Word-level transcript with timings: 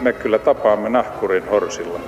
me 0.00 0.12
kyllä 0.12 0.38
tapaamme 0.38 0.88
nahkurin 0.88 1.48
horsilla. 1.48 2.00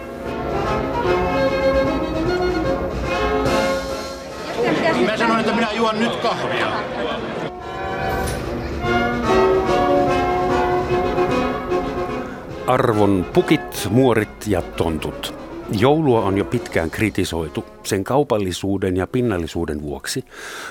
Mä 5.07 5.17
sanoin, 5.17 5.41
että 5.41 5.55
minä 5.55 5.73
juon 5.73 5.98
nyt 5.98 6.16
kahvia. 6.16 6.66
Arvon 12.66 13.27
pukit, 13.33 13.89
muorit 13.91 14.47
ja 14.47 14.62
tontut. 14.62 15.34
Joulua 15.79 16.20
on 16.23 16.38
jo 16.38 16.45
pitkään 16.45 16.91
kritisoitu 16.91 17.65
sen 17.83 18.05
kaupallisuuden 18.05 18.97
ja 18.97 19.06
pinnallisuuden 19.06 19.83
vuoksi, 19.83 20.24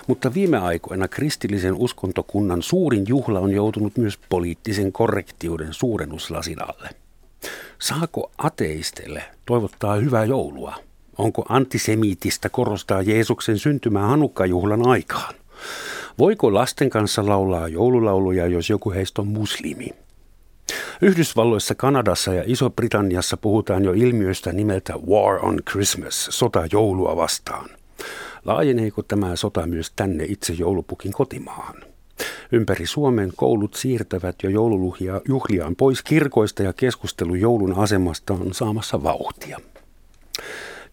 mutta 0.07 0.33
viime 0.33 0.57
aikoina 0.57 1.07
kristillisen 1.07 1.73
uskontokunnan 1.73 2.61
suurin 2.61 3.03
juhla 3.07 3.39
on 3.39 3.51
joutunut 3.51 3.97
myös 3.97 4.19
poliittisen 4.29 4.91
korrektiuden 4.91 5.73
suurennuslasin 5.73 6.61
alle. 6.61 7.00
Saako 7.81 8.31
ateisteille 8.37 9.23
toivottaa 9.45 9.95
hyvää 9.95 10.25
joulua? 10.25 10.75
Onko 11.17 11.45
antisemiitistä 11.49 12.49
korostaa 12.49 13.01
Jeesuksen 13.01 13.59
syntymää 13.59 14.07
Hanukkajuhlan 14.07 14.87
aikaan? 14.87 15.33
Voiko 16.19 16.53
lasten 16.53 16.89
kanssa 16.89 17.25
laulaa 17.25 17.67
joululauluja, 17.67 18.47
jos 18.47 18.69
joku 18.69 18.91
heistä 18.91 19.21
on 19.21 19.27
muslimi? 19.27 19.89
Yhdysvalloissa, 21.01 21.75
Kanadassa 21.75 22.33
ja 22.33 22.43
Iso-Britanniassa 22.45 23.37
puhutaan 23.37 23.83
jo 23.83 23.91
ilmiöstä 23.93 24.51
nimeltä 24.51 24.93
War 25.09 25.45
on 25.45 25.59
Christmas, 25.71 26.27
sota 26.31 26.63
joulua 26.71 27.15
vastaan. 27.15 27.69
Laajeneeko 28.45 29.03
tämä 29.03 29.35
sota 29.35 29.67
myös 29.67 29.91
tänne 29.95 30.25
itse 30.27 30.53
joulupukin 30.53 31.11
kotimaahan? 31.11 31.90
Ympäri 32.51 32.85
Suomen 32.85 33.31
koulut 33.35 33.73
siirtävät 33.73 34.35
jo 34.43 34.49
joulujuhliaan 34.49 35.75
pois 35.75 36.03
kirkoista 36.03 36.63
ja 36.63 36.73
keskustelu 36.73 37.35
joulun 37.35 37.77
asemasta 37.77 38.33
on 38.33 38.53
saamassa 38.53 39.03
vauhtia. 39.03 39.59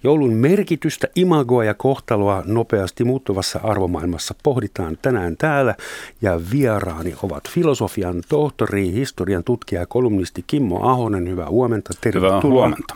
Joulun 0.04 0.32
merkitystä, 0.32 1.08
imagoa 1.16 1.64
ja 1.64 1.74
kohtaloa 1.74 2.42
nopeasti 2.46 3.04
muuttuvassa 3.04 3.60
arvomaailmassa 3.62 4.34
pohditaan 4.42 4.98
tänään 5.02 5.36
täällä 5.36 5.74
ja 6.22 6.40
vieraani 6.52 7.14
ovat 7.22 7.48
filosofian 7.50 8.22
tohtori, 8.28 8.92
historian 8.92 9.44
tutkija 9.44 9.80
ja 9.80 9.86
kolumnisti 9.86 10.44
Kimmo 10.46 10.80
Ahonen. 10.82 11.28
Hyvää 11.28 11.50
huomenta, 11.50 11.90
tervetuloa. 12.00 12.40
Hyvää 12.42 12.52
huomenta. 12.52 12.94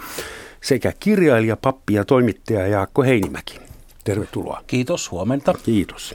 Sekä 0.61 0.93
kirjailija, 1.01 1.57
pappi 1.57 1.95
ja 1.95 2.05
toimittaja 2.05 2.67
Jaakko 2.67 3.03
Heinimäki. 3.03 3.59
Tervetuloa. 4.05 4.65
Kiitos, 4.67 5.11
huomenta. 5.11 5.55
Kiitos. 5.63 6.15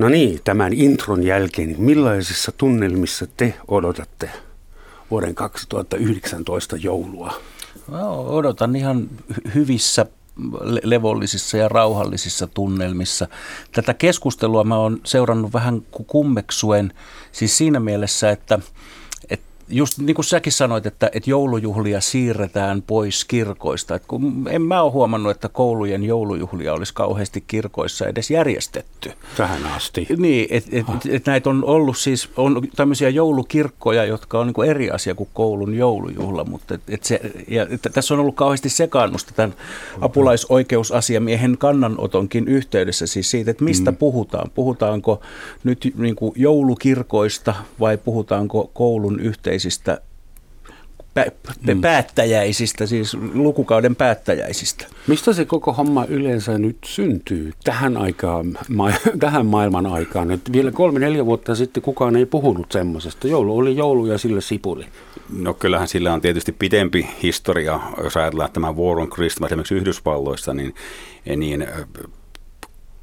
No 0.00 0.08
niin, 0.08 0.40
tämän 0.44 0.72
intron 0.72 1.22
jälkeen, 1.22 1.74
millaisissa 1.78 2.52
tunnelmissa 2.52 3.26
te 3.36 3.54
odotatte 3.68 4.30
vuoden 5.10 5.34
2019 5.34 6.76
joulua? 6.76 7.34
Mä 7.90 8.08
odotan 8.08 8.76
ihan 8.76 9.10
hyvissä 9.54 10.06
levollisissa 10.82 11.56
ja 11.56 11.68
rauhallisissa 11.68 12.46
tunnelmissa. 12.46 13.28
Tätä 13.72 13.94
keskustelua 13.94 14.64
mä 14.64 14.76
oon 14.76 15.00
seurannut 15.04 15.52
vähän 15.52 15.82
kummeksuen, 16.06 16.92
siis 17.32 17.56
siinä 17.56 17.80
mielessä, 17.80 18.30
että– 18.30 18.58
just 19.70 19.98
niin 19.98 20.14
kuin 20.14 20.24
säkin 20.24 20.52
sanoit, 20.52 20.86
että, 20.86 21.10
että 21.12 21.30
joulujuhlia 21.30 22.00
siirretään 22.00 22.82
pois 22.82 23.24
kirkoista. 23.24 23.94
Että 23.94 24.08
kun 24.08 24.48
en 24.50 24.62
mä 24.62 24.82
ole 24.82 24.92
huomannut, 24.92 25.30
että 25.30 25.48
koulujen 25.48 26.04
joulujuhlia 26.04 26.72
olisi 26.72 26.94
kauheasti 26.94 27.44
kirkoissa 27.46 28.06
edes 28.06 28.30
järjestetty. 28.30 29.12
Tähän 29.36 29.66
asti. 29.66 30.06
Niin, 30.16 30.46
että 30.50 30.70
et, 30.72 30.86
et, 30.88 31.14
et 31.14 31.26
näitä 31.26 31.50
on 31.50 31.64
ollut 31.64 31.96
siis 31.98 32.28
on 32.36 32.68
tämmöisiä 32.76 33.08
joulukirkkoja, 33.08 34.04
jotka 34.04 34.40
on 34.40 34.46
niin 34.46 34.70
eri 34.70 34.90
asia 34.90 35.14
kuin 35.14 35.28
koulun 35.34 35.74
joulujuhla. 35.74 36.44
Mutta 36.44 36.74
et, 36.74 36.80
et 36.88 37.04
se, 37.04 37.20
ja, 37.48 37.66
et, 37.70 37.80
tässä 37.92 38.14
on 38.14 38.20
ollut 38.20 38.36
kauheasti 38.36 38.68
sekaannusta 38.68 39.32
tämän 39.36 39.54
apulaisoikeusasiamiehen 40.00 41.58
kannanotonkin 41.58 42.48
yhteydessä 42.48 43.06
siis 43.06 43.30
siitä, 43.30 43.50
että 43.50 43.64
mistä 43.64 43.90
mm. 43.90 43.96
puhutaan. 43.96 44.50
Puhutaanko 44.54 45.20
nyt 45.64 45.92
niin 45.96 46.16
kuin 46.16 46.32
joulukirkoista 46.36 47.54
vai 47.80 47.98
puhutaanko 47.98 48.70
koulun 48.74 49.20
yhteisöstä? 49.60 50.00
yhteisistä 51.16 51.74
mm. 51.74 51.80
päättäjäisistä, 51.80 52.86
siis 52.86 53.16
lukukauden 53.34 53.96
päättäjäisistä. 53.96 54.86
Mistä 55.06 55.32
se 55.32 55.44
koko 55.44 55.72
homma 55.72 56.04
yleensä 56.04 56.58
nyt 56.58 56.78
syntyy 56.84 57.52
tähän, 57.64 57.96
aikaan, 57.96 58.58
ma- 58.68 58.92
tähän 59.20 59.46
maailman 59.46 59.86
aikaan? 59.86 60.30
Et 60.30 60.52
vielä 60.52 60.72
kolme-neljä 60.72 61.26
vuotta 61.26 61.54
sitten 61.54 61.82
kukaan 61.82 62.16
ei 62.16 62.26
puhunut 62.26 62.72
semmoisesta. 62.72 63.28
Joulu 63.28 63.56
oli 63.56 63.76
joulu 63.76 64.06
ja 64.06 64.18
sille 64.18 64.40
sipuli. 64.40 64.86
No 65.38 65.54
kyllähän 65.54 65.88
sillä 65.88 66.12
on 66.12 66.20
tietysti 66.20 66.52
pidempi 66.52 67.08
historia, 67.22 67.80
jos 68.04 68.16
ajatellaan 68.16 68.52
tämä 68.52 68.72
War 68.72 68.98
on 68.98 69.10
Christmas 69.10 69.48
esimerkiksi 69.48 69.74
Yhdysvalloissa, 69.74 70.54
niin, 70.54 70.74
niin 71.36 71.66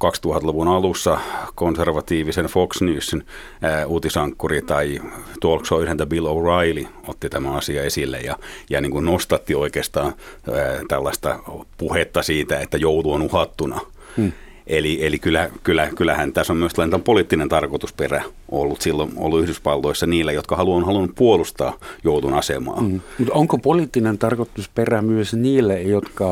2000-luvun 0.04 0.68
alussa 0.68 1.18
konservatiivisen 1.54 2.46
Fox 2.46 2.80
Newsin 2.80 3.26
ää, 3.62 3.86
uutisankkuri 3.86 4.62
tai 4.62 5.00
talk 5.40 5.66
show 5.66 5.84
Bill 6.06 6.26
O'Reilly 6.26 6.86
otti 7.08 7.28
tämän 7.28 7.54
asian 7.54 7.84
esille 7.84 8.20
ja, 8.20 8.36
ja 8.70 8.80
niin 8.80 8.92
kuin 8.92 9.04
nostatti 9.04 9.54
oikeastaan 9.54 10.06
ää, 10.06 10.80
tällaista 10.88 11.38
puhetta 11.76 12.22
siitä, 12.22 12.60
että 12.60 12.76
joulu 12.76 13.12
on 13.12 13.22
uhattuna. 13.22 13.80
Hmm. 14.16 14.32
Eli, 14.68 15.06
eli 15.06 15.18
kyllä, 15.18 15.50
kyllä, 15.62 15.88
kyllähän 15.96 16.32
tässä 16.32 16.52
on 16.52 16.56
myös 16.56 16.72
tällainen 16.72 17.02
poliittinen 17.02 17.48
tarkoitusperä 17.48 18.22
ollut 18.50 18.80
silloin 18.80 19.12
ollut 19.16 19.42
Yhdysvalloissa 19.42 20.06
niillä, 20.06 20.32
jotka 20.32 20.56
haluan, 20.56 20.84
halunnut 20.84 21.14
puolustaa 21.14 21.78
joutun 22.04 22.34
asemaa. 22.34 22.80
Mm. 22.80 23.00
Mutta 23.18 23.34
onko 23.34 23.58
poliittinen 23.58 24.18
tarkoitusperä 24.18 25.02
myös 25.02 25.34
niille, 25.34 25.82
jotka 25.82 26.26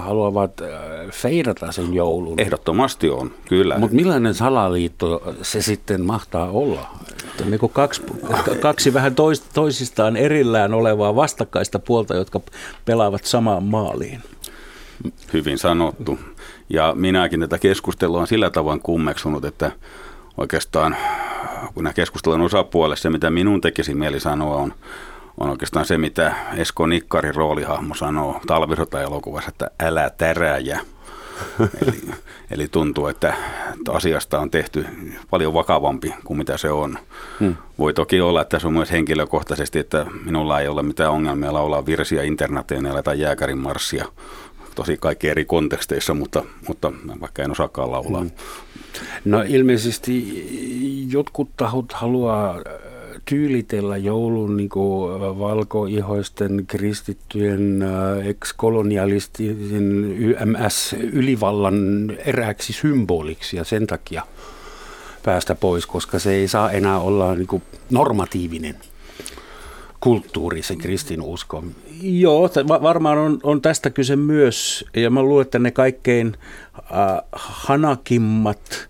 haluavat 0.00 0.60
äh, 0.60 0.68
feidata 1.10 1.72
sen 1.72 1.94
joulun? 1.94 2.40
Ehdottomasti 2.40 3.10
on, 3.10 3.30
kyllä. 3.48 3.78
Mutta 3.78 3.96
millainen 3.96 4.34
salaliitto 4.34 5.34
se 5.42 5.62
sitten 5.62 6.00
mahtaa 6.00 6.50
olla? 6.50 6.86
Niin 7.44 7.60
kuin 7.60 7.72
kaksi, 7.72 8.02
kaksi 8.60 8.94
vähän 8.94 9.14
tois, 9.14 9.40
toisistaan 9.40 10.16
erillään 10.16 10.74
olevaa 10.74 11.16
vastakkaista 11.16 11.78
puolta, 11.78 12.14
jotka 12.14 12.40
pelaavat 12.84 13.24
samaan 13.24 13.64
maaliin. 13.64 14.22
Hyvin 15.32 15.58
sanottu. 15.58 16.18
Ja 16.72 16.92
minäkin 16.96 17.40
tätä 17.40 17.58
keskustelua 17.58 18.20
on 18.20 18.26
sillä 18.26 18.50
tavoin 18.50 18.80
kummeksunut, 18.80 19.44
että 19.44 19.72
oikeastaan 20.36 20.96
kun 21.74 21.84
nämä 21.84 21.94
keskustelun 21.94 22.40
osapuolelle 22.40 22.96
se, 22.96 23.10
mitä 23.10 23.30
minun 23.30 23.60
tekisi 23.60 23.94
mieli 23.94 24.20
sanoa, 24.20 24.56
on, 24.56 24.74
on 25.40 25.50
oikeastaan 25.50 25.86
se, 25.86 25.98
mitä 25.98 26.34
Esko 26.56 26.86
Nikkarin 26.86 27.34
roolihahmo 27.34 27.94
sanoo 27.94 28.40
talvisota-elokuvassa, 28.46 29.48
että 29.48 29.70
älä 29.82 30.10
täräjä. 30.10 30.80
eli, 31.60 32.00
eli 32.50 32.68
tuntuu, 32.68 33.06
että 33.06 33.34
asiasta 33.88 34.40
on 34.40 34.50
tehty 34.50 34.86
paljon 35.30 35.54
vakavampi 35.54 36.14
kuin 36.24 36.38
mitä 36.38 36.56
se 36.56 36.70
on. 36.70 36.98
Hmm. 37.40 37.56
Voi 37.78 37.94
toki 37.94 38.20
olla, 38.20 38.40
että 38.40 38.58
se 38.58 38.66
on 38.66 38.72
myös 38.72 38.92
henkilökohtaisesti, 38.92 39.78
että 39.78 40.06
minulla 40.24 40.60
ei 40.60 40.68
ole 40.68 40.82
mitään 40.82 41.10
ongelmia 41.10 41.52
laulaa 41.52 41.86
virsiä 41.86 42.22
interneteillä 42.22 43.02
tai 43.02 43.20
jääkärin 43.20 43.58
marssia 43.58 44.04
tosi 44.74 44.96
kaikki 44.96 45.28
eri 45.28 45.44
konteksteissa, 45.44 46.14
mutta, 46.14 46.44
mutta 46.68 46.92
vaikka 47.20 47.42
en 47.42 47.50
osaakaan 47.50 47.90
laulaa. 47.90 48.24
Mm. 48.24 48.30
No 49.24 49.42
ilmeisesti 49.48 51.06
jotkut 51.12 51.50
tahot 51.56 51.92
haluaa 51.92 52.50
äh, 52.50 52.62
tyylitellä 53.24 53.96
joulun 53.96 54.56
niin 54.56 54.70
valkoihoisten 55.38 56.64
kristittyjen 56.66 57.82
äh, 57.82 58.26
ex-kolonialistisen 58.26 60.04
YMS-ylivallan 60.18 62.10
erääksi 62.26 62.72
symboliksi 62.72 63.56
ja 63.56 63.64
sen 63.64 63.86
takia 63.86 64.22
päästä 65.22 65.54
pois, 65.54 65.86
koska 65.86 66.18
se 66.18 66.32
ei 66.32 66.48
saa 66.48 66.70
enää 66.70 66.98
olla 66.98 67.34
niin 67.34 67.62
normatiivinen 67.90 68.76
kulttuuri, 70.02 70.62
se 70.62 70.76
kristinusko. 70.76 71.64
Joo, 72.02 72.50
varmaan 72.68 73.18
on, 73.18 73.40
on 73.42 73.62
tästä 73.62 73.90
kyse 73.90 74.16
myös. 74.16 74.84
Ja 74.96 75.10
mä 75.10 75.22
luulen, 75.22 75.42
että 75.42 75.58
ne 75.58 75.70
kaikkein 75.70 76.36
äh, 76.76 77.18
hanakimmat 77.32 78.88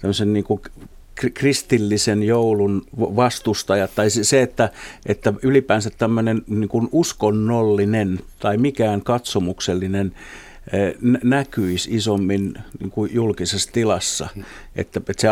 tämmöisen 0.00 0.32
niin 0.32 0.44
kuin 0.44 0.60
kristillisen 1.34 2.22
joulun 2.22 2.82
vastustajat, 2.96 3.90
tai 3.94 4.10
se, 4.10 4.42
että, 4.42 4.70
että 5.06 5.32
ylipäänsä 5.42 5.90
tämmöinen 5.90 6.42
niin 6.46 6.68
kuin 6.68 6.88
uskonnollinen 6.92 8.18
tai 8.38 8.56
mikään 8.56 9.02
katsomuksellinen 9.02 10.12
näkyisi 11.22 11.94
isommin 11.94 12.54
niin 12.80 12.90
kuin 12.90 13.14
julkisessa 13.14 13.72
tilassa. 13.72 14.28
Että, 14.76 15.00
että 15.08 15.20
se 15.20 15.28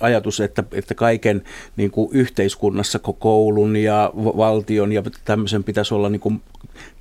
ajatus, 0.00 0.40
että, 0.40 0.64
että 0.72 0.94
kaiken 0.94 1.42
niin 1.76 1.90
kuin 1.90 2.08
yhteiskunnassa, 2.12 2.98
koulun 2.98 3.76
ja 3.76 4.10
valtion 4.14 4.92
ja 4.92 5.02
tämmöisen 5.24 5.64
pitäisi 5.64 5.94
olla 5.94 6.08
niin 6.08 6.20
kuin 6.20 6.42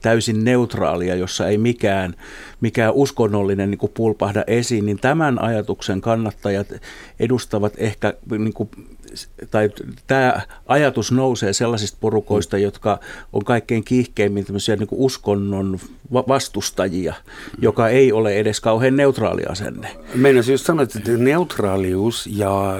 täysin 0.01 0.43
neutraalia, 0.43 1.15
jossa 1.15 1.47
ei 1.47 1.57
mikään, 1.57 2.13
mikään 2.61 2.93
uskonnollinen 2.93 3.71
niin 3.71 3.79
kuin 3.79 3.91
pulpahda 3.93 4.43
esiin, 4.47 4.85
niin 4.85 4.99
tämän 4.99 5.41
ajatuksen 5.41 6.01
kannattajat 6.01 6.67
edustavat 7.19 7.73
ehkä 7.77 8.13
niin 8.37 8.53
kuin 8.53 8.69
tai 9.51 9.69
tämä 10.07 10.41
ajatus 10.67 11.11
nousee 11.11 11.53
sellaisista 11.53 11.97
porukoista, 12.01 12.57
jotka 12.57 12.99
on 13.33 13.45
kaikkein 13.45 13.83
kiihkeimmin 13.83 14.45
tämmöisiä 14.45 14.75
niin 14.75 14.87
kuin 14.87 15.01
uskonnon 15.01 15.79
vastustajia, 16.13 17.13
joka 17.61 17.89
ei 17.89 18.11
ole 18.11 18.35
edes 18.35 18.61
kauhean 18.61 18.95
neutraali 18.95 19.43
asenne. 19.49 19.95
Meidän 20.15 20.43
just 20.51 20.65
sanoa, 20.65 20.83
että 20.83 20.99
neutraalius 21.17 22.29
ja 22.31 22.75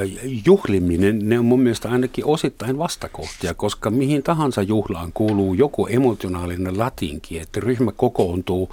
juhliminen, 0.45 1.29
ne 1.29 1.39
on 1.39 1.45
mun 1.45 1.61
mielestä 1.61 1.89
ainakin 1.89 2.25
osittain 2.25 2.77
vastakohtia, 2.77 3.53
koska 3.53 3.89
mihin 3.89 4.23
tahansa 4.23 4.61
juhlaan 4.61 5.11
kuuluu 5.13 5.53
joku 5.53 5.87
emotionaalinen 5.87 6.77
latinki, 7.09 7.39
että 7.39 7.59
ryhmä 7.59 7.91
kokoontuu 7.91 8.69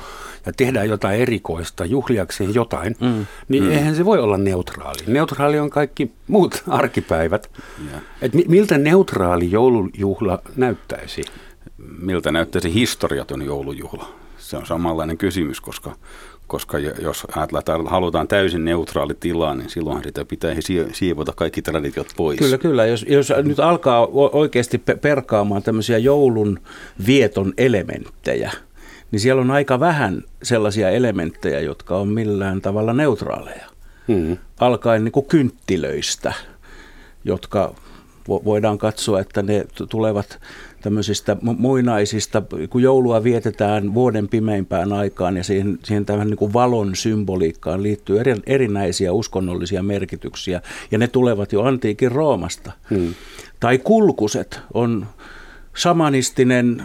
ja 0.46 0.52
tehdään 0.52 0.88
jotain 0.88 1.20
erikoista 1.20 1.84
juhliakseen 1.84 2.54
jotain, 2.54 2.96
mm. 3.00 3.26
niin 3.48 3.64
mm. 3.64 3.70
eihän 3.70 3.94
se 3.96 4.04
voi 4.04 4.18
olla 4.18 4.36
neutraali. 4.36 4.98
Neutraali 5.06 5.58
on 5.58 5.70
kaikki 5.70 6.12
muut 6.28 6.62
arkipäivät. 6.68 7.50
Et 8.22 8.32
miltä 8.48 8.78
neutraali 8.78 9.50
joulujuhla 9.50 10.42
näyttäisi? 10.56 11.22
Miltä 11.98 12.32
näyttäisi 12.32 12.74
historiaton 12.74 13.42
joulujuhla? 13.42 14.08
Se 14.38 14.56
on 14.56 14.66
samanlainen 14.66 15.18
kysymys, 15.18 15.60
koska, 15.60 15.96
koska 16.46 16.78
jos 16.78 17.26
ajatellaan, 17.36 17.60
että 17.60 17.90
halutaan 17.90 18.28
täysin 18.28 18.64
neutraali 18.64 19.14
tila, 19.20 19.54
niin 19.54 19.70
silloin 19.70 20.02
sitä 20.02 20.24
pitäisi 20.24 20.86
siivota 20.92 21.32
kaikki 21.36 21.62
traditiot 21.62 22.08
pois. 22.16 22.38
Kyllä, 22.38 22.58
kyllä. 22.58 22.86
Jos, 22.86 23.06
jos 23.08 23.32
nyt 23.42 23.60
alkaa 23.60 24.06
oikeasti 24.12 24.78
perkaamaan 24.78 25.62
tämmöisiä 25.62 25.98
joulun 25.98 26.60
vieton 27.06 27.52
elementtejä, 27.58 28.52
niin 29.10 29.20
siellä 29.20 29.42
on 29.42 29.50
aika 29.50 29.80
vähän 29.80 30.22
sellaisia 30.42 30.90
elementtejä, 30.90 31.60
jotka 31.60 31.96
on 31.96 32.08
millään 32.08 32.60
tavalla 32.60 32.92
neutraaleja. 32.92 33.66
Hmm. 34.08 34.36
Alkaen 34.60 35.04
niin 35.04 35.12
kuin 35.12 35.26
kynttilöistä– 35.26 36.32
jotka 37.26 37.74
voidaan 38.28 38.78
katsoa, 38.78 39.20
että 39.20 39.42
ne 39.42 39.64
tulevat 39.88 40.38
tämmöisistä 40.86 41.36
muinaisista, 41.42 42.42
kun 42.70 42.82
joulua 42.82 43.24
vietetään 43.24 43.94
vuoden 43.94 44.28
pimeimpään 44.28 44.92
aikaan 44.92 45.36
ja 45.36 45.44
siihen, 45.44 45.78
siihen 45.82 46.06
tämän 46.06 46.26
niin 46.26 46.36
kuin 46.36 46.52
valon 46.52 46.96
symboliikkaan 46.96 47.82
liittyy 47.82 48.20
eri, 48.20 48.34
erinäisiä 48.46 49.12
uskonnollisia 49.12 49.82
merkityksiä 49.82 50.60
ja 50.90 50.98
ne 50.98 51.08
tulevat 51.08 51.52
jo 51.52 51.62
antiikin 51.62 52.12
Roomasta. 52.12 52.72
Hmm. 52.90 53.14
Tai 53.60 53.78
kulkuset 53.78 54.60
on 54.74 55.06
samanistinen 55.76 56.82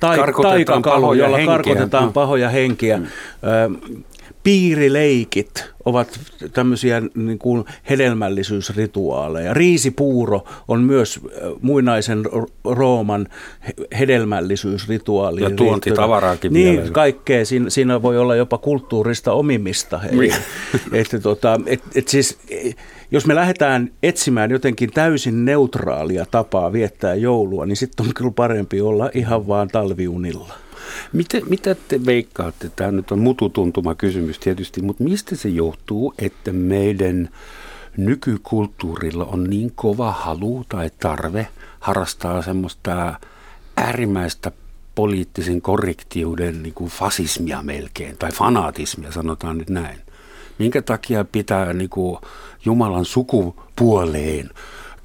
tai, 0.00 0.18
taikapalo, 0.42 1.14
jolla 1.14 1.38
karkotetaan 1.46 2.12
pahoja 2.12 2.48
henkiä. 2.48 2.96
Hmm 2.96 4.04
piirileikit 4.44 5.64
ovat 5.84 6.20
tämmöisiä 6.52 7.02
niin 7.14 7.38
kuin 7.38 7.64
hedelmällisyysrituaaleja. 7.90 9.54
Riisipuuro 9.54 10.44
on 10.68 10.80
myös 10.82 11.20
muinaisen 11.60 12.22
Rooman 12.64 13.28
hedelmällisyysrituaali. 13.98 15.42
Ja 15.42 15.50
tuontitavaraakin 15.50 16.52
Niin, 16.52 16.76
vielä. 16.76 16.90
kaikkea. 16.90 17.44
Siinä, 17.44 17.70
siinä 17.70 18.02
voi 18.02 18.18
olla 18.18 18.36
jopa 18.36 18.58
kulttuurista 18.58 19.32
omimista. 19.32 20.00
Eli, 20.12 20.30
että 20.92 21.18
tota, 21.20 21.60
et, 21.66 21.82
et 21.94 22.08
siis, 22.08 22.38
jos 23.10 23.26
me 23.26 23.34
lähdetään 23.34 23.90
etsimään 24.02 24.50
jotenkin 24.50 24.90
täysin 24.90 25.44
neutraalia 25.44 26.26
tapaa 26.30 26.72
viettää 26.72 27.14
joulua, 27.14 27.66
niin 27.66 27.76
sitten 27.76 28.06
on 28.06 28.14
kyllä 28.14 28.30
parempi 28.30 28.80
olla 28.80 29.10
ihan 29.14 29.48
vaan 29.48 29.68
talviunilla. 29.68 30.63
Mitä, 31.12 31.38
mitä 31.48 31.76
te 31.88 32.06
veikkaatte? 32.06 32.70
Tämä 32.76 32.90
nyt 32.90 33.10
on 33.10 33.18
mututuntuma 33.18 33.94
kysymys 33.94 34.38
tietysti, 34.38 34.82
mutta 34.82 35.04
mistä 35.04 35.36
se 35.36 35.48
johtuu, 35.48 36.14
että 36.18 36.52
meidän 36.52 37.28
nykykulttuurilla 37.96 39.24
on 39.24 39.44
niin 39.44 39.72
kova 39.74 40.12
halu 40.12 40.64
tai 40.68 40.90
tarve 41.00 41.48
harrastaa 41.80 42.42
semmoista 42.42 43.20
äärimmäistä 43.76 44.52
poliittisen 44.94 45.62
korrektiuden 45.62 46.62
niin 46.62 46.74
kuin 46.74 46.90
fasismia 46.90 47.62
melkein, 47.62 48.16
tai 48.16 48.32
fanaatismia 48.32 49.12
sanotaan 49.12 49.58
nyt 49.58 49.70
näin. 49.70 50.00
Minkä 50.58 50.82
takia 50.82 51.24
pitää 51.24 51.72
niin 51.72 51.90
kuin 51.90 52.18
Jumalan 52.64 53.04
sukupuoleen 53.04 54.50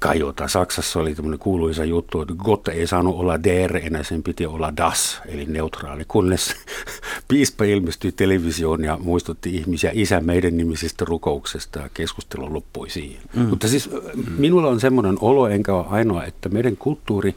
kajota. 0.00 0.48
Saksassa 0.48 1.00
oli 1.00 1.14
tämmöinen 1.14 1.38
kuuluisa 1.38 1.84
juttu, 1.84 2.22
että 2.22 2.34
Gott 2.34 2.68
ei 2.68 2.86
saanut 2.86 3.16
olla 3.16 3.44
der, 3.44 3.76
enää 3.76 4.02
sen 4.02 4.22
piti 4.22 4.46
olla 4.46 4.76
das, 4.76 5.20
eli 5.26 5.44
neutraali, 5.44 6.04
kunnes 6.08 6.56
piispa 7.28 7.64
ilmestyi 7.64 8.12
televisioon 8.12 8.84
ja 8.84 8.98
muistutti 9.02 9.56
ihmisiä 9.56 9.90
isä 9.94 10.20
meidän 10.20 10.56
nimisistä 10.56 11.04
rukouksesta 11.04 11.78
ja 11.78 11.88
keskustelu 11.94 12.54
loppui 12.54 12.90
siihen. 12.90 13.22
Mm. 13.34 13.42
Mutta 13.42 13.68
siis 13.68 13.90
minulla 14.38 14.68
on 14.68 14.80
semmoinen 14.80 15.16
olo, 15.20 15.48
enkä 15.48 15.74
ole 15.74 15.86
ainoa, 15.88 16.24
että 16.24 16.48
meidän 16.48 16.76
kulttuuri 16.76 17.34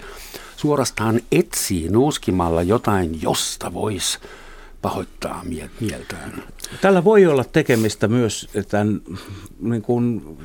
suorastaan 0.55 1.21
etsii 1.31 1.89
nuuskimalla 1.89 2.61
jotain, 2.63 3.21
josta 3.21 3.73
voisi 3.73 4.19
pahoittaa 4.81 5.45
mieltään. 5.79 6.43
Tällä 6.81 7.03
voi 7.03 7.25
olla 7.25 7.43
tekemistä 7.43 8.07
myös 8.07 8.49
tämän 8.69 9.01
niin 9.59 9.81
kuin, 9.81 10.37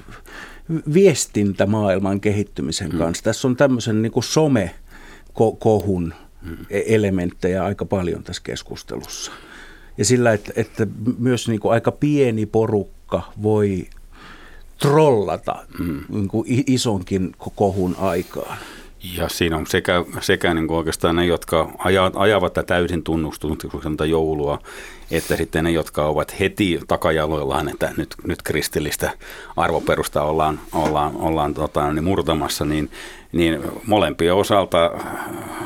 viestintämaailman 0.94 2.20
kehittymisen 2.20 2.90
hmm. 2.90 2.98
kanssa. 2.98 3.24
Tässä 3.24 3.48
on 3.48 3.56
tämmöisen 3.56 4.02
niin 4.02 4.12
kuin 4.12 4.24
some-kohun 4.24 6.14
hmm. 6.46 6.56
E- 6.70 6.82
elementtejä 6.86 7.64
aika 7.64 7.84
paljon 7.84 8.22
tässä 8.22 8.42
keskustelussa. 8.44 9.32
Ja 9.98 10.04
sillä, 10.04 10.32
että, 10.32 10.52
että 10.56 10.86
myös 11.18 11.48
niin 11.48 11.60
kuin 11.60 11.72
aika 11.72 11.92
pieni 11.92 12.46
porukka 12.46 13.32
voi 13.42 13.86
trollata 14.78 15.66
hmm. 15.78 16.04
niin 16.08 16.28
kuin 16.28 16.64
isonkin 16.66 17.32
kohun 17.54 17.96
aikaan. 17.98 18.58
Ja 19.16 19.28
siinä 19.28 19.56
on 19.56 19.66
sekä, 19.66 20.04
sekä 20.20 20.54
niin 20.54 20.68
kuin 20.68 20.78
oikeastaan 20.78 21.16
ne, 21.16 21.26
jotka 21.26 21.70
ajavat 22.14 22.52
tätä 22.52 22.66
täysin 22.66 23.02
tunnustunutta 23.02 24.04
joulua, 24.06 24.58
että 25.10 25.36
sitten 25.36 25.64
ne, 25.64 25.70
jotka 25.70 26.04
ovat 26.04 26.40
heti 26.40 26.80
takajaloillaan, 26.88 27.68
että 27.68 27.92
nyt, 27.96 28.14
nyt 28.26 28.42
kristillistä 28.42 29.10
arvoperusta 29.56 30.22
ollaan, 30.22 30.60
ollaan, 30.72 31.16
ollaan 31.16 31.54
tota, 31.54 31.92
niin 31.92 32.04
murtamassa, 32.04 32.64
niin, 32.64 32.90
niin 33.32 33.62
molempien 33.86 34.34
osalta 34.34 34.90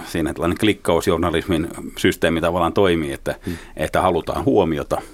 siinä 0.04 0.34
tällainen 0.34 0.58
klikkausjournalismin 0.58 1.68
systeemi 1.98 2.40
tavallaan 2.40 2.72
toimii, 2.72 3.12
että, 3.12 3.34
hmm. 3.46 3.56
että 3.76 4.02
halutaan 4.02 4.44
huomiota– 4.44 5.00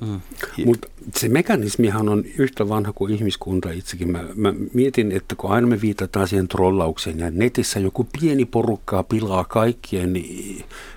Mm. 0.00 0.20
Mutta 0.64 0.88
se 1.16 1.28
mekanismihan 1.28 2.08
on 2.08 2.24
yhtä 2.38 2.68
vanha 2.68 2.92
kuin 2.92 3.14
ihmiskunta 3.14 3.70
itsekin. 3.70 4.10
Mä, 4.10 4.24
mä 4.34 4.54
mietin, 4.74 5.12
että 5.12 5.34
kun 5.34 5.50
aina 5.50 5.66
me 5.66 5.80
viitataan 5.80 6.28
siihen 6.28 6.48
trollaukseen 6.48 7.18
ja 7.18 7.30
netissä 7.30 7.80
joku 7.80 8.06
pieni 8.20 8.44
porukkaa 8.44 9.02
pilaa 9.02 9.44
kaikkien 9.44 10.12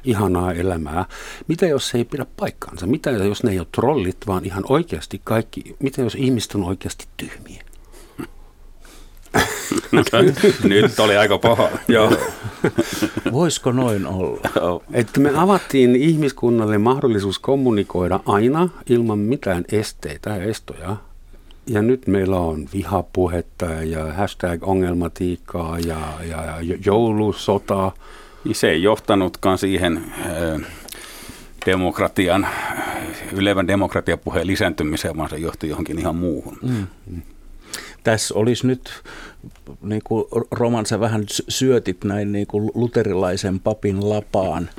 ihanaa 0.03 0.53
elämää. 0.53 1.05
Mitä 1.47 1.67
jos 1.67 1.89
se 1.89 1.97
ei 1.97 2.05
pidä 2.05 2.25
paikkaansa? 2.37 2.87
Mitä 2.87 3.11
jos 3.11 3.43
ne 3.43 3.51
ei 3.51 3.59
ole 3.59 3.67
trollit, 3.75 4.17
vaan 4.27 4.45
ihan 4.45 4.63
oikeasti 4.69 5.21
kaikki? 5.23 5.75
Mitä 5.79 6.01
jos 6.01 6.15
ihmiset 6.15 6.55
on 6.55 6.63
oikeasti 6.63 7.05
tyhmiä? 7.17 7.63
Nyt 10.63 10.99
oli 10.99 11.17
aika 11.17 11.37
paha. 11.37 11.69
Joo. 11.87 12.11
Voisiko 13.31 13.71
noin 13.71 14.07
olla? 14.07 14.81
Että 14.93 15.19
me 15.19 15.31
avattiin 15.35 15.95
ihmiskunnalle 15.95 16.77
mahdollisuus 16.77 17.39
kommunikoida 17.39 18.19
aina 18.25 18.69
ilman 18.89 19.19
mitään 19.19 19.65
esteitä 19.71 20.29
ja 20.29 20.43
estoja. 20.43 20.97
Ja 21.67 21.81
nyt 21.81 22.07
meillä 22.07 22.37
on 22.37 22.69
vihapuhetta 22.73 23.65
ja 23.65 24.13
hashtag-ongelmatiikkaa 24.13 25.79
ja, 25.79 25.99
ja, 26.29 26.43
ja 26.61 26.77
joulusota. 26.85 27.91
Se 28.51 28.69
ei 28.69 28.83
johtanutkaan 28.83 29.57
siihen 29.57 30.03
demokratian, 31.65 32.47
ylevän 33.33 33.67
demokratiapuheen 33.67 34.47
lisääntymiseen, 34.47 35.17
vaan 35.17 35.29
se 35.29 35.37
johti 35.37 35.69
johonkin 35.69 35.99
ihan 35.99 36.15
muuhun. 36.15 36.57
Mm 36.61 36.87
tässä 38.03 38.35
olisi 38.35 38.67
nyt, 38.67 39.03
niin 39.81 40.01
kuin 40.03 40.25
Roman, 40.51 40.85
sä 40.85 40.99
vähän 40.99 41.23
syötit 41.49 42.03
näin 42.03 42.31
niin 42.31 42.47
kuin 42.47 42.71
luterilaisen 42.73 43.59
papin 43.59 44.09
lapaan. 44.09 44.69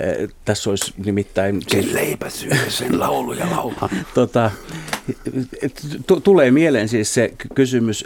Eh, 0.00 0.28
tässä 0.44 0.70
olisi 0.70 0.94
nimittäin... 1.04 1.62
Se 1.68 1.94
leipä 1.94 2.30
syö 2.30 2.56
sen 2.68 3.00
laulu 3.00 3.32
ja 3.32 3.50
laulaa. 3.50 3.88
tota, 4.14 4.50
tulee 6.24 6.50
mieleen 6.50 6.88
siis 6.88 7.14
se 7.14 7.34
kysymys, 7.54 8.04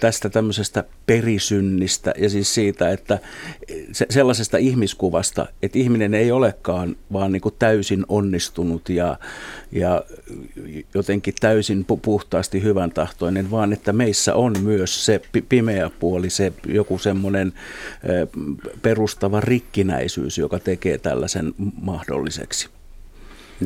tästä 0.00 0.30
tämmöisestä 0.30 0.84
perisynnistä 1.06 2.14
ja 2.18 2.30
siis 2.30 2.54
siitä, 2.54 2.90
että 2.90 3.18
se, 3.92 4.06
sellaisesta 4.10 4.58
ihmiskuvasta, 4.58 5.46
että 5.62 5.78
ihminen 5.78 6.14
ei 6.14 6.32
olekaan 6.32 6.96
vaan 7.12 7.32
niin 7.32 7.40
kuin 7.40 7.54
täysin 7.58 8.04
onnistunut 8.08 8.88
ja, 8.88 9.18
ja 9.72 10.04
jotenkin 10.94 11.34
täysin 11.40 11.86
puhtaasti 12.02 12.62
hyvän 12.62 12.90
tahtoinen, 12.90 13.50
vaan 13.50 13.72
että 13.72 13.92
meissä 13.92 14.34
on 14.34 14.54
myös 14.62 15.04
se 15.04 15.20
pimeä 15.48 15.90
puoli, 16.00 16.30
se 16.30 16.52
joku 16.66 16.98
semmoinen 16.98 17.52
perustava 18.82 19.40
rikkinäisyys, 19.40 20.38
joka 20.38 20.58
tekee 20.58 20.98
tällaisen 20.98 21.54
mahdolliseksi. 21.82 22.68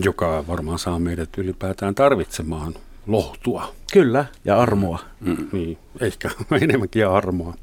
Joka 0.04 0.44
varmaan 0.48 0.78
saa 0.78 0.98
meidät 0.98 1.28
ylipäätään 1.38 1.94
tarvitsemaan 1.94 2.74
lohtua. 3.06 3.74
Kyllä, 3.92 4.24
ja 4.44 4.60
armoa. 4.60 4.98
Mm, 5.20 5.48
niin, 5.52 5.78
ehkä 6.00 6.30
enemmänkin 6.62 7.08
armoa. 7.08 7.54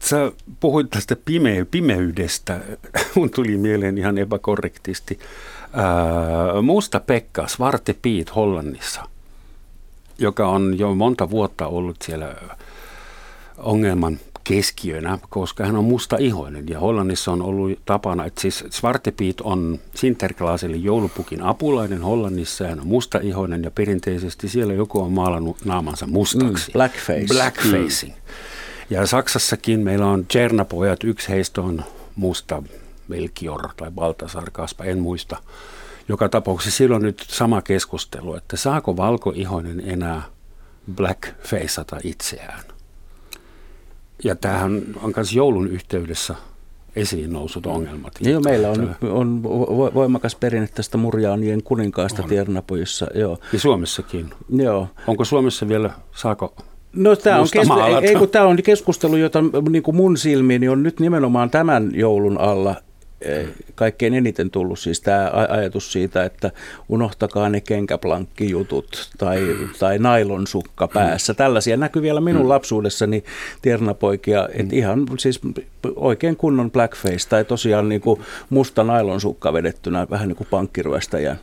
Sä 0.00 0.32
puhuit 0.60 0.90
tästä 0.90 1.14
pime- 1.14 1.66
pimeydestä. 1.70 2.60
Mun 3.14 3.30
tuli 3.30 3.56
mieleen 3.56 3.98
ihan 3.98 4.18
epäkorrektisti. 4.18 5.18
Ää, 5.72 6.62
Musta 6.62 7.00
Pekka, 7.00 7.46
Svarte 7.48 7.94
Piet 8.02 8.36
Hollannissa, 8.36 9.04
joka 10.18 10.48
on 10.48 10.78
jo 10.78 10.94
monta 10.94 11.30
vuotta 11.30 11.66
ollut 11.66 11.96
siellä 12.02 12.34
ongelman 13.58 14.18
keskiönä, 14.44 15.18
koska 15.30 15.66
hän 15.66 15.76
on 15.76 15.84
musta 15.84 16.16
ihoinen. 16.16 16.68
Ja 16.68 16.80
Hollannissa 16.80 17.32
on 17.32 17.42
ollut 17.42 17.78
tapana, 17.84 18.24
että 18.24 18.40
siis 18.40 18.64
Svartepiit 18.70 19.40
on 19.40 19.78
Sinterklaas 19.94 20.64
eli 20.64 20.84
joulupukin 20.84 21.42
apulainen 21.42 22.02
Hollannissa. 22.02 22.66
Hän 22.68 22.80
on 22.80 22.86
musta 22.86 23.18
ihoinen 23.22 23.62
ja 23.62 23.70
perinteisesti 23.70 24.48
siellä 24.48 24.74
joku 24.74 25.00
on 25.00 25.12
maalannut 25.12 25.64
naamansa 25.64 26.06
mustaksi. 26.06 26.68
Mm, 26.68 26.72
blackface. 26.72 27.26
Blackfacing. 27.28 28.14
Mm. 28.14 28.22
Ja 28.90 29.06
Saksassakin 29.06 29.80
meillä 29.80 30.06
on 30.06 30.26
Chernapojat, 30.26 31.04
yksi 31.04 31.28
heistä 31.28 31.60
on 31.60 31.84
musta 32.16 32.62
Melchior 33.08 33.68
tai 33.76 33.90
Baltasar 33.90 34.50
Kaspa, 34.52 34.84
en 34.84 34.98
muista. 34.98 35.36
Joka 36.08 36.28
tapauksessa 36.28 36.76
silloin 36.76 37.02
nyt 37.02 37.24
sama 37.28 37.62
keskustelu, 37.62 38.34
että 38.34 38.56
saako 38.56 38.96
valkoihoinen 38.96 39.82
enää 39.86 40.22
blackfaceata 40.94 41.96
itseään. 42.04 42.60
Ja 44.24 44.36
tämähän 44.36 44.82
on 45.02 45.12
myös 45.16 45.32
joulun 45.32 45.68
yhteydessä 45.68 46.34
esiin 46.96 47.32
nousut 47.32 47.66
ongelmat. 47.66 48.12
Joo, 48.20 48.40
meillä 48.40 48.68
on, 48.68 48.96
on 49.10 49.42
voimakas 49.94 50.34
perinne 50.34 50.68
tästä 50.74 50.98
Murjaanien 50.98 51.62
kuninkaasta 51.62 52.22
Tiernapojissa. 52.22 53.06
Joo. 53.14 53.38
Ja 53.52 53.58
Suomessakin. 53.58 54.30
Joo. 54.50 54.88
Onko 55.06 55.24
Suomessa 55.24 55.68
vielä, 55.68 55.90
saako 56.12 56.54
No 56.92 57.16
tämä 57.16 57.40
on, 57.40 57.48
kes- 57.52 57.68
ei, 58.02 58.14
kun 58.14 58.28
tämä 58.28 58.46
on 58.46 58.62
keskustelu, 58.62 59.16
jota 59.16 59.38
niin 59.70 59.82
kuin 59.82 59.96
mun 59.96 60.16
silmiini 60.16 60.68
on 60.68 60.82
nyt 60.82 61.00
nimenomaan 61.00 61.50
tämän 61.50 61.90
joulun 61.94 62.40
alla 62.40 62.74
kaikkein 63.74 64.14
eniten 64.14 64.50
tullut 64.50 64.78
siis 64.78 65.00
tämä 65.00 65.30
ajatus 65.48 65.92
siitä, 65.92 66.24
että 66.24 66.50
unohtakaa 66.88 67.48
ne 67.48 67.60
kenkäplankkijutut 67.60 69.10
tai, 69.18 69.56
tai 69.78 69.98
nailonsukka 69.98 70.88
päässä. 70.88 71.34
Tällaisia 71.34 71.76
näkyy 71.76 72.02
vielä 72.02 72.20
minun 72.20 72.42
mm. 72.42 72.48
lapsuudessani 72.48 73.24
tiernapoikia, 73.62 74.48
että 74.52 74.74
mm. 74.74 74.78
ihan 74.78 75.06
siis 75.18 75.40
oikein 75.96 76.36
kunnon 76.36 76.70
blackface 76.70 77.28
tai 77.28 77.44
tosiaan 77.44 77.88
niin 77.88 78.00
kuin 78.00 78.20
musta 78.50 78.84
nailonsukka 78.84 79.52
vedettynä 79.52 80.06
vähän 80.10 80.28
niin 80.28 80.36
kuin 80.36 80.48
pankkiryöstäjän. 80.50 81.38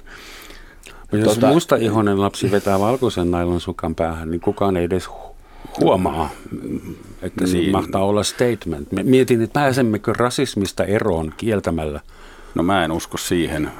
Jos 1.11 1.23
tuota, 1.23 1.47
musta 1.47 1.75
ihonen 1.75 2.21
lapsi 2.21 2.51
vetää 2.51 2.79
valkoisen 2.79 3.31
nailonsukan 3.31 3.95
päähän, 3.95 4.31
niin 4.31 4.41
kukaan 4.41 4.77
ei 4.77 4.83
edes 4.83 5.07
huomaa, 5.79 6.29
että 7.21 7.47
siinä 7.47 7.61
niin. 7.61 7.71
mahtaa 7.71 8.05
olla 8.05 8.23
statement. 8.23 8.87
Mietin, 9.03 9.41
että 9.41 9.53
pääsemmekö 9.53 10.13
rasismista 10.13 10.83
eroon 10.83 11.33
kieltämällä 11.37 11.99
No 12.55 12.63
mä 12.63 12.85
en 12.85 12.91
usko 12.91 13.17
siihen, 13.17 13.71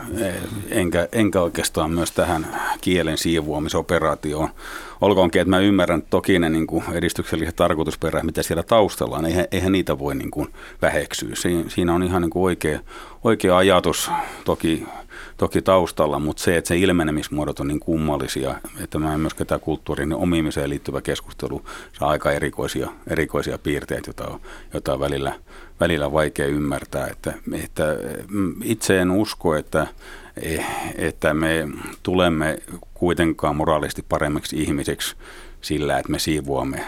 enkä, 0.69 1.07
enkä 1.11 1.41
oikeastaan 1.41 1.91
myös 1.91 2.11
tähän 2.11 2.47
kielen 2.83 3.17
siivoamisoperaatioon. 3.17 4.49
Olkoonkin, 5.01 5.41
että 5.41 5.49
mä 5.49 5.59
ymmärrän 5.59 6.01
toki 6.09 6.39
ne 6.39 6.49
niin 6.49 6.67
kuin 6.67 6.83
edistykselliset 6.93 7.55
tarkoitusperät, 7.55 8.23
mitä 8.23 8.43
siellä 8.43 8.63
taustalla 8.63 9.17
on. 9.17 9.25
Eihän, 9.25 9.45
eihän 9.51 9.71
niitä 9.71 9.99
voi 9.99 10.15
niin 10.15 10.31
kuin 10.31 10.47
väheksyä. 10.81 11.33
Siinä 11.67 11.93
on 11.93 12.03
ihan 12.03 12.21
niin 12.21 12.29
kuin 12.29 12.43
oikea, 12.43 12.79
oikea 13.23 13.57
ajatus 13.57 14.11
toki 14.45 14.85
toki 15.37 15.61
taustalla, 15.61 16.19
mutta 16.19 16.43
se, 16.43 16.57
että 16.57 16.67
se 16.67 16.77
ilmenemismuodot 16.77 17.59
on 17.59 17.67
niin 17.67 17.79
kummallisia, 17.79 18.55
että 18.83 18.99
mä 18.99 19.13
en 19.13 19.19
myöskään 19.19 19.47
tämä 19.47 19.59
kulttuurin 19.59 20.13
omimiseen 20.13 20.69
liittyvä 20.69 21.01
keskustelu 21.01 21.65
saa 21.99 22.09
aika 22.09 22.31
erikoisia, 22.31 22.89
erikoisia 23.07 23.57
piirteitä, 23.57 24.07
joita 24.07 24.27
on, 24.27 24.39
joita 24.73 24.93
on 24.93 24.99
välillä, 24.99 25.33
välillä 25.79 26.11
vaikea 26.11 26.45
ymmärtää. 26.45 27.07
Että, 27.07 27.33
että 27.63 27.83
mm, 28.29 28.55
itse 28.63 28.99
en 28.99 29.11
usko, 29.11 29.55
että, 29.55 29.87
että 30.95 31.33
me 31.33 31.67
tulemme 32.03 32.57
kuitenkaan 32.93 33.55
moraalisesti 33.55 34.05
paremmiksi 34.09 34.61
ihmiseksi 34.61 35.15
sillä, 35.61 35.99
että 35.99 36.11
me 36.11 36.19
siivoamme 36.19 36.85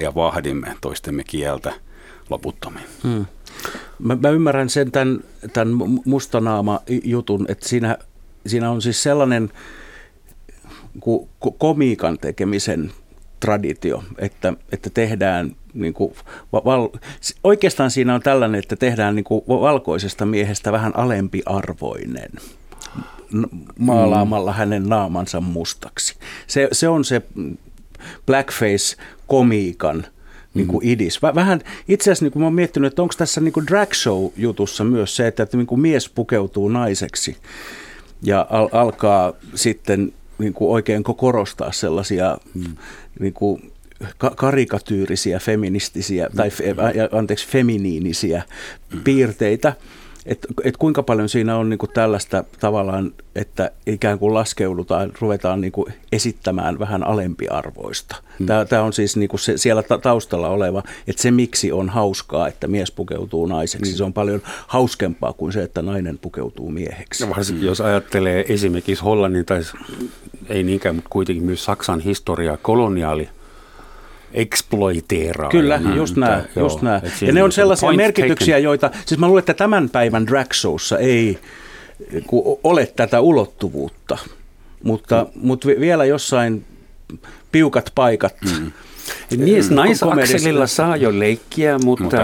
ja 0.00 0.14
vahdimme 0.14 0.76
toistemme 0.80 1.24
kieltä 1.24 1.72
loputtomiin. 2.30 2.86
Hmm. 3.02 3.26
Mä, 3.98 4.16
mä 4.16 4.28
ymmärrän 4.28 4.68
sen 4.68 4.92
tämän, 4.92 5.20
tämän 5.52 5.78
mustanaama-jutun, 6.04 7.46
että 7.48 7.68
siinä, 7.68 7.98
siinä 8.46 8.70
on 8.70 8.82
siis 8.82 9.02
sellainen 9.02 9.50
ku, 11.00 11.28
komiikan 11.58 12.18
tekemisen 12.18 12.92
traditio, 13.40 14.04
että, 14.18 14.52
että 14.72 14.90
tehdään 14.90 15.56
niin 15.74 15.94
kuin, 15.94 16.14
val, 16.52 16.88
oikeastaan 17.44 17.90
siinä 17.90 18.14
on 18.14 18.22
tällainen, 18.22 18.58
että 18.58 18.76
tehdään 18.76 19.14
niin 19.14 19.24
kuin 19.24 19.44
valkoisesta 19.48 20.26
miehestä 20.26 20.72
vähän 20.72 20.96
alempiarvoinen 20.96 22.30
maalaamalla 23.78 24.50
mm. 24.50 24.56
hänen 24.56 24.88
naamansa 24.88 25.40
mustaksi. 25.40 26.14
Se, 26.46 26.68
se 26.72 26.88
on 26.88 27.04
se 27.04 27.22
blackface-komiikan 28.26 30.06
niin 30.54 30.66
kuin 30.66 30.86
idis. 30.86 31.22
Vähän 31.22 31.60
itse 31.88 32.10
asiassa 32.10 32.24
niin 32.24 32.32
kuin 32.32 32.40
mä 32.40 32.46
oon 32.46 32.54
miettinyt, 32.54 32.92
että 32.92 33.02
onko 33.02 33.14
tässä 33.18 33.40
niin 33.40 33.52
kuin 33.52 33.66
drag 33.66 33.92
show-jutussa 33.92 34.84
myös 34.84 35.16
se, 35.16 35.26
että, 35.26 35.42
että 35.42 35.56
niin 35.56 35.66
kuin 35.66 35.80
mies 35.80 36.08
pukeutuu 36.08 36.68
naiseksi 36.68 37.36
ja 38.22 38.46
al- 38.50 38.68
alkaa 38.72 39.32
sitten 39.54 40.12
niin 40.38 40.52
kuin 40.52 40.70
oikein 40.70 41.04
korostaa 41.04 41.72
sellaisia 41.72 42.38
mm. 42.54 42.76
niin 43.20 43.32
kuin 43.32 43.72
ka- 44.18 44.34
karikatyyrisiä, 44.36 45.38
feministisiä 45.38 46.28
tai 46.36 46.48
fe- 46.48 47.16
anteeksi, 47.18 47.48
feminiinisiä 47.48 48.42
mm. 48.92 49.00
piirteitä– 49.00 49.72
että 50.26 50.48
et 50.64 50.76
kuinka 50.76 51.02
paljon 51.02 51.28
siinä 51.28 51.56
on 51.56 51.70
niinku 51.70 51.86
tällaista 51.86 52.44
tavallaan, 52.60 53.12
että 53.34 53.70
ikään 53.86 54.18
kuin 54.18 54.34
laskeudutaan, 54.34 55.12
ruvetaan 55.20 55.60
niinku 55.60 55.88
esittämään 56.12 56.78
vähän 56.78 57.06
alempiarvoista. 57.06 58.16
Hmm. 58.38 58.46
Tämä 58.68 58.82
on 58.82 58.92
siis 58.92 59.16
niinku 59.16 59.38
se, 59.38 59.56
siellä 59.56 59.82
taustalla 59.82 60.48
oleva, 60.48 60.82
että 61.06 61.22
se 61.22 61.30
miksi 61.30 61.72
on 61.72 61.88
hauskaa, 61.88 62.48
että 62.48 62.66
mies 62.66 62.90
pukeutuu 62.90 63.46
naiseksi, 63.46 63.90
hmm. 63.90 63.96
se 63.96 64.04
on 64.04 64.12
paljon 64.12 64.42
hauskempaa 64.66 65.32
kuin 65.32 65.52
se, 65.52 65.62
että 65.62 65.82
nainen 65.82 66.18
pukeutuu 66.18 66.70
mieheksi. 66.70 67.24
Ja 67.24 67.30
varsinkin 67.30 67.66
jos 67.66 67.80
ajattelee 67.80 68.44
esimerkiksi 68.48 69.04
Hollannin 69.04 69.44
tai 69.44 69.60
ei 70.48 70.62
niinkään, 70.62 70.94
mutta 70.94 71.10
kuitenkin 71.10 71.44
myös 71.44 71.64
Saksan 71.64 72.00
historiaa, 72.00 72.56
koloniaali 72.56 73.28
exploiteeraa. 74.34 75.50
Kyllä, 75.50 75.78
mm, 75.78 75.96
just 75.96 76.16
nämä. 76.16 76.44
Just 76.56 76.82
nämä. 76.82 77.00
Ja 77.20 77.32
ne 77.32 77.42
on 77.42 77.52
sellaisia 77.52 77.92
merkityksiä, 77.92 78.54
taken. 78.54 78.64
joita, 78.64 78.90
siis 79.06 79.20
mä 79.20 79.26
luulen, 79.26 79.40
että 79.40 79.54
tämän 79.54 79.90
päivän 79.90 80.26
drag 80.26 80.52
showssa 80.52 80.98
ei 80.98 81.38
ole 82.64 82.86
tätä 82.96 83.20
ulottuvuutta, 83.20 84.18
mutta, 84.82 85.26
mm. 85.34 85.40
mutta 85.48 85.68
vielä 85.68 86.04
jossain 86.04 86.64
piukat 87.52 87.92
paikat. 87.94 88.34
Mm. 88.60 88.72
Mies 89.36 89.70
naisakselilla 89.70 90.66
saa 90.66 90.96
jo 90.96 91.18
leikkiä, 91.18 91.78
mutta, 91.84 92.04
mutta 92.04 92.18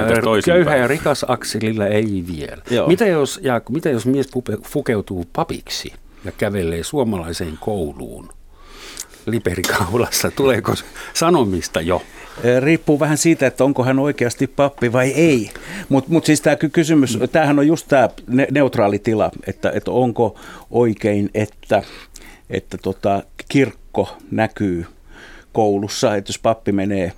köyhä 0.44 0.76
ja 0.76 0.86
rikas 0.86 1.24
akselilla 1.28 1.86
ei 1.86 2.24
vielä. 2.36 2.62
Joo. 2.70 2.88
Mitä 2.88 3.06
jos, 3.06 3.40
Jaakko, 3.42 3.72
mitä 3.72 3.88
jos 3.88 4.06
mies 4.06 4.28
pukeutuu 4.72 5.26
papiksi 5.32 5.92
ja 6.24 6.32
kävelee 6.32 6.82
suomalaiseen 6.82 7.58
kouluun? 7.60 8.32
Liperikaulassa? 9.26 10.30
Tuleeko 10.30 10.74
sanomista 11.14 11.80
jo? 11.80 12.02
Riippuu 12.60 13.00
vähän 13.00 13.18
siitä, 13.18 13.46
että 13.46 13.64
onko 13.64 13.84
hän 13.84 13.98
oikeasti 13.98 14.46
pappi 14.46 14.92
vai 14.92 15.10
ei. 15.10 15.50
Mutta 15.88 16.10
mut 16.12 16.26
siis 16.26 16.40
tämä 16.40 16.56
kysymys, 16.56 17.18
tämähän 17.32 17.58
on 17.58 17.66
just 17.66 17.88
tämä 17.88 18.08
neutraali 18.50 18.98
tila, 18.98 19.30
että, 19.46 19.72
että 19.74 19.90
onko 19.90 20.38
oikein, 20.70 21.30
että, 21.34 21.82
että 22.50 22.78
tota, 22.78 23.22
kirkko 23.48 24.16
näkyy 24.30 24.86
koulussa, 25.52 26.16
että 26.16 26.30
jos 26.30 26.38
pappi 26.38 26.72
menee, 26.72 27.12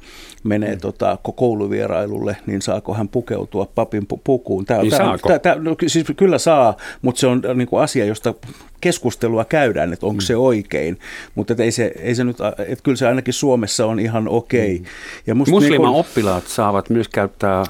menee 0.45 0.77
tota, 0.77 1.19
kouluvierailulle, 1.37 2.37
niin 2.47 2.63
saako 2.63 2.95
hän 2.95 3.09
pukeutua 3.09 3.67
papin 3.75 4.07
pukuun? 4.25 4.65
Tää, 4.65 4.83
niin 4.83 4.91
tää, 4.91 5.19
tää, 5.27 5.39
tää, 5.39 5.55
no, 5.55 5.77
siis 5.87 6.07
kyllä 6.17 6.39
saa, 6.39 6.77
mutta 7.03 7.21
se 7.21 7.27
on 7.27 7.43
niin 7.55 7.69
kuin 7.69 7.83
asia, 7.83 8.05
josta 8.05 8.35
keskustelua 8.81 9.45
käydään, 9.45 9.93
että 9.93 10.07
onko 10.07 10.21
mm. 10.21 10.27
se 10.27 10.37
oikein, 10.37 10.99
mutta 11.35 11.55
ei 11.59 11.73
se, 11.73 11.93
ei 11.99 12.15
se 12.15 12.25
nyt, 12.25 12.37
että 12.69 12.83
kyllä 12.83 12.97
se 12.97 13.07
ainakin 13.07 13.35
Suomessa 13.35 13.87
on 13.87 14.01
ihan 14.01 14.29
okei. 14.29 14.75
Okay. 14.75 14.79
Mm. 14.79 14.87
Ja 15.27 15.35
Muslima 15.35 15.61
niin 15.61 15.77
kun, 15.77 15.89
oppilaat 15.89 16.47
saavat 16.47 16.91
myös 16.91 17.09
käyttää 17.09 17.65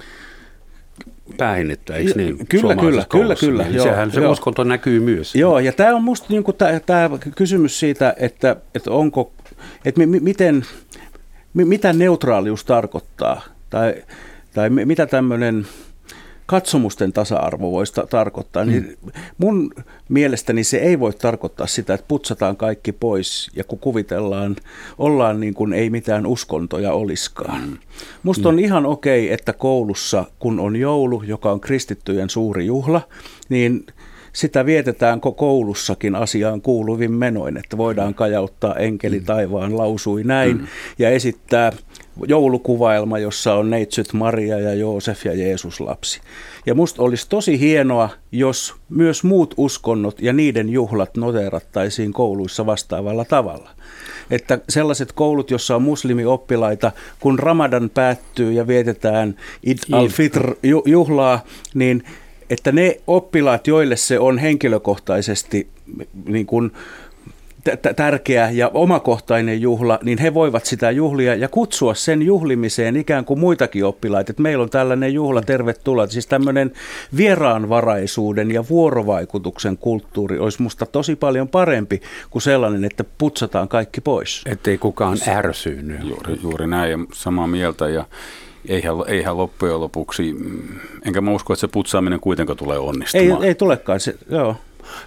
päähinnettä, 1.37 1.95
eikö 1.95 2.12
niin? 2.17 2.47
Kyllä, 2.47 2.76
kyllä, 2.76 3.07
kyllä, 3.09 3.35
kyllä. 3.35 3.67
Joo, 3.71 3.85
sehän 3.85 4.12
se 4.12 4.21
joo. 4.21 4.33
uskonto 4.33 4.64
näkyy 4.64 5.00
myös. 5.00 5.35
Joo, 5.35 5.59
ja 5.59 5.73
tämä 5.73 5.97
on 5.97 6.02
minusta 6.02 6.26
niin 6.29 6.45
tämä 6.87 7.11
kysymys 7.37 7.81
siitä, 7.81 8.14
että, 8.19 8.57
että 8.75 8.91
onko, 8.91 9.33
että 9.85 10.07
mi, 10.07 10.21
miten, 10.21 10.55
mi, 10.55 10.62
mitä 11.54 11.92
neutraalius 11.92 12.64
tarkoittaa, 12.64 13.42
tai, 13.71 13.94
tai 14.54 14.71
mitä 14.71 15.06
tämmöinen 15.06 15.66
katsomusten 16.47 17.12
tasa-arvo 17.12 17.71
voisi 17.71 17.94
ta- 17.94 18.06
tarkoittaa, 18.06 18.64
niin 18.64 18.99
mm. 19.02 19.12
mun 19.38 19.71
mielestäni 20.09 20.64
se 20.64 20.76
ei 20.76 21.00
voi 21.00 21.12
tarkoittaa 21.12 21.66
sitä, 21.66 21.94
että 21.94 22.09
putsataan 22.09 22.56
kaikki 22.56 22.92
pois 22.92 23.50
ja 23.56 23.64
kun 23.64 23.78
kuvitellaan, 23.78 24.56
ollaan 24.99 25.40
niin 25.40 25.54
kuin 25.54 25.73
ei 25.73 25.90
mitään 25.90 26.26
uskontoja 26.26 26.92
oliskaan. 26.92 27.62
Mm. 27.62 27.78
Musta 28.23 28.49
on 28.49 28.54
mm. 28.54 28.59
ihan 28.59 28.87
okei, 28.87 29.32
että 29.32 29.52
koulussa, 29.52 30.25
kun 30.38 30.61
on 30.61 30.76
joulu, 30.76 31.23
joka 31.23 31.52
on 31.52 31.61
kristittyjen 31.61 32.30
suuri 32.30 32.66
juhla, 32.66 33.00
niin 33.49 33.87
sitä 34.33 34.67
vietetään 34.67 35.21
koulussakin 35.21 36.15
asiaan 36.15 36.62
kuuluvin 36.62 37.12
menoin, 37.12 37.57
että 37.57 37.77
voidaan 37.77 38.15
kajauttaa 38.15 38.75
enkeli 38.75 39.19
mm. 39.19 39.25
taivaan 39.25 39.79
lausui 39.79 40.25
näin 40.25 40.57
mm. 40.57 40.67
ja 40.99 41.11
esittää 41.11 41.73
joulukuvaelma, 42.29 43.19
jossa 43.19 43.55
on 43.55 43.71
neitsyt 43.71 44.12
Maria 44.12 44.59
ja 44.59 44.75
Joosef 44.75 45.25
ja 45.25 45.35
Jeesus 45.35 45.81
lapsi. 45.81 46.21
Ja 46.67 46.75
musta 46.75 47.03
olisi 47.03 47.29
tosi 47.29 47.61
hienoa, 47.61 48.09
jos 48.33 48.75
myös 48.89 49.25
muut 49.25 49.55
uskonnot 49.57 50.21
ja 50.21 50.33
niiden 50.33 50.69
juhlat 50.69 51.17
noterattaisiin 51.17 52.12
kouluissa 52.12 52.67
vastaavalla 52.67 53.25
tavalla. 53.25 53.71
Että 54.31 54.59
sellaiset 54.69 55.12
koulut, 55.12 55.51
jossa 55.51 55.77
on 55.77 55.83
muslimioppilaita, 55.83 56.93
kun 57.21 57.39
Ramadan 57.39 57.91
päättyy 57.91 58.53
ja 58.53 58.67
vietetään 58.67 59.35
Id 59.62 59.79
al-Fitr 59.93 60.55
juhlaa, 60.87 61.45
niin 61.75 62.03
että 62.52 62.73
ne 62.73 63.00
oppilaat, 63.06 63.66
joille 63.66 63.97
se 63.97 64.18
on 64.18 64.38
henkilökohtaisesti 64.38 65.68
niin 66.26 66.47
kuin 66.47 66.73
tärkeä 67.97 68.50
ja 68.50 68.71
omakohtainen 68.75 69.61
juhla, 69.61 69.99
niin 70.02 70.18
he 70.18 70.35
voivat 70.35 70.64
sitä 70.66 70.90
juhlia 70.90 71.35
ja 71.35 71.49
kutsua 71.49 71.94
sen 71.94 72.23
juhlimiseen 72.23 72.97
ikään 72.97 73.25
kuin 73.25 73.40
muitakin 73.40 73.85
oppilaita. 73.85 74.32
Että 74.32 74.42
meillä 74.42 74.62
on 74.62 74.71
tällainen 74.71 75.14
juhla, 75.14 75.42
tervetuloa. 75.42 76.06
Siis 76.06 76.26
tämmöinen 76.26 76.73
vieraanvaraisuuden 77.16 78.50
ja 78.50 78.64
vuorovaikutuksen 78.71 79.76
kulttuuri 79.76 80.38
olisi 80.38 80.62
musta 80.62 80.87
tosi 80.87 81.16
paljon 81.16 81.49
parempi 81.49 82.00
kuin 82.30 82.42
sellainen, 82.42 82.85
että 82.85 83.04
putsataan 83.18 83.68
kaikki 83.68 84.00
pois. 84.00 84.42
Ettei 84.47 84.78
kukaan 84.78 85.18
ärsynyt. 85.28 86.00
Juuri, 86.09 86.38
juuri 86.42 86.66
näin 86.66 86.90
ja 86.90 86.99
samaa 87.12 87.47
mieltä 87.47 87.88
ja 87.88 88.04
eihän, 88.69 88.95
eihän 89.07 89.37
loppujen 89.37 89.81
lopuksi, 89.81 90.37
enkä 91.07 91.21
mä 91.21 91.31
usko, 91.31 91.52
että 91.52 91.61
se 91.61 91.69
putsaaminen 91.69 92.21
kuitenkaan 92.21 92.57
tulee 92.57 92.78
onnistumaan. 92.78 93.42
Ei, 93.42 93.49
ei 93.49 93.54
tulekaan, 93.54 94.00
se, 94.00 94.14
joo. 94.31 94.57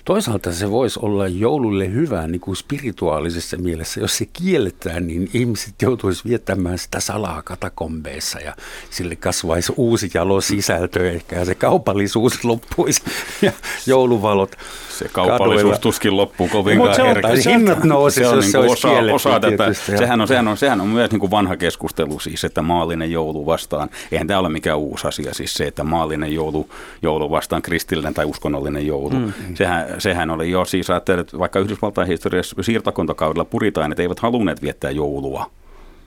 Toisaalta 0.06 0.54
se 0.54 0.72
voisi 0.72 1.00
olla 1.02 1.28
joululle 1.28 1.94
hyvä 1.94 2.28
niin 2.28 2.42
kuin 2.42 2.56
spirituaalisessa 2.56 3.58
mielessä. 3.58 4.00
Jos 4.00 4.18
se 4.18 4.26
kielletään, 4.26 5.08
niin 5.08 5.30
ihmiset 5.34 5.74
joutuisi 5.82 6.24
viettämään 6.26 6.78
sitä 6.78 7.00
salaa 7.00 7.42
katakombeissa 7.42 8.40
ja 8.40 8.56
sille 8.90 9.16
kasvaisi 9.16 9.74
uusi 9.78 10.12
jalo 10.14 10.42
sisältö 10.42 11.12
ehkä 11.12 11.36
ja 11.36 11.46
se 11.46 11.56
kaupallisuus 11.56 12.44
loppuisi 12.46 13.02
ja 13.42 13.52
jouluvalot 13.88 14.56
Se 15.00 15.10
kaupallisuus 15.12 15.56
kaduilla. 15.56 15.78
tuskin 15.78 16.18
loppuu 16.18 16.48
kovinkaan 16.48 16.96
herkästi. 16.98 17.50
Hinnat 17.50 17.84
nousisi, 17.84 18.22
jos 18.22 18.52
se, 18.52 18.58
olisi 18.58 18.88
osa, 18.88 19.14
osa 19.14 19.40
tätä. 19.40 19.74
Sehän 19.74 20.22
on, 20.22 20.28
sehän, 20.28 20.48
on, 20.48 20.58
sehän 20.58 20.82
on 20.82 20.88
myös 20.88 21.12
niin 21.12 21.20
kuin 21.20 21.32
vanha 21.32 21.58
keskustelu 21.58 22.20
siis, 22.20 22.44
että 22.44 22.62
maallinen 22.62 23.12
joulu 23.12 23.46
vastaan. 23.46 23.90
Eihän 24.12 24.28
tämä 24.28 24.40
ole 24.40 24.50
mikään 24.50 24.78
uusi 24.78 25.08
asia, 25.08 25.34
siis 25.34 25.54
se, 25.54 25.68
että 25.68 25.84
maallinen 25.84 26.34
joulu, 26.34 26.70
joulu 27.02 27.32
vastaan 27.32 27.62
kristillinen 27.62 28.14
tai 28.14 28.26
uskonnollinen 28.26 28.88
joulu. 28.88 29.10
Mm. 29.10 29.34
Sehän 29.54 29.76
sehän, 29.86 30.02
sehän 30.02 30.30
oli 30.30 30.52
jo 30.52 30.66
siis 30.66 30.90
että 30.90 31.40
vaikka 31.40 31.60
Yhdysvaltain 31.60 32.08
historiassa 32.08 32.64
siirtokuntakaudella 32.64 33.46
puritaanit 33.46 34.00
eivät 34.00 34.20
halunneet 34.20 34.62
viettää 34.62 34.92
joulua. 34.92 35.52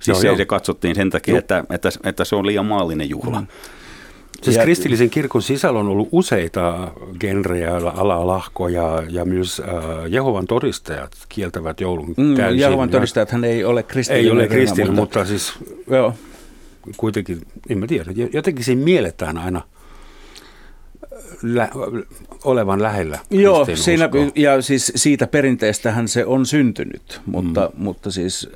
Siis 0.00 0.14
joo, 0.14 0.20
se, 0.20 0.26
joo. 0.26 0.36
se 0.36 0.44
katsottiin 0.44 0.94
sen 0.94 1.10
takia, 1.10 1.38
että, 1.38 1.64
että, 1.70 1.88
että 2.04 2.24
se 2.24 2.36
on 2.36 2.46
liian 2.46 2.66
maallinen 2.66 3.10
juhla. 3.10 3.40
Mm. 3.40 3.46
Siis 4.42 4.56
ja, 4.56 4.62
kristillisen 4.62 5.10
kirkon 5.10 5.42
sisällä 5.42 5.80
on 5.80 5.88
ollut 5.88 6.08
useita 6.12 6.92
genrejä, 7.20 7.76
alalahkoja 7.76 9.02
ja 9.08 9.24
myös 9.24 9.60
äh, 9.60 9.74
Jehovan 10.08 10.46
todistajat 10.46 11.12
kieltävät 11.28 11.80
joulun 11.80 12.14
mm, 12.16 12.34
täysin. 12.34 12.60
Jehovan 12.60 12.90
todistajat 12.90 13.30
hän 13.30 13.44
ei 13.44 13.64
ole 13.64 13.82
kristillinen. 13.82 14.26
Ei 14.26 14.32
ole 14.32 14.48
kristillinen, 14.48 14.94
mutta, 14.94 15.18
mutta 15.18 15.28
siis 15.28 15.52
joo. 15.90 16.14
kuitenkin, 16.96 17.40
en 17.68 17.78
mä 17.78 17.86
tiedä, 17.86 18.12
jotenkin 18.32 18.64
siinä 18.64 18.84
mielletään 18.84 19.38
aina– 19.38 19.62
lä- 21.42 21.70
olevan 22.44 22.82
lähellä. 22.82 23.18
Joo, 23.30 23.66
siinä, 23.74 24.08
ja 24.34 24.62
siis 24.62 24.92
siitä 24.96 25.26
perinteestähän 25.26 26.08
se 26.08 26.26
on 26.26 26.46
syntynyt, 26.46 27.20
mutta, 27.26 27.70
mm. 27.74 27.82
mutta 27.84 28.10
siis 28.10 28.50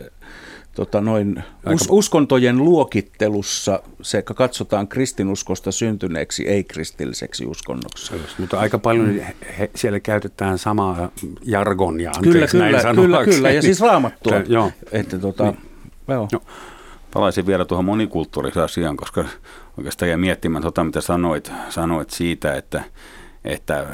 tota 0.75 1.01
noin, 1.01 1.45
us, 1.73 1.87
uskontojen 1.91 2.59
luokittelussa 2.59 3.83
se 4.03 4.23
katsotaan 4.23 4.89
kristinuskosta 4.89 5.73
syntyneeksi 5.73 6.49
ei-kristilliseksi 6.49 7.47
uskonnoksi. 7.47 8.13
Mutta 8.39 8.61
aika 8.61 8.79
paljon 8.79 9.09
mm. 9.09 9.21
he, 9.59 9.71
siellä 9.75 10.01
käytetään 10.01 10.59
samaa 10.59 11.11
jargonia, 11.43 12.11
kyllä, 12.23 12.47
kyllä, 12.47 12.95
kyllä, 12.95 13.25
kyllä, 13.25 13.51
ja 13.51 13.63
siis 13.63 13.81
raamattua. 13.81 14.37
Että, 14.43 14.53
joo. 14.53 14.73
Että, 14.93 15.19
tota, 15.19 15.45
niin. 15.45 15.59
joo. 16.09 16.29
joo. 16.33 16.43
Palaisin 17.15 17.47
vielä 17.47 17.65
tuohon 17.65 17.85
monikulttuuriseen 17.85 18.65
asiaan, 18.65 18.97
koska 18.97 19.25
oikeastaan 19.77 20.09
jäi 20.09 20.19
miettimään 20.19 20.63
tota, 20.63 20.85
mitä 20.85 21.01
sanoit, 21.01 21.53
sanoit 21.69 22.11
siitä, 22.11 22.55
että, 22.55 22.85
että 23.45 23.87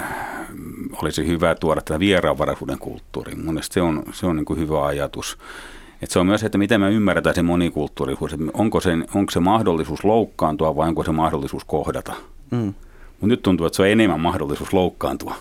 olisi 1.02 1.26
hyvä 1.26 1.54
tuoda 1.54 1.80
tätä 1.80 1.98
vieraanvaraisuuden 1.98 2.78
kulttuuriin. 2.78 3.44
Mun 3.44 3.58
se 3.62 3.82
on, 3.82 4.02
se 4.12 4.26
on 4.26 4.36
niin 4.36 4.44
kuin 4.44 4.60
hyvä 4.60 4.86
ajatus. 4.86 5.38
Et 6.02 6.10
se 6.10 6.18
on 6.18 6.26
myös, 6.26 6.42
että 6.42 6.58
miten 6.58 6.80
me 6.80 6.90
ymmärretään 6.90 7.34
se 7.34 7.42
monikulttuurisuus. 7.42 8.36
Onko 8.54 8.80
se, 8.80 8.90
onko 9.14 9.30
se 9.30 9.40
mahdollisuus 9.40 10.04
loukkaantua 10.04 10.76
vai 10.76 10.88
onko 10.88 11.04
se 11.04 11.12
mahdollisuus 11.12 11.64
kohdata? 11.64 12.14
Mm. 12.50 12.74
Mutta 13.10 13.26
nyt 13.26 13.42
tuntuu, 13.42 13.66
että 13.66 13.76
se 13.76 13.82
on 13.82 13.88
enemmän 13.88 14.20
mahdollisuus 14.20 14.72
loukkaantua. 14.72 15.34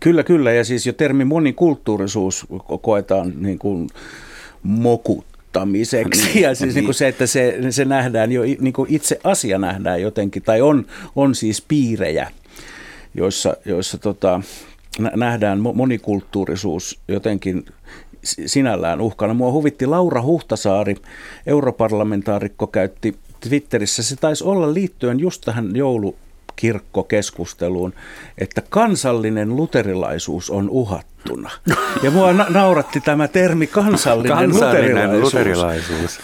Kyllä, 0.00 0.22
kyllä. 0.22 0.52
Ja 0.52 0.64
siis 0.64 0.86
jo 0.86 0.92
termi 0.92 1.24
monikulttuurisuus 1.24 2.46
koetaan 2.82 3.32
niin 3.36 3.58
kuin 3.58 3.88
mokut 4.62 5.24
muuttamiseksi. 5.58 6.24
Niin, 6.24 6.42
ja 6.42 6.54
siis 6.54 6.74
niin 6.74 6.84
kuin 6.84 6.94
se, 6.94 7.08
että 7.08 7.26
se, 7.26 7.58
se 7.70 7.84
nähdään 7.84 8.32
jo, 8.32 8.42
niin 8.42 8.72
kuin 8.72 8.94
itse 8.94 9.20
asia 9.24 9.58
nähdään 9.58 10.02
jotenkin, 10.02 10.42
tai 10.42 10.60
on, 10.60 10.86
on 11.16 11.34
siis 11.34 11.62
piirejä, 11.62 12.30
joissa, 13.14 13.56
joissa 13.64 13.98
tota, 13.98 14.40
nähdään 15.16 15.60
monikulttuurisuus 15.60 17.00
jotenkin 17.08 17.64
sinällään 18.24 19.00
uhkana. 19.00 19.34
Mua 19.34 19.52
huvitti 19.52 19.86
Laura 19.86 20.22
Huhtasaari, 20.22 20.96
europarlamentaarikko, 21.46 22.66
käytti 22.66 23.16
Twitterissä, 23.40 24.02
se 24.02 24.16
taisi 24.16 24.44
olla 24.44 24.74
liittyen 24.74 25.20
just 25.20 25.42
tähän 25.44 25.76
joulu 25.76 26.16
kirkkokeskusteluun, 26.56 27.94
että 28.38 28.62
kansallinen 28.68 29.56
luterilaisuus 29.56 30.50
on 30.50 30.70
uhattuna. 31.18 31.50
Ja 32.02 32.10
mua 32.10 32.32
na- 32.32 32.46
nauratti 32.48 33.00
tämä 33.00 33.28
termi 33.28 33.66
kansallinen, 33.66 34.36
kansallinen 34.36 35.20
luterilaisuus. 35.20 35.34
luterilaisuus. 35.34 36.20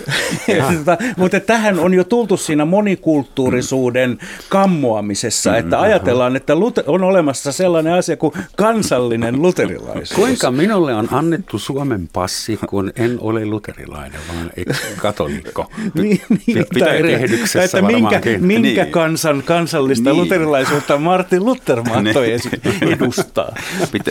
Mutta 1.17 1.41
tähän 1.41 1.79
on 1.79 1.95
jo 1.95 2.05
tultu 2.05 2.37
siinä 2.37 2.65
monikulttuurisuuden 2.65 4.19
kammoamisessa, 4.49 5.51
mm, 5.51 5.57
että 5.57 5.81
ajatellaan, 5.81 6.37
että 6.37 6.53
on 6.87 7.05
olemassa 7.05 7.53
sellainen 7.53 7.93
asia 7.93 8.17
kuin 8.17 8.33
kansallinen 8.57 9.43
luterilaisuus. 9.43 10.13
Kuinka 10.13 10.51
minulle 10.51 10.95
on 10.95 11.09
annettu 11.11 11.59
Suomen 11.59 12.09
passi, 12.13 12.59
kun 12.69 12.93
en 12.97 13.19
ole 13.21 13.47
luterilainen, 13.47 14.21
vaan 14.29 14.51
katolikko? 14.97 15.71
niin, 15.95 16.21
niin, 16.47 16.67
Pitää 16.75 16.93
erehdyksessä 16.93 17.65
että 17.65 17.83
minkä, 17.83 18.21
minkä 18.41 18.83
niin. 18.83 18.93
kansan 18.93 19.43
kansallista 19.43 20.11
niin 20.11 20.17
luterilaisuutta 20.21 20.99
Martin 20.99 21.45
Luther 21.45 21.83
mahtoi 21.83 22.37
edustaa. 22.81 23.55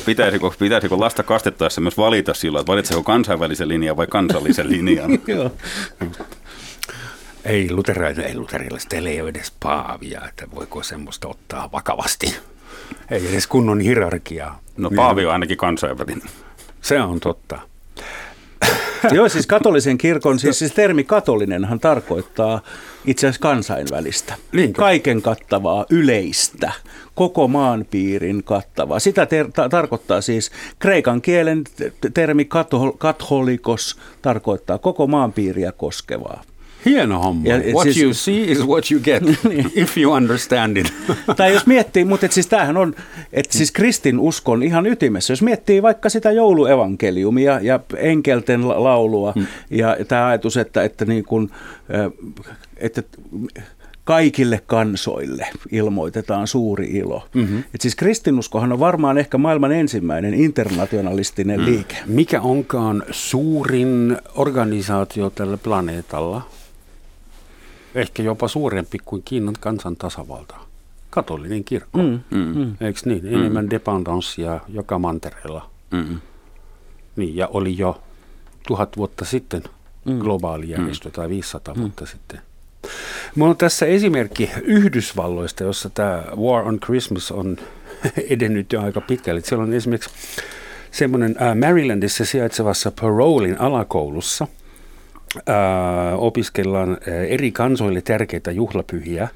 Pitäisikö, 0.06 0.50
pitäisikö 0.74 1.00
lasta 1.00 1.24
kastettaessa 1.24 1.82
myös 1.82 1.98
valita 1.98 2.34
silloin, 2.34 2.62
että 2.62 2.72
valitseeko 2.72 3.04
kansainvälisen 3.04 3.68
linjan 3.68 3.98
vai 3.98 4.08
kansallisen 4.08 4.70
linjan? 4.70 5.12
ei 7.46 7.72
luterilaisille, 7.72 8.28
ei 8.28 8.36
luterilaisille 8.36 9.10
ei 9.10 9.22
ole 9.22 9.30
edes 9.30 9.54
paavia, 9.60 10.22
että 10.30 10.48
voiko 10.56 10.84
semmoista 10.84 11.28
ottaa 11.28 11.72
vakavasti. 11.72 12.36
Ei 13.12 13.28
edes 13.28 13.48
kunnon 13.48 13.80
hierarkiaa. 13.80 14.60
No 14.78 14.92
paavi 14.96 15.26
on 15.26 15.32
ainakin 15.32 15.58
kansainvälinen. 15.58 16.30
Se 16.82 17.02
on 17.02 17.20
totta. 17.20 17.60
Joo, 19.12 19.30
siis 19.30 19.48
katolisen 19.48 19.98
kirkon, 19.98 20.40
siis, 20.40 20.60
siis 20.60 20.72
termi 20.72 21.04
katolinenhan 21.04 21.80
tarkoittaa 21.80 22.62
itse 23.06 23.28
asiassa 23.28 23.42
kansainvälistä. 23.42 24.36
Niinkö? 24.52 24.80
Kaiken 24.82 25.22
kattavaa, 25.22 25.86
yleistä, 25.90 26.72
koko 27.16 27.48
maanpiirin 27.48 28.44
kattavaa. 28.44 29.00
Sitä 29.00 29.26
ter- 29.26 29.52
ta- 29.52 29.70
tarkoittaa 29.70 30.22
siis, 30.22 30.52
kreikan 30.80 31.22
kielen 31.22 31.64
termi 32.14 32.44
katho- 32.44 32.96
katholikos 32.98 33.98
tarkoittaa 34.22 34.78
koko 34.78 35.08
maanpiiriä 35.08 35.72
koskevaa. 35.72 36.44
Hieno 36.86 37.20
homma. 37.20 37.48
Ja, 37.48 37.58
what 37.74 37.84
siis- 37.84 38.02
you 38.04 38.14
see 38.14 38.42
is 38.52 38.66
what 38.68 38.92
you 38.92 39.02
get, 39.02 39.24
if 39.76 39.98
you 39.98 40.14
understand 40.14 40.78
it. 40.78 40.94
Tai 41.38 41.54
jos 41.54 41.66
miettii, 41.68 42.06
mutta 42.06 42.26
et 42.26 42.32
siis 42.32 42.48
tämähän 42.48 42.78
on, 42.78 42.96
että 43.34 43.58
siis 43.58 43.72
kristin 43.72 44.20
uskon 44.20 44.64
ihan 44.64 44.86
ytimessä. 44.88 45.34
Jos 45.34 45.42
miettii 45.42 45.82
vaikka 45.82 46.10
sitä 46.10 46.32
jouluevankeliumia 46.32 47.60
ja 47.62 47.80
enkelten 47.98 48.68
la- 48.68 48.84
laulua 48.84 49.32
Hmm. 49.32 49.46
ja 49.70 49.98
tämä 50.08 50.28
ajatus, 50.28 50.58
että, 50.58 50.84
että, 50.84 51.06
niin 51.06 51.24
kuin, 51.24 51.50
ö, 51.94 52.12
että 52.78 53.04
kaikille 54.04 54.62
kansoille 54.68 55.48
ilmoitetaan 55.72 56.48
suuri 56.48 56.86
ilo. 56.92 57.28
Mm-hmm. 57.34 57.64
Et 57.76 57.82
siis 57.82 57.96
kristinuskohan 57.96 58.72
on 58.72 58.80
varmaan 58.80 59.18
ehkä 59.18 59.38
maailman 59.38 59.72
ensimmäinen 59.72 60.34
internationalistinen 60.34 61.60
mm. 61.60 61.66
liike. 61.66 61.96
Mikä 62.06 62.42
onkaan 62.42 63.04
suurin 63.12 64.18
organisaatio 64.36 65.30
tällä 65.30 65.58
planeetalla? 65.58 66.42
Ehkä 67.96 68.24
jopa 68.24 68.48
suurempi 68.48 68.98
kuin 69.06 69.24
Kiinan 69.26 69.56
kansan 69.60 69.96
tasavalta. 69.96 70.56
Katolinen 71.10 71.64
kirkko. 71.64 72.00
Mm. 72.00 72.20
Mm. 72.32 72.76
Eikö 72.82 73.00
niin? 73.06 73.28
Enemmän 73.28 73.70
dependanssia 73.70 74.60
joka 74.70 75.00
mantereella. 75.00 75.70
Mm. 75.92 76.20
Niin, 77.16 77.36
ja 77.36 77.48
oli 77.48 77.78
jo 77.78 78.02
tuhat 78.68 78.98
vuotta 78.98 79.26
sitten 79.26 79.64
globaali 80.20 80.70
järjestö 80.70 81.12
tai 81.12 81.30
500 81.30 81.76
vuotta 81.76 82.06
sitten. 82.06 82.42
Mulla 83.36 83.52
on 83.52 83.58
tässä 83.58 83.86
esimerkki 83.86 84.50
Yhdysvalloista, 84.62 85.64
jossa 85.64 85.90
tämä 85.90 86.24
War 86.38 86.68
on 86.68 86.80
Christmas 86.80 87.32
on 87.32 87.58
edennyt 88.30 88.74
jo 88.74 88.82
aika 88.82 89.02
pitkälle. 89.02 89.42
Siellä 89.42 89.64
on 89.64 89.74
esimerkiksi 89.74 90.10
semmoinen 90.92 91.36
Marylandissa 91.60 92.26
sijaitsevassa 92.26 92.92
Parolin 93.02 93.62
alakoulussa 93.62 94.48
opiskellaan 96.18 96.98
eri 97.28 97.52
kansoille 97.52 98.02
tärkeitä 98.02 98.52
juhlapyhiä, 98.52 99.28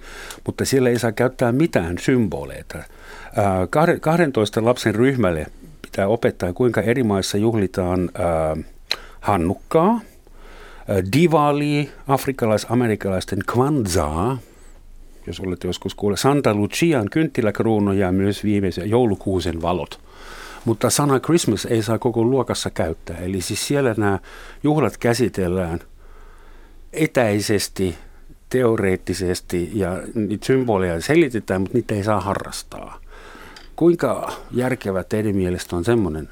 mutta 0.46 0.66
siellä 0.66 0.90
ei 0.90 1.00
saa 1.00 1.12
käyttää 1.12 1.52
mitään 1.52 1.98
symboleita. 1.98 2.78
Äh, 2.78 2.86
kahde- 3.70 4.00
12 4.00 4.66
lapsen 4.66 4.96
ryhmälle 4.96 5.46
pitää 5.82 6.08
opettaa, 6.08 6.54
kuinka 6.54 6.82
eri 6.82 7.04
maissa 7.04 7.38
juhlitaan 7.38 8.10
hannukkaa, 9.20 10.00
Diwali, 11.14 11.90
afrikalais-amerikkalaisten 12.08 13.40
Kwanzaa, 13.54 14.38
jos 15.28 15.40
olette 15.40 15.68
joskus 15.68 15.96
kuulleet, 15.96 16.20
Santa 16.20 16.54
Lucian 16.54 17.10
kynttiläkruunu 17.12 17.92
ja 17.92 18.12
myös 18.12 18.44
viimeisen 18.44 18.90
joulukuusen 18.90 19.62
valot. 19.62 20.07
Mutta 20.68 20.90
sana 20.90 21.20
Christmas 21.20 21.66
ei 21.66 21.84
saa 21.84 22.00
koko 22.00 22.24
luokassa 22.24 22.70
käyttää. 22.70 23.18
Eli 23.18 23.42
siis 23.42 23.68
siellä 23.68 23.96
nämä 23.98 24.20
juhlat 24.64 24.98
käsitellään 24.98 25.80
etäisesti, 26.94 27.98
teoreettisesti 28.50 29.72
ja 29.74 30.02
niitä 30.14 30.46
symboleja 30.46 31.02
selitetään, 31.02 31.62
mutta 31.62 31.78
niitä 31.78 31.96
ei 31.96 32.04
saa 32.04 32.22
harrastaa. 32.22 33.00
Kuinka 33.76 34.32
järkevä 34.52 35.04
teidän 35.04 35.36
mielestä 35.36 35.76
on 35.76 35.86
semmoinen 35.86 36.30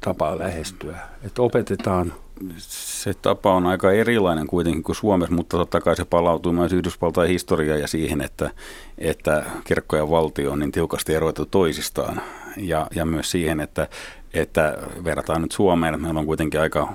tapa 0.00 0.38
lähestyä, 0.38 0.98
että 1.24 1.42
opetetaan 1.42 2.12
Se 2.58 3.14
tapa 3.14 3.54
on 3.54 3.66
aika 3.66 3.92
erilainen 3.92 4.46
kuitenkin 4.46 4.82
kuin 4.82 4.96
Suomessa, 4.96 5.34
mutta 5.34 5.56
totta 5.56 5.80
kai 5.80 5.96
se 5.96 6.04
palautuu 6.04 6.52
myös 6.52 6.72
Yhdysvaltain 6.72 7.28
historiaan 7.28 7.80
ja 7.80 7.88
siihen, 7.88 8.20
että, 8.20 8.50
että 8.98 9.44
kirkko 9.64 9.96
ja 9.96 10.10
valtio 10.10 10.52
on 10.52 10.58
niin 10.58 10.72
tiukasti 10.72 11.14
eroitu 11.14 11.46
toisistaan. 11.46 12.22
Ja, 12.56 12.86
ja 12.94 13.04
myös 13.04 13.30
siihen, 13.30 13.60
että, 13.60 13.88
että 14.34 14.78
verrataan 15.04 15.42
nyt 15.42 15.52
Suomeen, 15.52 15.94
että 15.94 16.02
meillä 16.02 16.20
on 16.20 16.26
kuitenkin 16.26 16.60
aika 16.60 16.94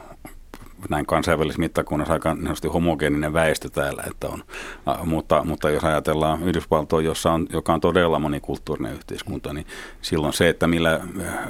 näin 0.90 1.06
kansainvälisessä 1.06 1.60
mittakunnassa 1.60 2.14
aika 2.14 2.34
niin 2.34 2.74
homogeeninen 2.74 3.34
väestö 3.34 3.70
täällä, 3.70 4.04
että 4.08 4.28
on, 4.28 4.44
mutta, 5.06 5.44
mutta 5.44 5.70
jos 5.70 5.84
ajatellaan 5.84 6.44
Yhdysvaltoa, 6.44 7.02
jossa 7.02 7.32
on, 7.32 7.48
joka 7.54 7.74
on 7.74 7.82
todella 7.82 8.20
monikulttuurinen 8.20 8.94
yhteiskunta, 8.94 9.54
niin 9.54 9.66
silloin 10.02 10.34
se, 10.34 10.50
että, 10.50 10.68
millä, 10.68 11.02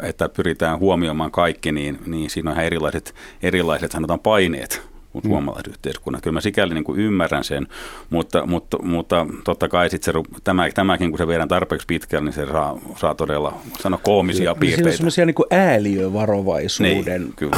että 0.02 0.30
pyritään 0.30 0.80
huomioimaan 0.80 1.32
kaikki, 1.32 1.72
niin, 1.72 2.00
niin 2.06 2.30
siinä 2.30 2.50
on 2.50 2.56
ihan 2.56 2.66
erilaiset, 2.66 3.16
erilaiset 3.42 3.92
sanotaan 3.92 4.20
paineet 4.20 4.97
kuin 5.12 5.24
suomalaiset 5.28 5.68
yhteiskunnat. 5.68 6.22
Kyllä 6.22 6.34
mä 6.34 6.42
sikäli 6.42 6.74
niin 6.74 6.84
kuin 6.84 7.00
ymmärrän 7.00 7.44
sen, 7.44 7.68
mutta, 8.10 8.46
mutta, 8.46 8.78
mutta 8.84 9.26
totta 9.44 9.68
kai 9.70 9.90
sit 9.90 10.04
se, 10.04 10.14
tämä, 10.44 10.70
tämäkin, 10.74 11.10
kun 11.12 11.18
se 11.18 11.28
viedään 11.28 11.50
tarpeeksi 11.50 11.88
pitkälle, 11.88 12.26
niin 12.26 12.34
se 12.34 12.46
saa, 12.46 12.78
saa 12.98 13.16
todella 13.16 13.54
sano 13.80 14.00
koomisia 14.04 14.38
Siinä 14.38 14.52
on 14.52 14.58
piirteitä. 14.58 14.98
semmoisia 14.98 15.26
niin 15.26 15.36
ääliövarovaisuuden 15.52 17.22
Niin, 17.22 17.34
kyllä. 17.36 17.58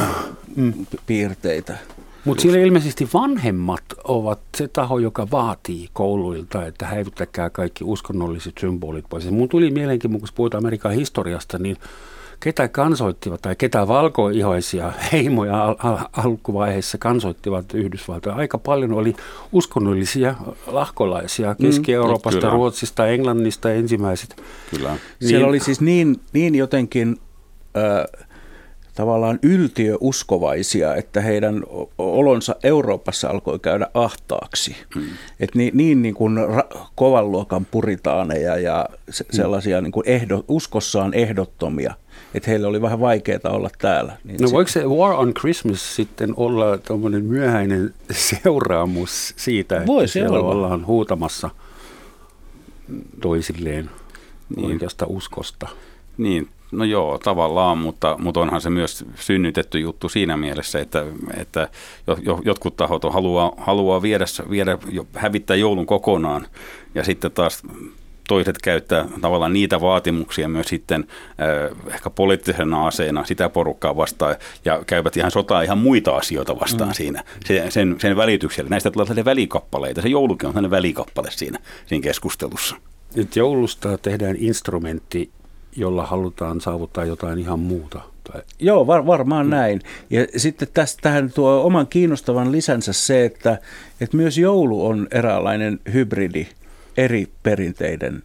p- 0.91 0.99
piirteitä. 1.05 1.77
Mutta 2.25 2.41
siellä 2.41 2.59
ilmeisesti 2.59 3.09
vanhemmat 3.13 3.83
ovat 4.03 4.39
se 4.57 4.67
taho, 4.67 4.99
joka 4.99 5.27
vaatii 5.31 5.89
kouluilta, 5.93 6.65
että 6.65 6.85
häivyttäkää 6.85 7.49
kaikki 7.49 7.83
uskonnolliset 7.83 8.53
symbolit 8.59 9.05
pois. 9.09 9.25
Ja 9.25 9.31
mun 9.31 9.49
tuli 9.49 9.71
mielenkiin, 9.71 10.11
kun 10.19 10.29
puhutaan 10.35 10.63
Amerikan 10.65 10.91
historiasta, 10.93 11.57
niin 11.59 11.77
ketä 12.39 12.67
kansoittivat 12.67 13.41
tai 13.41 13.55
ketä 13.55 13.87
valkoihoisia 13.87 14.93
heimoja 15.11 15.63
al- 15.63 15.75
al- 15.83 15.97
alkuvaiheessa 16.13 16.97
kansoittivat 16.97 17.73
Yhdysvaltoja. 17.73 18.35
Aika 18.35 18.57
paljon 18.57 18.91
oli 18.93 19.15
uskonnollisia 19.51 20.35
lahkolaisia 20.67 21.55
Keski-Euroopasta, 21.55 22.39
Kyllä. 22.41 22.53
Ruotsista, 22.53 23.07
Englannista 23.07 23.71
ensimmäiset. 23.71 24.43
Kyllä. 24.69 24.97
Siellä 25.21 25.37
Niin. 25.37 25.49
oli 25.49 25.59
siis 25.59 25.81
niin, 25.81 26.19
niin 26.33 26.55
jotenkin 26.55 27.17
ö, 27.77 28.19
tavallaan 28.95 29.39
yltiöuskovaisia, 29.43 30.95
että 30.95 31.21
heidän 31.21 31.63
olonsa 31.97 32.55
Euroopassa 32.63 33.29
alkoi 33.29 33.59
käydä 33.59 33.87
ahtaaksi. 33.93 34.75
Hmm. 34.95 35.03
Et 35.39 35.55
niin, 35.55 35.77
niin, 35.77 36.01
niin 36.01 36.15
kuin 36.15 36.37
ra- 36.37 36.77
kovan 36.95 37.31
luokan 37.31 37.65
puritaaneja 37.65 38.57
ja 38.57 38.85
se, 39.09 39.25
sellaisia 39.31 39.81
niin 39.81 39.91
kuin 39.91 40.07
ehdo, 40.07 40.43
uskossaan 40.47 41.13
ehdottomia, 41.13 41.93
että 42.33 42.49
heille 42.51 42.67
oli 42.67 42.81
vähän 42.81 42.99
vaikeaa 42.99 43.39
olla 43.49 43.69
täällä. 43.77 44.17
Niin 44.23 44.37
No 44.41 44.47
se- 44.47 44.53
voiko 44.53 44.67
se 44.71 44.85
War 44.85 45.13
on 45.13 45.33
Christmas 45.33 45.95
sitten 45.95 46.33
olla 46.37 46.77
tuommoinen 46.77 47.25
myöhäinen 47.25 47.93
seuraamus 48.43 49.33
siitä, 49.37 49.75
että 49.75 49.87
Voisi 49.87 50.11
siellä 50.13 50.39
olla. 50.39 50.49
ollaan 50.51 50.85
huutamassa 50.87 51.49
toisilleen 53.21 53.89
niin. 54.55 54.65
oikeasta 54.65 55.05
uskosta? 55.09 55.67
Niin, 56.17 56.47
no 56.71 56.83
joo, 56.83 57.17
tavallaan, 57.17 57.77
mutta, 57.77 58.15
mutta 58.19 58.39
onhan 58.39 58.61
se 58.61 58.69
myös 58.69 59.05
synnytetty 59.15 59.79
juttu 59.79 60.09
siinä 60.09 60.37
mielessä, 60.37 60.79
että, 60.79 61.05
että 61.37 61.69
jo, 62.07 62.17
jo, 62.21 62.41
jotkut 62.45 62.75
tahot 62.77 63.05
on, 63.05 63.13
haluaa, 63.13 63.51
haluaa 63.57 64.01
viedä, 64.01 64.25
viedä, 64.49 64.77
jo- 64.91 65.07
hävittää 65.13 65.55
joulun 65.55 65.85
kokonaan 65.85 66.47
ja 66.95 67.03
sitten 67.03 67.31
taas 67.31 67.61
toiset 68.29 68.57
käyttää 68.63 69.05
tavallaan 69.21 69.53
niitä 69.53 69.81
vaatimuksia 69.81 70.47
myös 70.47 70.67
sitten 70.67 71.07
äh, 71.09 71.93
ehkä 71.93 72.09
poliittisena 72.09 72.87
aseena 72.87 73.25
sitä 73.25 73.49
porukkaa 73.49 73.97
vastaan 73.97 74.35
ja 74.65 74.83
käyvät 74.87 75.17
ihan 75.17 75.31
sotaa 75.31 75.61
ihan 75.61 75.77
muita 75.77 76.15
asioita 76.15 76.59
vastaan 76.59 76.89
mm. 76.89 76.93
siinä 76.93 77.23
sen, 77.45 77.71
sen, 77.71 77.95
sen 77.99 78.17
välityksellä. 78.17 78.69
Näistä 78.69 78.91
tulee 78.91 79.05
sellaisia 79.05 79.25
välikappaleita. 79.25 80.01
Se 80.01 80.09
joulukin 80.09 80.47
on 80.47 80.53
sellainen 80.53 80.71
välikappale 80.71 81.31
siinä, 81.31 81.59
siinä 81.85 82.03
keskustelussa. 82.03 82.75
Nyt 83.15 83.35
joulusta 83.35 83.97
tehdään 83.97 84.35
instrumentti, 84.39 85.29
jolla 85.75 86.05
halutaan 86.05 86.61
saavuttaa 86.61 87.05
jotain 87.05 87.39
ihan 87.39 87.59
muuta. 87.59 88.01
Tai 88.31 88.41
Joo, 88.59 88.87
var, 88.87 89.05
varmaan 89.05 89.45
mm. 89.45 89.49
näin. 89.49 89.81
Ja 90.09 90.27
sitten 90.37 90.67
tästä 90.73 91.01
tähän 91.01 91.31
tuo 91.31 91.63
oman 91.63 91.87
kiinnostavan 91.87 92.51
lisänsä 92.51 92.93
se, 92.93 93.25
että, 93.25 93.59
että 94.01 94.17
myös 94.17 94.37
joulu 94.37 94.85
on 94.85 95.07
eräänlainen 95.11 95.79
hybridi 95.93 96.47
eri 96.99 97.27
perinteiden 97.43 98.23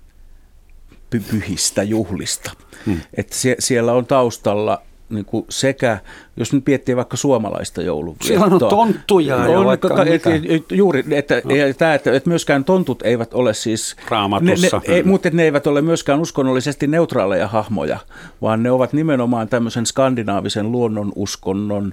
py- 1.11 1.23
pyhistä 1.31 1.83
juhlista. 1.83 2.51
Mm. 2.87 3.01
Että 3.15 3.35
sie, 3.37 3.57
siellä 3.59 3.93
on 3.93 4.07
taustalla 4.07 4.83
niin 5.09 5.25
kuin 5.25 5.47
sekä, 5.49 5.99
jos 6.37 6.53
nyt 6.53 6.67
miettii 6.67 6.97
vaikka 6.97 7.17
suomalaista 7.17 7.83
jouluviettoa. 7.83 8.27
Siellä 8.27 8.47
on 8.47 8.59
tonttuja 8.59 9.37
ja 9.37 9.59
on, 9.59 9.67
vaikka 9.67 9.89
ka- 9.89 10.03
et, 10.03 10.23
et, 10.49 10.73
juuri, 10.73 11.05
että, 11.11 11.35
no. 11.35 11.55
tämä, 11.79 11.95
että, 11.95 12.13
että 12.13 12.31
myöskään 12.31 12.65
tontut 12.65 13.03
eivät 13.03 13.35
ole 13.35 13.55
siis... 13.55 13.97
Raamatussa. 14.09 14.77
Ne, 14.77 14.89
ne, 14.89 14.95
ei, 14.95 15.03
mutta 15.03 15.31
ne 15.33 15.43
eivät 15.43 15.67
ole 15.67 15.83
myöskään 15.83 16.21
uskonnollisesti 16.21 16.87
neutraaleja 16.87 17.49
hahmoja, 17.49 17.99
vaan 18.43 18.63
ne 18.63 18.71
ovat 18.71 18.93
nimenomaan 18.93 19.49
tämmöisen 19.49 19.87
skandinaavisen 19.87 20.73
luonnonuskonnon 20.73 21.93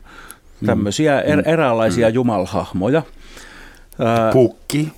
tämmöisiä 0.65 1.21
er, 1.21 1.43
eräänlaisia 1.45 2.09
jumalhahmoja. 2.09 3.03
Ää, 4.05 4.31
pukki. 4.31 4.89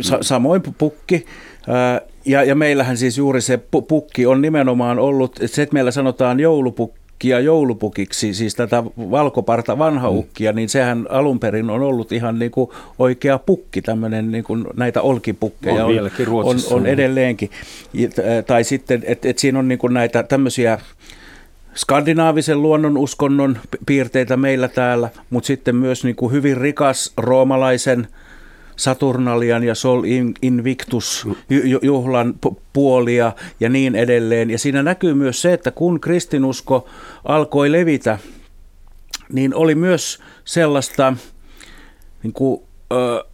Sa- 0.00 0.18
samoin 0.22 0.62
pu- 0.68 0.74
pukki. 0.78 1.26
Ää, 1.68 2.00
Ja, 2.24 2.44
ja 2.44 2.54
meillähän 2.54 2.96
siis 2.96 3.18
juuri 3.18 3.40
se 3.40 3.56
pu- 3.56 3.82
pukki 3.88 4.26
on 4.26 4.42
nimenomaan 4.42 4.98
ollut, 4.98 5.38
että 5.40 5.56
se, 5.56 5.62
että 5.62 5.74
meillä 5.74 5.90
sanotaan 5.90 6.40
joulupukki, 6.40 7.06
ukkia 7.16 7.40
joulupukiksi, 7.40 8.34
siis 8.34 8.54
tätä 8.54 8.84
valkoparta 8.84 9.78
vanha 9.78 10.10
mm. 10.10 10.16
niin 10.54 10.68
sehän 10.68 11.06
alun 11.10 11.40
perin 11.40 11.70
on 11.70 11.82
ollut 11.82 12.12
ihan 12.12 12.38
niin 12.38 12.50
kuin 12.50 12.70
oikea 12.98 13.38
pukki, 13.38 13.82
tämmöinen 13.82 14.32
niin 14.32 14.44
kuin 14.44 14.66
näitä 14.76 15.02
olkipukkeja 15.02 15.86
on, 15.86 15.98
on, 15.98 16.44
on, 16.44 16.56
on 16.70 16.86
edelleenkin. 16.86 17.50
Tai 18.46 18.64
sitten, 18.64 19.02
että 19.06 19.28
et 19.28 19.38
siinä 19.38 19.58
on 19.58 19.68
niin 19.68 19.78
kuin 19.78 19.94
näitä 19.94 20.22
tämmöisiä 20.22 20.78
skandinaavisen 21.74 22.62
luonnon 22.62 22.98
uskonnon 22.98 23.58
piirteitä 23.86 24.36
meillä 24.36 24.68
täällä, 24.68 25.08
mutta 25.30 25.46
sitten 25.46 25.76
myös 25.76 26.04
niin 26.04 26.16
kuin 26.16 26.32
hyvin 26.32 26.56
rikas 26.56 27.12
roomalaisen 27.16 28.06
Saturnalian 28.76 29.64
ja 29.64 29.74
Sol 29.74 30.02
Invictus 30.42 31.28
juhlan 31.82 32.34
puolia 32.72 33.32
ja 33.60 33.68
niin 33.68 33.94
edelleen. 33.94 34.50
Ja 34.50 34.58
siinä 34.58 34.82
näkyy 34.82 35.14
myös 35.14 35.42
se, 35.42 35.52
että 35.52 35.70
kun 35.70 36.00
kristinusko 36.00 36.88
alkoi 37.24 37.72
levitä, 37.72 38.18
niin 39.32 39.54
oli 39.54 39.74
myös 39.74 40.18
sellaista 40.44 41.16
niin 42.22 42.32
kuin, 42.32 42.62
ö, 42.92 43.24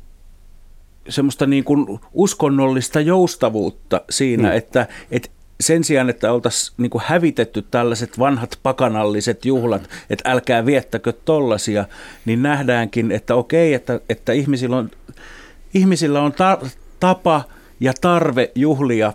semmoista 1.09 1.47
niin 1.47 1.65
kuin 1.65 2.01
uskonnollista 2.13 3.01
joustavuutta 3.01 4.01
siinä, 4.11 4.49
mm. 4.49 4.57
että, 4.57 4.87
että 5.11 5.29
sen 5.61 5.85
sijaan, 5.85 6.11
että 6.11 6.33
oltaisiin 6.33 6.75
niin 6.79 6.91
kuin 6.91 7.03
hävitetty 7.07 7.65
tällaiset 7.71 8.19
vanhat 8.19 8.59
pakanalliset 8.63 9.45
juhlat, 9.45 9.91
että 10.11 10.31
älkää 10.31 10.67
viettäkö 10.67 11.13
tollasia, 11.25 11.85
niin 12.25 12.43
nähdäänkin, 12.43 13.13
että 13.13 13.35
okei, 13.35 13.75
että, 13.75 14.01
että 14.09 14.33
ihmisillä 14.33 14.77
on, 14.77 14.91
ihmisillä 15.75 16.21
on 16.21 16.33
ta- 16.33 16.59
tapa 17.01 17.45
ja 17.81 17.93
tarve 18.01 18.51
juhlia 18.55 19.13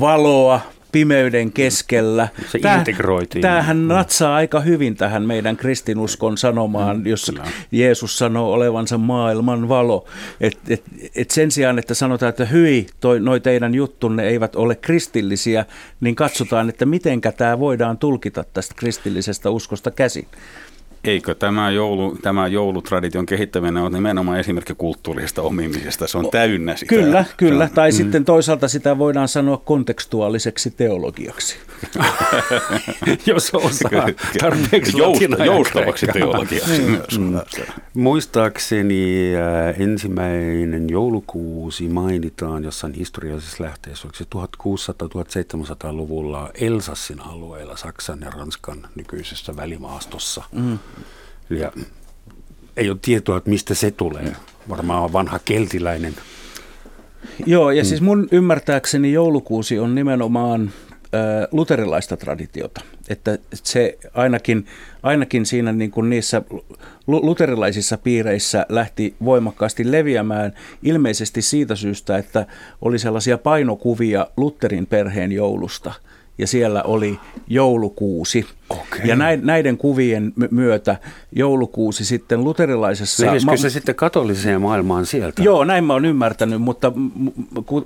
valoa, 0.00 0.60
pimeyden 0.92 1.52
keskellä. 1.52 2.28
Se 2.48 2.58
Tää, 2.58 2.78
integroitiin. 2.78 3.42
Tämähän 3.42 3.88
natsaa 3.88 4.34
aika 4.34 4.60
hyvin 4.60 4.96
tähän 4.96 5.22
meidän 5.22 5.56
kristinuskon 5.56 6.38
sanomaan, 6.38 6.96
mm, 6.96 7.06
jossa 7.06 7.32
Kyllä. 7.32 7.46
Jeesus 7.72 8.18
sanoo 8.18 8.52
olevansa 8.52 8.98
maailman 8.98 9.68
valo. 9.68 10.06
Et, 10.40 10.58
et, 10.68 10.82
et 11.16 11.30
sen 11.30 11.50
sijaan, 11.50 11.78
että 11.78 11.94
sanotaan, 11.94 12.30
että 12.30 12.44
hyi, 12.44 12.86
toi, 13.00 13.20
noi 13.20 13.40
teidän 13.40 13.74
juttunne 13.74 14.28
eivät 14.28 14.56
ole 14.56 14.74
kristillisiä, 14.74 15.66
niin 16.00 16.14
katsotaan, 16.14 16.68
että 16.68 16.86
mitenkä 16.86 17.32
tämä 17.32 17.58
voidaan 17.58 17.98
tulkita 17.98 18.44
tästä 18.52 18.74
kristillisestä 18.76 19.50
uskosta 19.50 19.90
käsin. 19.90 20.26
Eikö 21.04 21.34
tämä, 21.34 21.70
joulu, 21.70 22.18
tämä 22.22 22.46
joulutradition 22.46 23.26
kehittäminen 23.26 23.82
ole 23.82 23.90
nimenomaan 23.90 24.40
esimerkki 24.40 24.74
kulttuurisesta 24.78 25.42
omimisesta? 25.42 26.06
Se 26.06 26.18
on 26.18 26.28
täynnä 26.30 26.76
sitä. 26.76 26.94
Kyllä, 26.94 27.24
kyllä. 27.36 27.68
Tai 27.74 27.90
mm. 27.90 27.94
sitten 27.94 28.24
toisaalta 28.24 28.68
sitä 28.68 28.98
voidaan 28.98 29.28
sanoa 29.28 29.56
kontekstuaaliseksi 29.56 30.70
teologiaksi. 30.70 31.56
Jos 33.26 33.50
osaa 33.54 34.08
tarpeeksi 34.40 34.98
Joust, 34.98 35.22
Joustavaksi 35.44 36.06
teologiaksi 36.06 36.82
niin. 36.82 36.90
myös. 36.90 37.18
Mm. 37.18 37.40
Muistaakseni 37.94 39.32
äh, 39.36 39.80
ensimmäinen 39.80 40.90
joulukuusi 40.90 41.88
mainitaan 41.88 42.64
jossain 42.64 42.92
historiallisessa 42.92 43.64
lähteessä, 43.64 44.08
oliko 44.08 44.18
se 44.18 44.24
1600-1700-luvulla 45.84 46.50
Elsassin 46.54 47.20
alueella, 47.20 47.76
Saksan 47.76 48.20
ja 48.20 48.30
Ranskan 48.30 48.88
nykyisessä 48.94 49.56
välimaastossa. 49.56 50.42
Mm. 50.52 50.78
Ja 51.50 51.72
ei 52.76 52.90
ole 52.90 52.98
tietoa, 53.02 53.36
että 53.36 53.50
mistä 53.50 53.74
se 53.74 53.90
tulee. 53.90 54.32
Varmaan 54.68 55.02
on 55.02 55.12
vanha 55.12 55.38
keltiläinen. 55.44 56.14
Joo, 57.46 57.70
ja 57.70 57.82
mm. 57.82 57.86
siis 57.86 58.00
mun 58.00 58.28
ymmärtääkseni 58.32 59.12
joulukuusi 59.12 59.78
on 59.78 59.94
nimenomaan 59.94 60.72
luterilaista 61.52 62.16
traditiota. 62.16 62.80
Että 63.08 63.38
se 63.54 63.98
ainakin, 64.14 64.66
ainakin 65.02 65.46
siinä 65.46 65.72
niin 65.72 65.90
kuin 65.90 66.10
niissä 66.10 66.42
luterilaisissa 67.06 67.98
piireissä 67.98 68.66
lähti 68.68 69.14
voimakkaasti 69.24 69.92
leviämään 69.92 70.52
ilmeisesti 70.82 71.42
siitä 71.42 71.76
syystä, 71.76 72.18
että 72.18 72.46
oli 72.82 72.98
sellaisia 72.98 73.38
painokuvia 73.38 74.26
Lutherin 74.36 74.86
perheen 74.86 75.32
joulusta– 75.32 75.94
ja 76.38 76.46
siellä 76.46 76.82
oli 76.82 77.18
joulukuusi. 77.48 78.46
Okay. 78.70 79.00
Ja 79.04 79.16
näiden 79.42 79.78
kuvien 79.78 80.32
myötä 80.50 80.96
joulukuusi 81.32 82.04
sitten 82.04 82.44
luterilaisessa... 82.44 83.26
Menisikö 83.26 83.56
se 83.56 83.70
sitten 83.70 83.94
katoliseen 83.94 84.60
maailmaan 84.60 85.06
sieltä? 85.06 85.42
Joo, 85.42 85.64
näin 85.64 85.84
mä 85.84 85.92
oon 85.92 86.04
ymmärtänyt, 86.04 86.62
mutta 86.62 86.92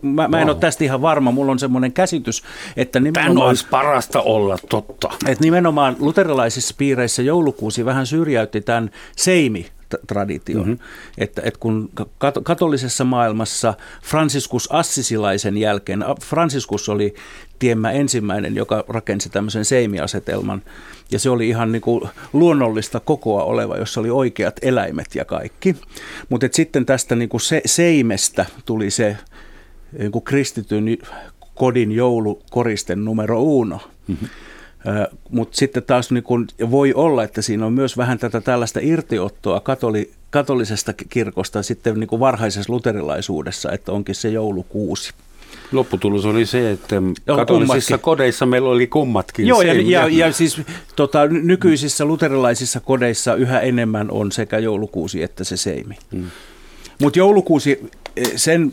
mä, 0.02 0.28
mä 0.28 0.40
en 0.40 0.46
wow. 0.46 0.48
ole 0.48 0.60
tästä 0.60 0.84
ihan 0.84 1.02
varma. 1.02 1.30
Mulla 1.30 1.52
on 1.52 1.58
semmoinen 1.58 1.92
käsitys, 1.92 2.42
että 2.76 3.00
nimenomaan... 3.00 3.36
Tän 3.36 3.48
olisi 3.48 3.66
parasta 3.70 4.20
olla 4.20 4.58
totta. 4.68 5.08
Että 5.26 5.44
nimenomaan 5.44 5.96
luterilaisissa 5.98 6.74
piireissä 6.78 7.22
joulukuusi 7.22 7.84
vähän 7.84 8.06
syrjäytti 8.06 8.60
tämän 8.60 8.90
seimi 9.16 9.66
tradition. 10.06 10.68
Mm-hmm. 10.68 10.86
Että, 11.18 11.42
että 11.44 11.60
kun 11.60 11.90
katolisessa 12.42 13.04
maailmassa 13.04 13.74
Franciscus 14.02 14.68
Assisilaisen 14.72 15.56
jälkeen, 15.56 16.04
Franciscus 16.22 16.88
oli 16.88 17.14
tiemmä 17.58 17.90
ensimmäinen, 17.90 18.54
joka 18.54 18.84
rakensi 18.88 19.30
tämmöisen 19.30 19.64
seimiasetelman, 19.64 20.62
ja 21.10 21.18
se 21.18 21.30
oli 21.30 21.48
ihan 21.48 21.72
niin 21.72 21.82
kuin 21.82 22.08
luonnollista 22.32 23.00
kokoa 23.00 23.44
oleva, 23.44 23.76
jossa 23.76 24.00
oli 24.00 24.10
oikeat 24.10 24.56
eläimet 24.62 25.14
ja 25.14 25.24
kaikki. 25.24 25.76
Mutta 26.28 26.46
sitten 26.52 26.86
tästä 26.86 27.16
niin 27.16 27.28
kuin 27.28 27.40
se, 27.40 27.62
seimestä 27.66 28.46
tuli 28.64 28.90
se 28.90 29.16
niin 29.98 30.12
kuin 30.12 30.24
kristityn 30.24 30.84
kodin 31.54 31.92
joulukoristen 31.92 33.04
numero 33.04 33.42
uno. 33.42 33.80
Mm-hmm. 34.08 34.28
Mutta 35.30 35.56
sitten 35.56 35.82
taas 35.82 36.10
niin 36.10 36.24
kun, 36.24 36.46
voi 36.70 36.94
olla, 36.94 37.24
että 37.24 37.42
siinä 37.42 37.66
on 37.66 37.72
myös 37.72 37.96
vähän 37.96 38.18
tätä 38.18 38.40
tällaista 38.40 38.80
irtiottoa 38.82 39.60
katoli, 39.60 40.10
katolisesta 40.30 40.92
kirkosta 41.08 41.62
sitten 41.62 42.00
niin 42.00 42.08
kuin 42.08 42.20
varhaisessa 42.20 42.72
luterilaisuudessa, 42.72 43.72
että 43.72 43.92
onkin 43.92 44.14
se 44.14 44.28
joulukuusi. 44.28 45.12
Lopputulos 45.72 46.24
oli 46.24 46.46
se, 46.46 46.70
että 46.70 46.96
katolisissa 47.36 47.98
kodeissa 47.98 48.46
meillä 48.46 48.68
oli 48.68 48.86
kummatkin. 48.86 49.46
Joo, 49.46 49.62
ja, 49.62 49.74
ja, 49.74 50.08
ja 50.08 50.32
siis 50.32 50.60
tota, 50.96 51.26
nykyisissä 51.26 52.04
luterilaisissa 52.04 52.80
kodeissa 52.80 53.34
yhä 53.34 53.60
enemmän 53.60 54.10
on 54.10 54.32
sekä 54.32 54.58
joulukuusi 54.58 55.22
että 55.22 55.44
se 55.44 55.56
seimi. 55.56 55.94
Hmm. 56.12 56.30
Mutta 57.02 57.18
joulukuusi, 57.18 57.90
e, 58.16 58.22
sen 58.36 58.72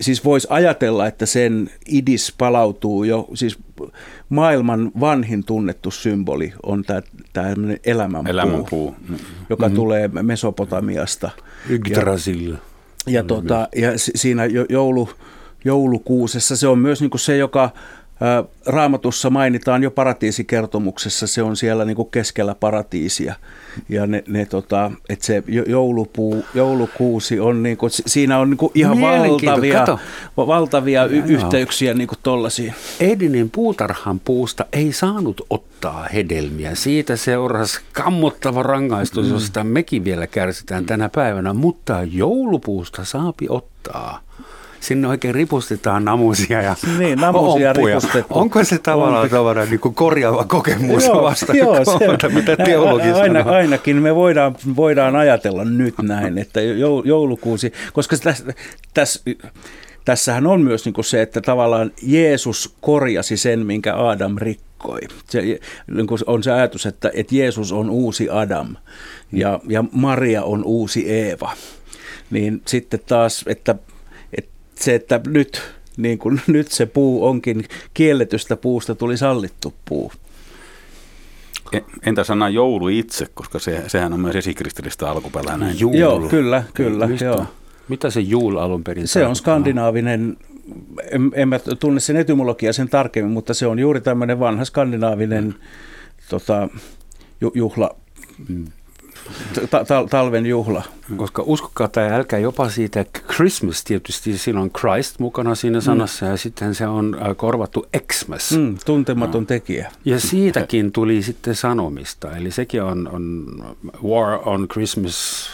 siis 0.00 0.24
voisi 0.24 0.46
ajatella, 0.50 1.06
että 1.06 1.26
sen 1.26 1.70
idis 1.88 2.34
palautuu 2.38 3.04
jo, 3.04 3.28
siis 3.34 3.58
maailman 4.28 4.92
vanhin 5.00 5.44
tunnettu 5.44 5.90
symboli 5.90 6.52
on 6.62 6.84
tämä 7.32 7.54
elämänpuu, 7.84 8.30
elämänpuu, 8.30 8.96
joka 9.50 9.66
mm-hmm. 9.66 9.76
tulee 9.76 10.08
Mesopotamiasta. 10.08 11.30
Yggdrasil. 11.68 12.50
Ja, 12.50 12.56
ja, 13.06 13.24
tota, 13.24 13.68
ja 13.76 13.90
siinä 13.96 14.42
joulu, 14.68 15.08
joulukuusessa 15.64 16.56
se 16.56 16.68
on 16.68 16.78
myös 16.78 17.00
niin 17.00 17.10
kuin 17.10 17.20
se, 17.20 17.36
joka 17.36 17.70
Raamatussa 18.66 19.30
mainitaan 19.30 19.82
jo 19.82 19.90
paratiisikertomuksessa, 19.90 21.26
se 21.26 21.42
on 21.42 21.56
siellä 21.56 21.84
niin 21.84 21.96
kuin 21.96 22.10
keskellä 22.10 22.54
paratiisia. 22.54 23.34
Ja 23.88 24.06
ne, 24.06 24.24
ne 24.28 24.46
tota, 24.46 24.90
että 25.08 25.26
se 25.26 25.42
joulupuu, 25.66 26.44
joulukuusi 26.54 27.40
on 27.40 27.62
niin 27.62 27.76
kuin, 27.76 27.90
siinä 27.90 28.38
on 28.38 28.50
niin 28.50 28.58
kuin 28.58 28.72
ihan 28.74 29.00
valtavia, 29.00 29.86
valtavia 30.36 31.04
y- 31.04 31.22
yhteyksiä 31.26 31.94
niin 31.94 32.08
kuin 32.08 32.18
tollaisia. 32.22 32.72
Edinin 33.00 33.50
puutarhan 33.50 34.20
puusta 34.20 34.64
ei 34.72 34.92
saanut 34.92 35.46
ottaa 35.50 36.08
hedelmiä. 36.14 36.74
Siitä 36.74 37.16
seurasi 37.16 37.80
kammottava 37.92 38.62
rangaistus, 38.62 39.26
mm. 39.26 39.32
josta 39.32 39.64
mekin 39.64 40.04
vielä 40.04 40.26
kärsitään 40.26 40.84
tänä 40.86 41.08
päivänä, 41.08 41.52
mutta 41.52 42.02
joulupuusta 42.02 43.04
saapi 43.04 43.46
ottaa 43.48 44.20
sinne 44.86 45.08
oikein 45.08 45.34
ripustetaan 45.34 46.04
namusia 46.04 46.62
ja 46.62 46.76
Niin, 46.98 47.18
namusia 47.18 47.72
ripustettu. 47.72 48.34
Onko 48.34 48.64
se 48.64 48.78
tavallaan 48.78 49.30
tavallaan 49.30 49.70
niin 49.70 49.80
kuin 49.80 49.94
korjaava 49.94 50.44
kokemus 50.44 51.04
joo, 51.04 51.22
vasta, 51.22 51.56
joo, 51.56 51.76
se, 51.84 52.28
mitä 52.34 52.56
teologi 52.56 53.10
aina, 53.10 53.40
Ainakin 53.40 53.96
me 53.96 54.14
voidaan, 54.14 54.56
voidaan 54.76 55.16
ajatella 55.16 55.64
nyt 55.64 55.94
näin, 56.02 56.38
että 56.38 56.60
joulukuusi, 57.04 57.72
koska 57.92 58.16
tässä, 58.16 58.44
tässä 58.94 59.20
tässähän 60.06 60.46
on 60.46 60.60
myös 60.60 60.84
niin 60.84 60.92
kuin 60.92 61.04
se, 61.04 61.22
että 61.22 61.40
tavallaan 61.40 61.90
Jeesus 62.02 62.74
korjasi 62.80 63.36
sen, 63.36 63.66
minkä 63.66 63.96
Adam 63.96 64.34
rikkoi. 64.38 65.00
Se, 65.28 65.42
niin 65.90 66.06
kuin 66.06 66.20
on 66.26 66.42
se 66.42 66.52
ajatus, 66.52 66.86
että, 66.86 67.10
että 67.14 67.34
Jeesus 67.34 67.72
on 67.72 67.90
uusi 67.90 68.30
Adam 68.30 68.76
ja, 69.32 69.60
ja 69.68 69.84
Maria 69.92 70.42
on 70.42 70.64
uusi 70.64 71.10
Eeva. 71.10 71.52
Niin 72.30 72.62
sitten 72.66 73.00
taas, 73.06 73.44
että 73.46 73.74
se, 74.80 74.94
että 74.94 75.20
nyt, 75.26 75.62
niin 75.96 76.18
kuin, 76.18 76.40
nyt 76.46 76.68
se 76.68 76.86
puu 76.86 77.26
onkin 77.26 77.64
kielletystä 77.94 78.56
puusta 78.56 78.94
tuli 78.94 79.16
sallittu 79.16 79.74
puu. 79.84 80.12
Entä 82.06 82.24
sana 82.24 82.48
joulu 82.48 82.88
itse, 82.88 83.26
koska 83.34 83.58
se, 83.58 83.84
sehän 83.86 84.12
on 84.12 84.20
myös 84.20 84.36
esikristillistä 84.36 85.10
alkuperäinen. 85.10 85.80
Juul. 85.80 85.94
Joo, 85.94 86.20
kyllä, 86.28 86.62
kyllä. 86.74 87.06
Mistä? 87.06 87.24
Joo. 87.24 87.46
Mitä 87.88 88.10
se 88.10 88.20
juul 88.20 88.56
alun 88.56 88.84
perin 88.84 89.08
Se 89.08 89.26
on 89.26 89.36
skandinaavinen 89.36 90.36
en, 91.10 91.30
en 91.34 91.48
mä 91.48 91.58
tunne 91.78 92.00
sen 92.00 92.16
etymologiaa 92.16 92.72
sen 92.72 92.88
tarkemmin, 92.88 93.32
mutta 93.32 93.54
se 93.54 93.66
on 93.66 93.78
juuri 93.78 94.00
tämmöinen 94.00 94.40
vanha 94.40 94.64
skandinaavinen 94.64 95.54
tota, 96.28 96.68
ju, 97.40 97.52
juhla, 97.54 97.90
ta, 98.46 98.72
ta, 99.70 100.06
talven 100.10 100.46
juhla. 100.46 100.82
Koska 101.16 101.42
uskokaa 101.46 101.88
tai 101.88 102.12
älkää 102.12 102.38
jopa 102.38 102.68
siitä, 102.68 103.04
Christmas 103.34 103.84
tietysti 103.84 104.38
siinä 104.38 104.60
on 104.60 104.70
Christ 104.70 105.18
mukana 105.18 105.54
siinä 105.54 105.80
sanassa 105.80 106.26
mm. 106.26 106.30
ja 106.30 106.36
sitten 106.36 106.74
se 106.74 106.86
on 106.86 107.16
äh, 107.22 107.36
korvattu 107.36 107.86
Xmas. 108.12 108.52
Mm, 108.52 108.78
tuntematon 108.84 109.42
no. 109.42 109.46
tekijä. 109.46 109.92
Ja 110.04 110.20
siitäkin 110.20 110.92
tuli 110.92 111.22
sitten 111.22 111.54
sanomista, 111.54 112.36
eli 112.36 112.50
sekin 112.50 112.82
on, 112.82 113.08
on 113.12 113.46
War 114.04 114.38
on 114.44 114.68
Christmas 114.68 115.50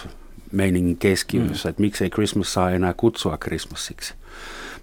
meiningin 0.52 0.96
keskiössä, 0.96 1.68
mm. 1.68 1.70
että 1.70 1.80
miksei 1.80 2.10
Christmas 2.10 2.52
saa 2.52 2.70
enää 2.70 2.94
kutsua 2.96 3.38
Christmasiksi. 3.38 4.14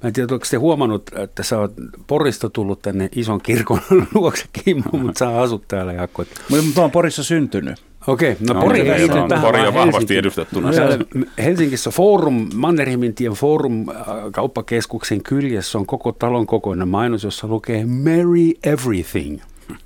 Mä 0.04 0.08
en 0.08 0.14
tiedä, 0.14 0.34
onko 0.34 0.46
te 0.52 0.58
huomannut, 0.58 1.10
että 1.16 1.44
sä 1.44 1.60
oot 1.60 1.74
Porista 2.08 2.50
tullut 2.50 2.82
tänne 2.82 3.10
ison 3.16 3.42
kirkon 3.42 3.82
luokse 4.16 4.46
Kimmo, 4.54 4.90
mutta 4.92 5.20
sä 5.20 5.40
asut 5.42 5.68
täällä 5.68 5.94
Jaakko. 5.94 6.26
Mä 6.52 6.82
oon 6.82 6.92
Porissa 6.92 7.24
syntynyt. 7.24 7.89
Okei, 8.08 8.38
no, 8.40 8.54
no 8.54 8.62
Pori, 8.62 8.86
Pori, 8.86 9.04
on, 9.04 9.42
Pori 9.42 9.68
on 9.68 9.74
vahvasti 9.74 10.18
edustettuna. 10.18 10.70
Helsingissä 11.38 11.90
Forum, 11.90 12.48
Mannerheimintien 12.56 13.32
Forum 13.32 13.90
äh, 13.90 13.96
kauppakeskuksen 14.32 15.24
kyljessä 15.24 15.78
on 15.78 15.86
koko 15.86 16.12
talon 16.12 16.48
kokoinen 16.48 16.88
mainos, 16.88 17.24
jossa 17.24 17.48
lukee 17.48 17.86
Merry 17.86 18.52
Everything. 18.64 19.40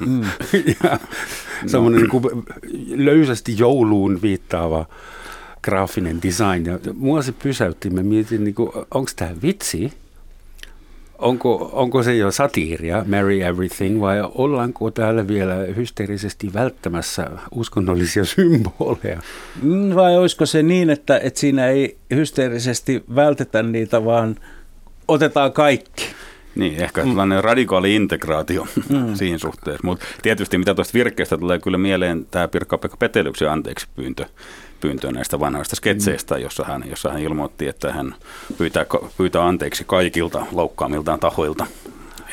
Mm. 0.00 0.24
ja 0.82 0.98
semmoinen 1.66 2.02
no. 2.02 2.20
niin 2.72 3.04
löysästi 3.04 3.58
jouluun 3.58 4.22
viittaava 4.22 4.86
graafinen 5.62 6.22
design. 6.22 6.66
Ja 6.66 6.78
mua 6.94 7.22
se 7.22 7.32
pysäytti. 7.32 7.90
Mä 7.90 8.02
mietin, 8.02 8.44
niin 8.44 8.54
onko 8.94 9.10
tämä 9.16 9.30
vitsi? 9.42 9.92
Onko, 11.18 11.70
onko 11.72 12.02
se 12.02 12.16
jo 12.16 12.30
satiiria, 12.30 13.04
Marry 13.06 13.40
Everything, 13.40 14.00
vai 14.00 14.18
ollaanko 14.34 14.90
täällä 14.90 15.28
vielä 15.28 15.54
hysteerisesti 15.54 16.54
välttämässä 16.54 17.30
uskonnollisia 17.50 18.24
symboleja? 18.34 19.20
Mm, 19.62 19.94
vai 19.94 20.18
olisiko 20.18 20.46
se 20.46 20.62
niin, 20.62 20.90
että, 20.90 21.18
että 21.18 21.40
siinä 21.40 21.68
ei 21.68 21.96
hysteerisesti 22.14 23.04
vältetä 23.14 23.62
niitä, 23.62 24.04
vaan 24.04 24.36
otetaan 25.08 25.52
kaikki? 25.52 26.04
Niin, 26.54 26.82
ehkä 26.82 27.02
mm. 27.02 27.08
tällainen 27.08 27.44
radikaali 27.44 27.94
integraatio 27.94 28.66
mm. 28.88 29.14
siinä 29.14 29.38
suhteessa. 29.38 29.80
Mutta 29.84 30.04
tietysti 30.22 30.58
mitä 30.58 30.74
tuosta 30.74 30.94
virkkeestä 30.94 31.38
tulee 31.38 31.58
kyllä 31.58 31.78
mieleen 31.78 32.26
tämä 32.30 32.48
Pirkka-Pekka 32.48 32.96
Petelyksen 32.96 33.50
anteeksi 33.50 33.86
pyyntö, 33.96 34.26
pyyntö 34.84 35.12
näistä 35.12 35.40
vanhoista 35.40 35.76
sketseistä, 35.76 36.38
jossa, 36.38 36.64
hän, 36.64 36.84
jossa 36.90 37.12
hän 37.12 37.22
ilmoitti, 37.22 37.68
että 37.68 37.92
hän 37.92 38.14
pyytää, 38.58 38.86
pyytää 39.18 39.46
anteeksi 39.46 39.84
kaikilta 39.84 40.46
loukkaamiltaan 40.52 41.20
tahoilta. 41.20 41.66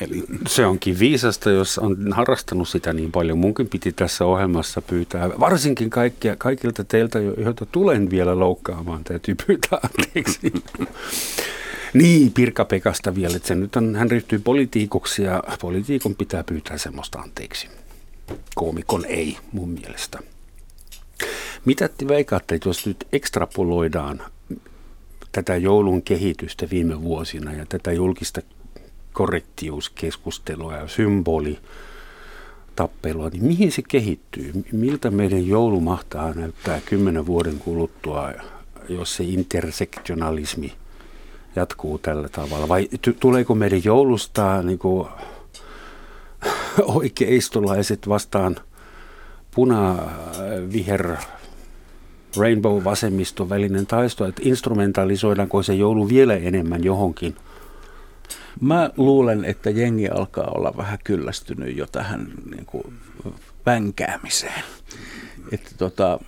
Eli... 0.02 0.24
Se 0.48 0.66
onkin 0.66 1.00
viisasta, 1.00 1.50
jos 1.52 1.78
on 1.78 1.98
harrastanut 2.12 2.70
sitä 2.70 2.94
niin 2.94 3.12
paljon. 3.12 3.38
Munkin 3.38 3.70
piti 3.70 3.92
tässä 3.92 4.26
ohjelmassa 4.26 4.82
pyytää, 4.82 5.30
varsinkin 5.40 5.90
kaikkia, 5.90 6.36
kaikilta 6.36 6.84
teiltä, 6.84 7.20
joita 7.20 7.66
tulen 7.66 8.10
vielä 8.10 8.40
loukkaamaan, 8.40 9.04
täytyy 9.04 9.36
pyytää 9.48 9.80
anteeksi. 9.84 10.54
Niin, 11.94 12.32
Pirka 12.32 12.66
Pekasta 12.66 13.16
vielä, 13.16 13.36
että 13.36 13.48
se 13.48 13.56
nyt 13.56 13.76
on, 13.76 13.96
hän 13.96 14.12
ryhtyy 14.12 14.40
politiikoksi 14.40 15.24
ja 15.24 15.44
politiikon 15.62 16.16
pitää 16.16 16.44
pyytää 16.44 16.78
semmoista 16.78 17.20
anteeksi. 17.20 17.68
Koomikon 18.56 19.06
ei, 19.06 19.38
mun 19.52 19.70
mielestä. 19.70 20.20
Mitä 21.66 21.88
te 21.88 22.08
veikaatte, 22.08 22.56
että 22.56 22.70
jos 22.70 22.86
nyt 22.86 23.08
ekstrapoloidaan 23.14 24.22
tätä 25.32 25.58
joulun 25.58 26.02
kehitystä 26.02 26.68
viime 26.72 27.02
vuosina 27.02 27.54
ja 27.54 27.66
tätä 27.66 27.92
julkista 27.92 28.42
korrektiuskeskustelua 29.14 30.76
ja 30.76 30.88
symboli 30.88 31.60
tappelua, 32.76 33.30
niin 33.30 33.44
mihin 33.44 33.72
se 33.72 33.82
kehittyy? 33.88 34.52
Miltä 34.72 35.12
meidän 35.12 35.48
joulu 35.48 35.80
mahtaa 35.80 36.34
näyttää 36.34 36.82
kymmenen 36.86 37.26
vuoden 37.26 37.60
kuluttua, 37.60 38.32
jos 38.90 39.16
se 39.16 39.24
intersektionalismi 39.24 40.74
jatkuu 41.56 41.98
tällä 41.98 42.30
tavalla? 42.30 42.68
Vai 42.68 42.88
t- 43.02 43.20
tuleeko 43.20 43.56
meidän 43.56 43.82
joulusta 43.84 44.64
niin 44.64 44.80
oikeistolaiset 47.02 48.10
vastaan 48.10 48.56
puna, 49.56 49.96
viher, 50.74 51.16
rainbow 52.38 52.84
vasemmiston 52.84 53.50
välinen 53.50 53.88
taisto, 53.88 54.26
että 54.26 54.42
instrumentalisoidaanko 54.46 55.64
se 55.64 55.74
joulu 55.74 56.10
vielä 56.10 56.36
enemmän 56.36 56.84
johonkin? 56.84 57.36
Mä 58.62 58.90
luulen, 58.98 59.46
että 59.46 59.70
jengi 59.70 60.10
alkaa 60.10 60.52
olla 60.56 60.74
vähän 60.78 61.00
kyllästynyt 61.04 61.78
jo 61.78 61.88
tähän 61.92 62.28
niin 62.56 62.66
kuin, 62.66 62.94
vänkäämiseen. 63.66 64.64
Että 65.52 65.72
tota, 65.78 66.20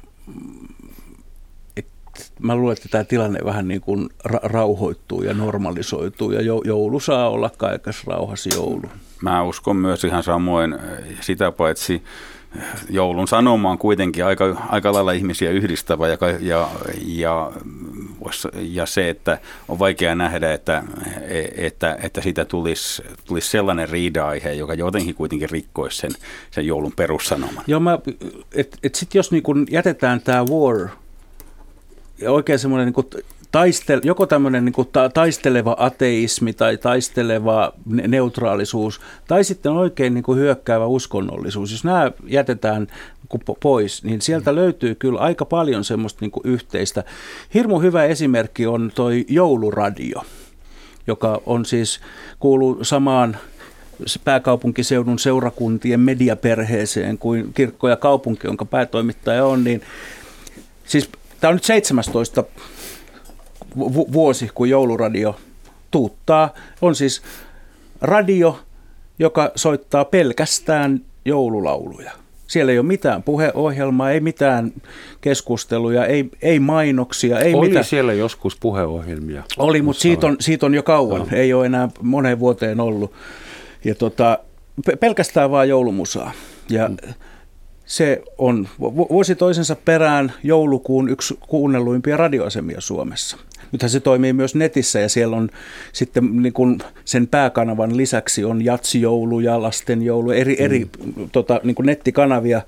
mä 2.39 2.55
luulen, 2.55 2.77
että 2.77 2.89
tämä 2.89 3.03
tilanne 3.03 3.39
vähän 3.45 3.67
niin 3.67 3.81
kuin 3.81 4.09
ra- 4.27 4.39
rauhoittuu 4.43 5.23
ja 5.23 5.33
normalisoituu 5.33 6.31
ja 6.31 6.41
joulu 6.41 6.99
saa 6.99 7.29
olla 7.29 7.49
kaikessa 7.57 8.03
rauhassa 8.07 8.49
joulu. 8.55 8.89
Mä 9.21 9.43
uskon 9.43 9.75
myös 9.75 10.03
ihan 10.03 10.23
samoin 10.23 10.75
sitä 11.21 11.51
paitsi 11.51 12.03
joulun 12.89 13.27
sanoma 13.27 13.69
on 13.71 13.77
kuitenkin 13.77 14.25
aika, 14.25 14.65
aika 14.69 14.93
lailla 14.93 15.11
ihmisiä 15.11 15.51
yhdistävä 15.51 16.07
ja, 16.07 16.17
ja, 16.39 16.69
ja, 17.05 17.51
ja 18.55 18.85
se, 18.85 19.09
että 19.09 19.37
on 19.67 19.79
vaikea 19.79 20.15
nähdä, 20.15 20.53
että, 20.53 20.83
että, 21.55 21.97
että 22.03 22.21
siitä 22.21 22.45
tulisi, 22.45 23.03
tulisi 23.25 23.49
sellainen 23.49 23.89
riida-aihe, 23.89 24.53
joka 24.53 24.73
jotenkin 24.73 25.15
kuitenkin 25.15 25.49
rikkoisi 25.49 25.97
sen, 25.97 26.11
sen 26.51 26.67
joulun 26.67 26.93
perussanoman. 26.95 27.63
Joo, 27.67 27.79
mä, 27.79 27.99
et, 28.55 28.77
et 28.83 28.95
sit 28.95 29.15
jos 29.15 29.31
niin 29.31 29.43
kun 29.43 29.67
jätetään 29.69 30.21
tämä 30.21 30.45
war 30.45 30.87
ja 32.17 32.31
oikein 32.31 32.59
semmoinen 32.59 32.93
niin 32.93 33.23
taistel, 33.53 34.01
joko 34.03 34.25
tämmöinen 34.25 34.65
niin 34.65 34.87
ta, 34.91 35.09
taisteleva 35.09 35.75
ateismi 35.79 36.53
tai 36.53 36.77
taisteleva 36.77 37.73
neutraalisuus, 37.85 39.01
tai 39.27 39.43
sitten 39.43 39.71
oikein 39.71 40.13
niin 40.13 40.23
kuin 40.23 40.39
hyökkäävä 40.39 40.85
uskonnollisuus. 40.85 41.71
Jos 41.71 41.83
nämä 41.83 42.11
jätetään 42.27 42.87
niin 43.33 43.57
pois, 43.59 44.03
niin 44.03 44.21
sieltä 44.21 44.51
mm. 44.51 44.55
löytyy 44.55 44.95
kyllä 44.95 45.19
aika 45.19 45.45
paljon 45.45 45.83
semmoista 45.83 46.17
niin 46.21 46.31
kuin 46.31 46.41
yhteistä. 46.47 47.03
Hirmu 47.53 47.79
hyvä 47.79 48.03
esimerkki 48.03 48.67
on 48.67 48.91
toi 48.95 49.25
jouluradio, 49.29 50.21
joka 51.07 51.41
on 51.45 51.65
siis, 51.65 51.99
kuuluu 52.39 52.83
samaan 52.83 53.37
pääkaupunkiseudun 54.23 55.19
seurakuntien 55.19 55.99
mediaperheeseen 55.99 57.17
kuin 57.17 57.53
kirkko 57.53 57.89
ja 57.89 57.95
kaupunki, 57.95 58.47
jonka 58.47 58.65
päätoimittaja 58.65 59.45
on, 59.45 59.63
niin 59.63 59.81
siis 60.85 61.09
tämä 61.39 61.49
on 61.49 61.55
nyt 61.55 61.63
17 61.63 62.43
vuosi, 64.13 64.49
kun 64.53 64.69
jouluradio 64.69 65.35
tuuttaa. 65.91 66.53
On 66.81 66.95
siis 66.95 67.21
radio, 68.01 68.59
joka 69.19 69.51
soittaa 69.55 70.05
pelkästään 70.05 71.01
joululauluja. 71.25 72.11
Siellä 72.47 72.71
ei 72.71 72.79
ole 72.79 72.85
mitään 72.85 73.23
puheohjelmaa, 73.23 74.11
ei 74.11 74.19
mitään 74.19 74.71
keskusteluja, 75.21 76.05
ei, 76.05 76.29
ei 76.41 76.59
mainoksia. 76.59 77.39
Ei 77.39 77.53
Oli 77.53 77.67
mitään. 77.67 77.85
siellä 77.85 78.13
joskus 78.13 78.57
puheohjelmia. 78.59 79.43
Oli, 79.57 79.81
mutta 79.81 80.01
siitä 80.01 80.27
on, 80.27 80.37
siitä 80.39 80.65
on 80.65 80.73
jo 80.73 80.83
kauan. 80.83 81.19
No. 81.19 81.27
Ei 81.31 81.53
ole 81.53 81.65
enää 81.65 81.89
moneen 82.01 82.39
vuoteen 82.39 82.79
ollut. 82.79 83.13
Ja 83.83 83.95
tota, 83.95 84.39
pelkästään 84.99 85.51
vaan 85.51 85.69
joulumusaa. 85.69 86.31
Ja 86.69 86.87
mm 86.87 86.97
se 87.85 88.21
on 88.37 88.67
vuosi 88.79 89.35
toisensa 89.35 89.75
perään 89.75 90.33
joulukuun 90.43 91.09
yksi 91.09 91.37
kuunnelluimpia 91.39 92.17
radioasemia 92.17 92.81
Suomessa. 92.81 93.37
Nythän 93.73 93.89
se 93.89 93.99
toimii 93.99 94.33
myös 94.33 94.55
netissä 94.55 94.99
ja 94.99 95.09
siellä 95.09 95.35
on 95.35 95.49
sitten 95.93 96.41
niin 96.41 96.53
kuin 96.53 96.79
sen 97.05 97.27
pääkanavan 97.27 97.97
lisäksi 97.97 98.45
on 98.45 98.65
jatsijoulu 98.65 99.39
ja 99.39 99.61
lastenjoulu, 99.61 100.31
eri, 100.31 100.55
mm. 100.55 100.65
eri 100.65 100.87
tota, 101.31 101.59
niin 101.63 101.75
kuin 101.75 101.85
nettikanavia 101.85 102.61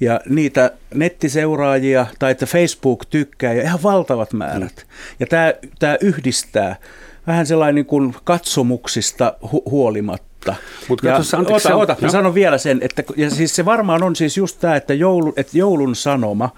ja 0.00 0.20
niitä 0.28 0.72
nettiseuraajia 0.94 2.06
tai 2.18 2.30
että 2.30 2.46
Facebook 2.46 3.04
tykkää 3.06 3.52
ja 3.52 3.62
ihan 3.62 3.82
valtavat 3.82 4.32
määrät. 4.32 4.76
Mm. 4.76 5.16
Ja 5.20 5.26
tämä, 5.26 5.54
tämä 5.78 5.96
yhdistää 6.00 6.76
vähän 7.26 7.46
sellainen 7.46 7.74
niin 7.74 7.86
kuin 7.86 8.14
katsomuksista 8.24 9.34
hu- 9.44 9.70
huolimatta 9.70 10.30
totta. 10.44 10.54
Mut 10.88 11.02
ja, 11.02 11.16
anteeksi, 11.16 11.68
ota, 11.68 11.76
ota, 11.76 11.96
mä 12.00 12.08
sanon 12.08 12.34
vielä 12.34 12.58
sen, 12.58 12.78
että 12.82 13.02
ja 13.16 13.30
siis 13.30 13.56
se 13.56 13.64
varmaan 13.64 14.02
on 14.02 14.16
siis 14.16 14.36
just 14.36 14.60
tämä, 14.60 14.76
että, 14.76 14.94
joulu, 14.94 15.32
että 15.36 15.58
joulun 15.58 15.96
sanoma, 15.96 16.50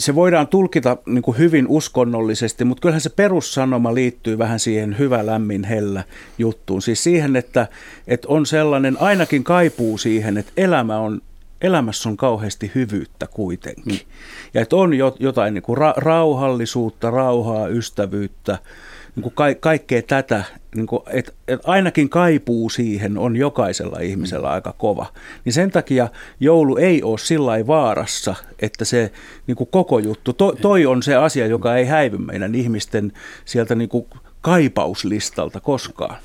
se 0.00 0.14
voidaan 0.14 0.48
tulkita 0.48 0.96
niin 1.06 1.22
kuin 1.22 1.38
hyvin 1.38 1.66
uskonnollisesti, 1.68 2.64
mutta 2.64 2.80
kyllähän 2.80 3.00
se 3.00 3.10
perussanoma 3.10 3.94
liittyy 3.94 4.38
vähän 4.38 4.60
siihen 4.60 4.98
hyvä, 4.98 5.26
lämmin, 5.26 5.64
hellä 5.64 6.04
juttuun. 6.38 6.82
Siis 6.82 7.04
siihen, 7.04 7.36
että, 7.36 7.68
että 8.06 8.28
on 8.28 8.46
sellainen, 8.46 8.96
ainakin 9.00 9.44
kaipuu 9.44 9.98
siihen, 9.98 10.38
että 10.38 10.52
elämä 10.56 10.98
on, 10.98 11.20
elämässä 11.60 12.08
on 12.08 12.16
kauheasti 12.16 12.72
hyvyyttä 12.74 13.26
kuitenkin. 13.26 13.94
Mm. 13.94 14.10
Ja 14.54 14.60
että 14.60 14.76
on 14.76 14.94
jotain 15.18 15.54
niin 15.54 15.62
kuin 15.62 15.78
ra- 15.78 15.94
rauhallisuutta, 15.96 17.10
rauhaa, 17.10 17.68
ystävyyttä, 17.68 18.58
niin 19.16 19.22
kuin 19.22 19.34
ka- 19.34 19.54
kaikkea 19.60 20.02
tätä, 20.02 20.44
niin 20.74 20.86
kuin, 20.86 21.02
että, 21.10 21.32
että 21.48 21.70
ainakin 21.70 22.08
kaipuu 22.08 22.70
siihen 22.70 23.18
on 23.18 23.36
jokaisella 23.36 24.00
ihmisellä 24.00 24.48
mm. 24.48 24.54
aika 24.54 24.74
kova. 24.78 25.06
Niin 25.44 25.52
sen 25.52 25.70
takia 25.70 26.08
joulu 26.40 26.76
ei 26.76 27.02
ole 27.02 27.18
sillä 27.18 27.66
vaarassa, 27.66 28.34
että 28.58 28.84
se 28.84 29.12
niin 29.46 29.56
kuin 29.56 29.68
koko 29.72 29.98
juttu, 29.98 30.32
to, 30.32 30.52
toi 30.52 30.86
on 30.86 31.02
se 31.02 31.14
asia, 31.16 31.46
joka 31.46 31.76
ei 31.76 31.84
häivy 31.84 32.18
meidän 32.18 32.54
ihmisten 32.54 33.12
sieltä 33.44 33.74
niin 33.74 33.88
kuin 33.88 34.06
kaipauslistalta 34.40 35.60
koskaan. 35.60 36.16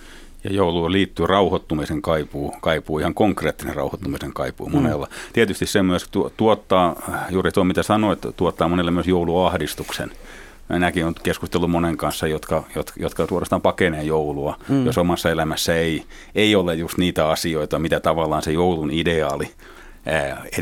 Ja 0.44 0.54
jouluun 0.54 0.92
liittyy 0.92 1.28
rauhoittumisen 1.28 2.02
kaipuu, 2.02 2.56
kaipuu 2.62 3.00
ihan 3.00 3.14
konkreettinen 3.14 3.76
rauhoittumisen 3.76 4.34
kaipuu 4.34 4.70
monella. 4.70 5.06
Mm. 5.06 5.34
Tietysti 5.34 5.66
se 5.66 5.84
myös 5.84 6.10
tuottaa, 6.38 6.96
juuri 7.30 7.52
tuo 7.52 7.64
mitä 7.64 7.84
sanoit, 7.84 8.20
tuottaa 8.38 8.68
monelle 8.68 8.92
myös 8.92 9.08
jouluahdistuksen. 9.08 10.12
Minäkin 10.70 11.04
olen 11.04 11.16
keskustellut 11.24 11.72
monen 11.72 11.98
kanssa, 11.98 12.28
jotka, 12.28 12.64
jotka, 12.76 13.00
jotka 13.00 13.28
suorastaan 13.28 13.62
pakenee 13.62 14.04
joulua, 14.04 14.58
mm. 14.70 14.86
jos 14.86 14.98
omassa 14.98 15.32
elämässä 15.32 15.76
ei, 15.76 16.04
ei 16.36 16.56
ole 16.56 16.76
just 16.76 16.98
niitä 16.98 17.30
asioita, 17.30 17.80
mitä 17.80 18.00
tavallaan 18.00 18.44
se 18.44 18.52
joulun 18.52 18.92
ideaali 18.92 19.52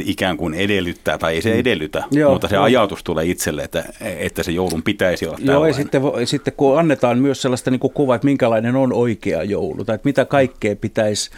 ikään 0.06 0.38
kuin 0.38 0.54
edellyttää, 0.54 1.18
tai 1.18 1.34
ei 1.34 1.42
se 1.42 1.54
mm. 1.54 1.60
edellytä, 1.60 2.04
Joo, 2.12 2.32
mutta 2.32 2.48
se 2.48 2.56
jo. 2.56 2.62
ajatus 2.62 3.04
tulee 3.04 3.26
itselle, 3.26 3.64
että, 3.64 3.84
että 4.02 4.44
se 4.44 4.52
joulun 4.52 4.84
pitäisi 4.84 5.28
olla 5.28 5.38
Joo, 5.42 5.66
ja 5.66 5.74
sitten, 5.74 6.02
sitten 6.26 6.54
kun 6.58 6.80
annetaan 6.80 7.20
myös 7.20 7.42
sellaista 7.42 7.72
niin 7.72 7.80
kuin 7.80 7.94
kuvaa, 7.94 8.16
että 8.16 8.26
minkälainen 8.26 8.76
on 8.76 8.94
oikea 8.94 9.44
joulu, 9.44 9.86
tai 9.86 9.96
että 9.96 10.10
mitä 10.10 10.26
kaikkea 10.26 10.76
pitäisi 10.76 11.32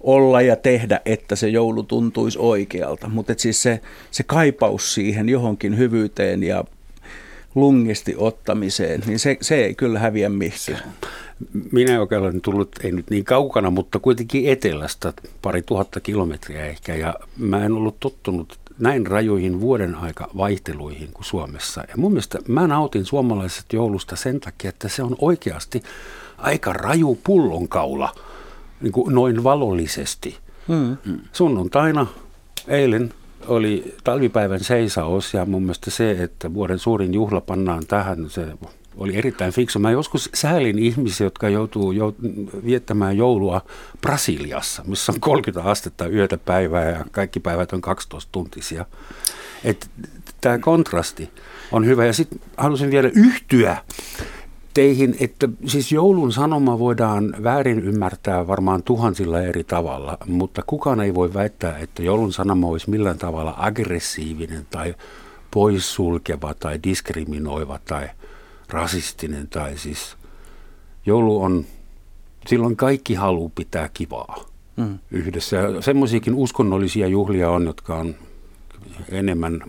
olla 0.00 0.42
ja 0.42 0.56
tehdä, 0.56 1.00
että 1.04 1.36
se 1.36 1.48
joulu 1.48 1.82
tuntuisi 1.82 2.38
oikealta. 2.38 3.08
Mutta 3.08 3.34
siis 3.36 3.62
se, 3.62 3.80
se 4.10 4.22
kaipaus 4.22 4.94
siihen 4.94 5.28
johonkin 5.28 5.78
hyvyyteen 5.78 6.42
ja 6.42 6.64
lungisti 7.56 8.14
ottamiseen, 8.18 9.02
niin 9.06 9.18
se, 9.18 9.36
se 9.40 9.64
ei 9.64 9.74
kyllä 9.74 9.98
häviä 9.98 10.28
mihinkään. 10.28 10.92
Minä, 11.72 11.94
joka 11.94 12.18
olen 12.18 12.40
tullut, 12.40 12.68
ei 12.84 12.92
nyt 12.92 13.10
niin 13.10 13.24
kaukana, 13.24 13.70
mutta 13.70 13.98
kuitenkin 13.98 14.48
etelästä, 14.48 15.12
pari 15.42 15.62
tuhatta 15.62 16.00
kilometriä 16.00 16.66
ehkä, 16.66 16.94
ja 16.94 17.14
mä 17.36 17.64
en 17.64 17.72
ollut 17.72 18.00
tottunut 18.00 18.58
näin 18.78 19.06
rajoihin 19.06 19.60
vuoden 19.60 19.94
aika 19.94 20.30
vaihteluihin 20.36 21.08
kuin 21.12 21.24
Suomessa. 21.24 21.84
Ja 21.88 21.94
mun 21.96 22.12
mielestä 22.12 22.38
mä 22.48 22.66
nautin 22.66 23.04
suomalaisesta 23.04 23.76
joulusta 23.76 24.16
sen 24.16 24.40
takia, 24.40 24.68
että 24.68 24.88
se 24.88 25.02
on 25.02 25.16
oikeasti 25.20 25.82
aika 26.38 26.72
raju 26.72 27.18
pullonkaula, 27.24 28.14
niin 28.80 28.92
kuin 28.92 29.14
noin 29.14 29.44
valollisesti. 29.44 30.36
Hmm. 30.68 30.96
Sunnuntaina 31.32 32.06
eilen 32.68 33.14
oli 33.46 33.94
talvipäivän 34.04 34.60
seisaus 34.60 35.34
ja 35.34 35.46
mun 35.46 35.62
mielestä 35.62 35.90
se, 35.90 36.10
että 36.10 36.54
vuoden 36.54 36.78
suurin 36.78 37.14
juhla 37.14 37.40
pannaan 37.40 37.86
tähän, 37.86 38.30
se 38.30 38.46
oli 38.96 39.16
erittäin 39.16 39.52
fiksu. 39.52 39.78
Mä 39.78 39.90
joskus 39.90 40.30
säälin 40.34 40.78
ihmisiä, 40.78 41.26
jotka 41.26 41.48
joutuu 41.48 41.94
viettämään 42.64 43.16
joulua 43.16 43.60
Brasiliassa, 44.00 44.82
missä 44.86 45.12
on 45.12 45.20
30 45.20 45.70
astetta 45.70 46.08
yötä 46.08 46.38
päivää 46.38 46.90
ja 46.90 47.04
kaikki 47.10 47.40
päivät 47.40 47.72
on 47.72 47.80
12 47.80 48.32
tuntisia. 48.32 48.86
Tämä 50.40 50.58
kontrasti 50.58 51.30
on 51.72 51.86
hyvä. 51.86 52.06
Ja 52.06 52.12
sitten 52.12 52.40
halusin 52.56 52.90
vielä 52.90 53.10
yhtyä 53.14 53.76
teihin, 54.76 55.16
että 55.20 55.48
siis 55.66 55.92
joulun 55.92 56.32
sanoma 56.32 56.78
voidaan 56.78 57.34
väärin 57.42 57.80
ymmärtää 57.80 58.46
varmaan 58.46 58.82
tuhansilla 58.82 59.40
eri 59.40 59.64
tavalla, 59.64 60.18
mutta 60.26 60.62
kukaan 60.66 61.00
ei 61.00 61.14
voi 61.14 61.34
väittää, 61.34 61.78
että 61.78 62.02
joulun 62.02 62.32
sanoma 62.32 62.66
olisi 62.66 62.90
millään 62.90 63.18
tavalla 63.18 63.54
aggressiivinen 63.56 64.66
tai 64.70 64.94
poissulkeva 65.50 66.54
tai 66.54 66.80
diskriminoiva 66.84 67.78
tai 67.84 68.08
rasistinen 68.68 69.48
tai 69.48 69.78
siis 69.78 70.16
joulu 71.06 71.42
on, 71.42 71.64
silloin 72.46 72.76
kaikki 72.76 73.14
haluaa 73.14 73.50
pitää 73.54 73.88
kivaa 73.94 74.44
mm. 74.76 74.98
yhdessä. 75.10 75.56
Semmoisiakin 75.80 76.34
uskonnollisia 76.34 77.06
juhlia 77.06 77.50
on, 77.50 77.64
jotka 77.64 77.96
on 77.96 78.14
enemmän 79.08 79.60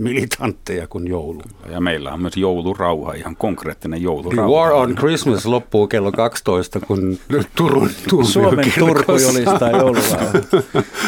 militantteja 0.00 0.86
kuin 0.86 1.08
joulu. 1.08 1.42
Ja 1.70 1.80
meillä 1.80 2.12
on 2.12 2.20
myös 2.20 2.36
joulurauha, 2.36 3.12
ihan 3.12 3.36
konkreettinen 3.36 4.02
joulurauha. 4.02 4.52
War 4.52 4.72
on 4.72 4.94
Christmas 4.94 5.46
loppuu 5.46 5.86
kello 5.86 6.12
12, 6.12 6.80
kun 6.80 7.18
Turun 7.54 7.90
Turku 8.08 8.24
Suomen 8.24 8.72
Turku 8.78 9.12
julistaa 9.12 9.70
joulurauha. 9.70 10.32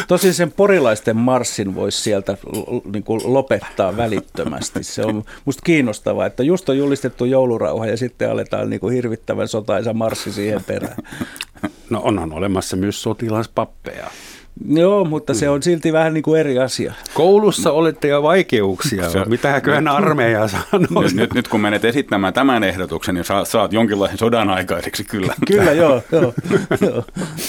Tosin 0.07 0.33
sen 0.33 0.51
porilaisten 0.51 1.17
marssin 1.17 1.75
voisi 1.75 2.01
sieltä 2.01 2.37
niin 2.93 3.03
kuin 3.03 3.21
lopettaa 3.23 3.97
välittömästi. 3.97 4.83
Se 4.83 5.05
on 5.05 5.23
musta 5.45 5.61
kiinnostavaa, 5.65 6.25
että 6.25 6.43
just 6.43 6.69
on 6.69 6.77
julistettu 6.77 7.25
joulurauha 7.25 7.85
ja 7.85 7.97
sitten 7.97 8.31
aletaan 8.31 8.69
niin 8.69 8.79
kuin 8.79 8.93
hirvittävän 8.93 9.47
sotaisa 9.47 9.93
marssi 9.93 10.31
siihen 10.31 10.63
perään. 10.63 10.97
No 11.89 12.01
onhan 12.03 12.33
olemassa 12.33 12.77
myös 12.77 13.01
sotilaspappeja. 13.01 14.07
Joo, 14.67 15.05
mutta 15.05 15.33
se 15.33 15.49
on 15.49 15.63
silti 15.63 15.93
vähän 15.93 16.13
niin 16.13 16.23
kuin 16.23 16.39
eri 16.39 16.59
asia. 16.59 16.93
Koulussa 17.13 17.71
olette 17.71 18.07
jo 18.07 18.23
vaikeuksia. 18.23 19.03
Mitäköhän 19.27 19.87
armeija 19.87 20.47
sanoo? 20.47 21.01
Nyt, 21.01 21.13
nyt, 21.13 21.33
nyt 21.33 21.47
kun 21.47 21.61
menet 21.61 21.85
esittämään 21.85 22.33
tämän 22.33 22.63
ehdotuksen, 22.63 23.15
niin 23.15 23.25
saat, 23.25 23.47
saat 23.47 23.73
jonkinlaisen 23.73 24.17
sodan 24.17 24.49
aikaiseksi 24.49 25.03
kyllä. 25.03 25.35
kyllä, 25.47 25.71
joo. 25.71 26.01
joo, 26.11 26.33
joo. 26.81 27.03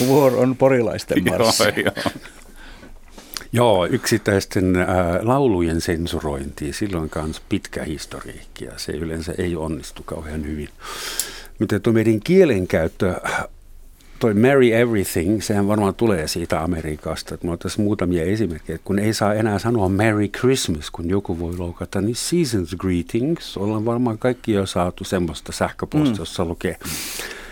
War 0.09 0.33
on 0.37 0.57
porilaisten 0.57 1.25
marssi. 1.25 1.63
joo, 1.63 1.73
joo. 1.77 2.13
Joo, 3.53 3.87
yksittäisten 3.87 4.77
äh, 4.77 4.87
laulujen 5.23 5.81
sensurointi, 5.81 6.73
silloin 6.73 7.11
kanssa 7.11 7.43
pitkä 7.49 7.85
historiikki 7.85 8.65
ja 8.65 8.73
se 8.77 8.93
yleensä 8.93 9.35
ei 9.39 9.57
onnistu 9.57 10.03
kauhean 10.03 10.47
hyvin. 10.47 10.69
Mitä 11.59 11.81
tuo 11.81 11.93
meidän 11.93 12.21
kielenkäyttö 12.21 13.15
toi 14.25 14.35
Merry 14.35 14.73
Everything, 14.73 15.43
sehän 15.43 15.69
varmaan 15.69 15.95
tulee 15.95 16.29
siitä 16.29 16.61
Amerikasta. 16.61 17.35
Että 17.35 17.47
tässä 17.63 17.83
muutamia 17.83 18.25
esimerkkejä, 18.25 18.79
kun 18.85 18.99
ei 18.99 19.15
saa 19.15 19.35
enää 19.35 19.59
sanoa 19.59 19.89
Merry 19.89 20.29
Christmas, 20.29 20.91
kun 20.91 21.11
joku 21.11 21.39
voi 21.39 21.57
loukata, 21.57 22.01
niin 22.01 22.17
Seasons 22.17 22.77
Greetings, 22.79 23.57
ollaan 23.57 23.85
varmaan 23.85 24.19
kaikki 24.19 24.53
jo 24.53 24.67
saatu 24.67 25.05
semmoista 25.05 25.53
sähköpostia, 25.53 26.13
mm. 26.13 26.19
jossa 26.19 26.45
lukee 26.45 26.77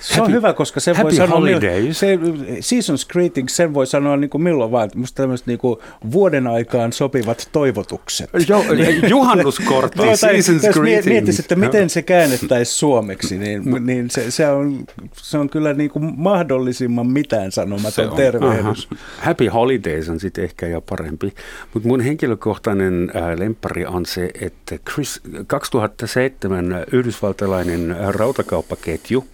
se 0.02 0.14
happy, 0.14 0.26
on 0.26 0.32
hyvä, 0.32 0.52
koska 0.52 0.80
se 0.80 0.94
voi 1.02 1.14
sanoa, 1.14 1.38
holidays. 1.38 1.98
se, 1.98 2.16
season's 2.60 3.12
greetings, 3.12 3.56
sen 3.56 3.74
voi 3.74 3.86
sanoa 3.86 4.16
niin 4.16 4.30
kuin 4.30 4.42
milloin 4.42 4.70
vaan. 4.70 4.90
Musta 4.94 5.22
tämmöiset 5.22 5.46
niin 5.46 5.58
kuin 5.58 5.80
vuoden 6.12 6.46
aikaan 6.46 6.92
sopivat 6.92 7.48
toivotukset. 7.52 8.30
Jo, 8.48 8.64
juhannuskortti, 9.08 9.98
no, 9.98 10.04
season's 10.04 10.72
greetings. 10.72 11.06
Miettisi, 11.06 11.42
että 11.42 11.56
miten 11.56 11.90
se 11.90 12.02
käännettäisiin 12.02 12.76
suomeksi, 12.76 13.38
niin, 13.38 13.62
niin 13.80 14.10
se, 14.10 14.30
se, 14.30 14.48
on, 14.48 14.84
se 15.16 15.38
on 15.38 15.50
kyllä 15.50 15.72
niin 15.74 15.90
kuin 15.90 16.12
mahdollisimman 16.16 17.06
mitään 17.06 17.52
sanomaton 17.52 18.10
on, 18.10 18.16
tervehdys. 18.16 18.88
Aha. 18.92 19.00
Happy 19.18 19.46
holidays 19.46 20.08
on 20.08 20.20
sitten 20.20 20.44
ehkä 20.44 20.66
jo 20.66 20.80
parempi. 20.80 21.32
Mutta 21.74 21.88
mun 21.88 22.00
henkilökohtainen 22.00 23.12
äh, 23.16 23.38
lempari 23.38 23.86
on 23.86 24.06
se, 24.06 24.30
että 24.40 24.78
Chris, 24.92 25.20
2007 25.46 26.84
yhdysvaltalainen 26.92 27.96
rautakauppaketju, 28.08 29.24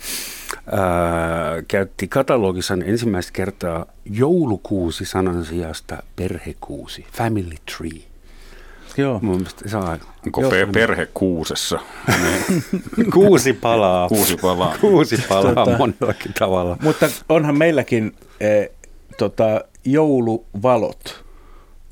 ää, 0.72 1.62
käytti 1.68 2.08
katalogissaan 2.08 2.82
ensimmäistä 2.82 3.32
kertaa 3.32 3.86
joulukuusi 4.04 5.04
sanan 5.04 5.44
sijasta 5.44 6.02
perhekuusi, 6.16 7.06
family 7.12 7.54
tree. 7.76 8.08
Joo. 8.96 9.18
Mun 9.22 9.36
mielestä 9.36 9.68
saa. 9.68 9.98
Onko 10.26 10.40
Joo. 10.40 10.50
perhe 10.72 11.08
kuusessa? 11.14 11.78
Kuusi 13.14 13.52
palaa. 13.52 14.08
Kuusi 14.08 14.36
palaa. 14.36 14.78
Kuusi 14.80 15.16
palaa 15.28 15.54
tota, 15.54 15.78
monellakin 15.78 16.32
tavalla. 16.38 16.76
Mutta 16.82 17.08
onhan 17.28 17.58
meilläkin 17.58 18.14
eh, 18.40 18.70
tota, 19.18 19.64
jouluvalot, 19.84 21.24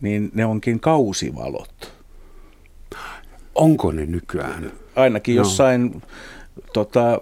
niin 0.01 0.31
ne 0.35 0.47
onkin 0.47 0.81
kausivalot. 0.81 1.93
Onko 3.55 3.93
ne 3.93 4.07
nykyään? 4.07 4.73
Ainakin 4.97 5.37
no. 5.37 5.43
jossain 5.43 6.03
tota, 6.73 7.21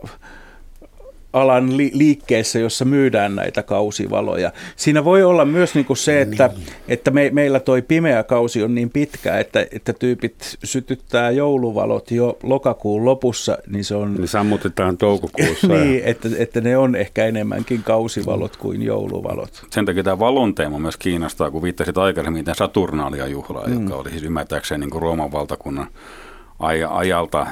alan 1.34 1.76
li- 1.76 1.90
liikkeessä, 1.94 2.58
jossa 2.58 2.84
myydään 2.84 3.36
näitä 3.36 3.62
kausivaloja. 3.62 4.52
Siinä 4.76 5.04
voi 5.04 5.22
olla 5.22 5.44
myös 5.44 5.74
niin 5.74 5.84
kuin 5.84 5.96
se, 5.96 6.20
että, 6.20 6.50
niin. 6.56 6.66
että 6.88 7.10
me, 7.10 7.30
meillä 7.32 7.60
toi 7.60 7.82
pimeä 7.82 8.22
kausi 8.22 8.62
on 8.62 8.74
niin 8.74 8.90
pitkä, 8.90 9.38
että, 9.38 9.66
että 9.72 9.92
tyypit 9.92 10.56
sytyttää 10.64 11.30
jouluvalot 11.30 12.10
jo 12.10 12.38
lokakuun 12.42 13.04
lopussa, 13.04 13.58
niin 13.66 13.84
se 13.84 13.94
on... 13.94 14.14
Ne 14.14 14.26
sammutetaan 14.26 14.98
toukokuussa. 14.98 15.66
niin, 15.74 16.02
että, 16.04 16.28
että 16.38 16.60
ne 16.60 16.76
on 16.76 16.96
ehkä 16.96 17.24
enemmänkin 17.24 17.82
kausivalot 17.82 18.56
kuin 18.56 18.82
jouluvalot. 18.82 19.66
Sen 19.70 19.86
takia 19.86 20.02
tämä 20.02 20.18
valon 20.18 20.54
teema 20.54 20.78
myös 20.78 20.96
kiinnostaa, 20.96 21.50
kun 21.50 21.62
viittasit 21.62 21.98
aikaisemmin 21.98 22.44
tämän 22.44 22.56
Saturnaalia 22.56 23.26
juhlaa, 23.26 23.66
mm. 23.66 23.82
joka 23.82 23.96
oli 23.96 24.10
siis 24.10 24.22
ymmärtääkseni 24.22 24.80
niin 24.80 24.90
kuin 24.90 25.02
Rooman 25.02 25.32
valtakunnan 25.32 25.88
ajalta 26.90 27.46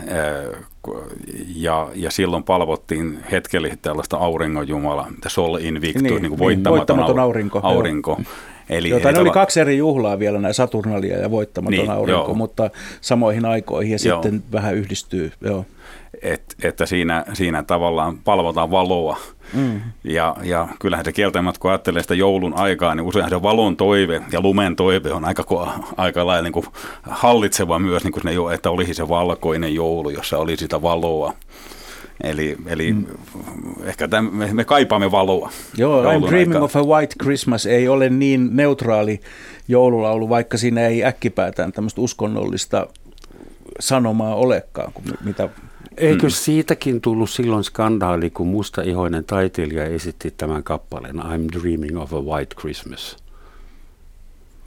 ja, 1.56 1.88
ja 1.94 2.10
silloin 2.10 2.42
palvottiin 2.42 3.18
hetkellisesti 3.32 3.82
tällaista 3.82 4.16
auringonjumala, 4.16 5.06
the 5.20 5.30
sol 5.30 5.56
invictus, 5.56 6.02
niin, 6.02 6.22
niin 6.22 6.28
kuin 6.28 6.38
voittamaton, 6.38 6.72
niin, 6.72 6.78
voittamaton 6.78 7.18
aurinko. 7.18 7.60
aurinko. 7.62 8.20
Eli, 8.68 8.88
Jota, 8.88 9.12
ne 9.12 9.18
oli 9.18 9.30
kaksi 9.30 9.60
eri 9.60 9.76
juhlaa 9.76 10.18
vielä, 10.18 10.38
näin 10.38 10.54
Saturnalia 10.54 11.18
ja 11.18 11.30
voittamaton 11.30 11.78
niin, 11.78 11.90
aurinko, 11.90 12.22
joo. 12.22 12.34
mutta 12.34 12.70
samoihin 13.00 13.44
aikoihin 13.44 13.92
ja 13.92 13.98
joo. 14.04 14.22
sitten 14.22 14.42
vähän 14.52 14.74
yhdistyy. 14.74 15.32
Joo. 15.40 15.64
Et, 16.22 16.54
että 16.62 16.86
siinä, 16.86 17.24
siinä 17.32 17.62
tavallaan 17.62 18.18
palvotaan 18.18 18.70
valoa. 18.70 19.16
Mm. 19.54 19.80
Ja, 20.04 20.36
ja 20.42 20.68
kyllähän 20.80 21.04
se 21.04 21.12
kieltämättä, 21.12 21.60
kun 21.60 21.70
ajattelee 21.70 22.02
sitä 22.02 22.14
joulun 22.14 22.54
aikaa, 22.54 22.94
niin 22.94 23.04
usein 23.04 23.28
se 23.28 23.42
valon 23.42 23.76
toive 23.76 24.22
ja 24.32 24.40
lumen 24.40 24.76
toive 24.76 25.12
on 25.12 25.24
aika, 25.24 25.44
aika 25.96 26.26
lailla 26.26 26.42
niin 26.42 26.52
kuin 26.52 26.66
hallitseva 27.02 27.78
myös, 27.78 28.04
niin 28.04 28.12
kuin 28.12 28.22
ne, 28.24 28.54
että 28.54 28.70
olisi 28.70 28.94
se 28.94 29.08
valkoinen 29.08 29.74
joulu, 29.74 30.10
jossa 30.10 30.38
oli 30.38 30.56
sitä 30.56 30.82
valoa. 30.82 31.32
Eli, 32.22 32.56
eli 32.66 32.92
mm. 32.92 33.06
ehkä 33.84 34.08
tämän, 34.08 34.34
me, 34.34 34.48
me 34.52 34.64
kaipaamme 34.64 35.10
valoa. 35.10 35.50
Joo, 35.76 36.02
I'm 36.02 36.28
Dreaming 36.28 36.52
aikaa. 36.52 36.62
of 36.62 36.76
a 36.76 36.82
White 36.82 37.14
Christmas 37.22 37.66
ei 37.66 37.88
ole 37.88 38.08
niin 38.08 38.48
neutraali 38.52 39.20
joululaulu, 39.68 40.28
vaikka 40.28 40.58
siinä 40.58 40.86
ei 40.86 41.04
äkkipäätään 41.04 41.72
tämmöistä 41.72 42.00
uskonnollista 42.00 42.86
sanomaa 43.80 44.34
olekaan, 44.34 44.92
kuin 44.92 45.06
mitä 45.24 45.48
Eikö 45.96 46.26
mm. 46.26 46.30
siitäkin 46.30 47.00
tullut 47.00 47.30
silloin 47.30 47.64
skandaali, 47.64 48.30
kun 48.30 48.46
mustaihoinen 48.46 49.24
taiteilija 49.24 49.84
esitti 49.84 50.34
tämän 50.36 50.62
kappaleen 50.62 51.16
I'm 51.16 51.60
Dreaming 51.60 52.00
of 52.00 52.12
a 52.12 52.20
White 52.20 52.54
Christmas? 52.54 53.16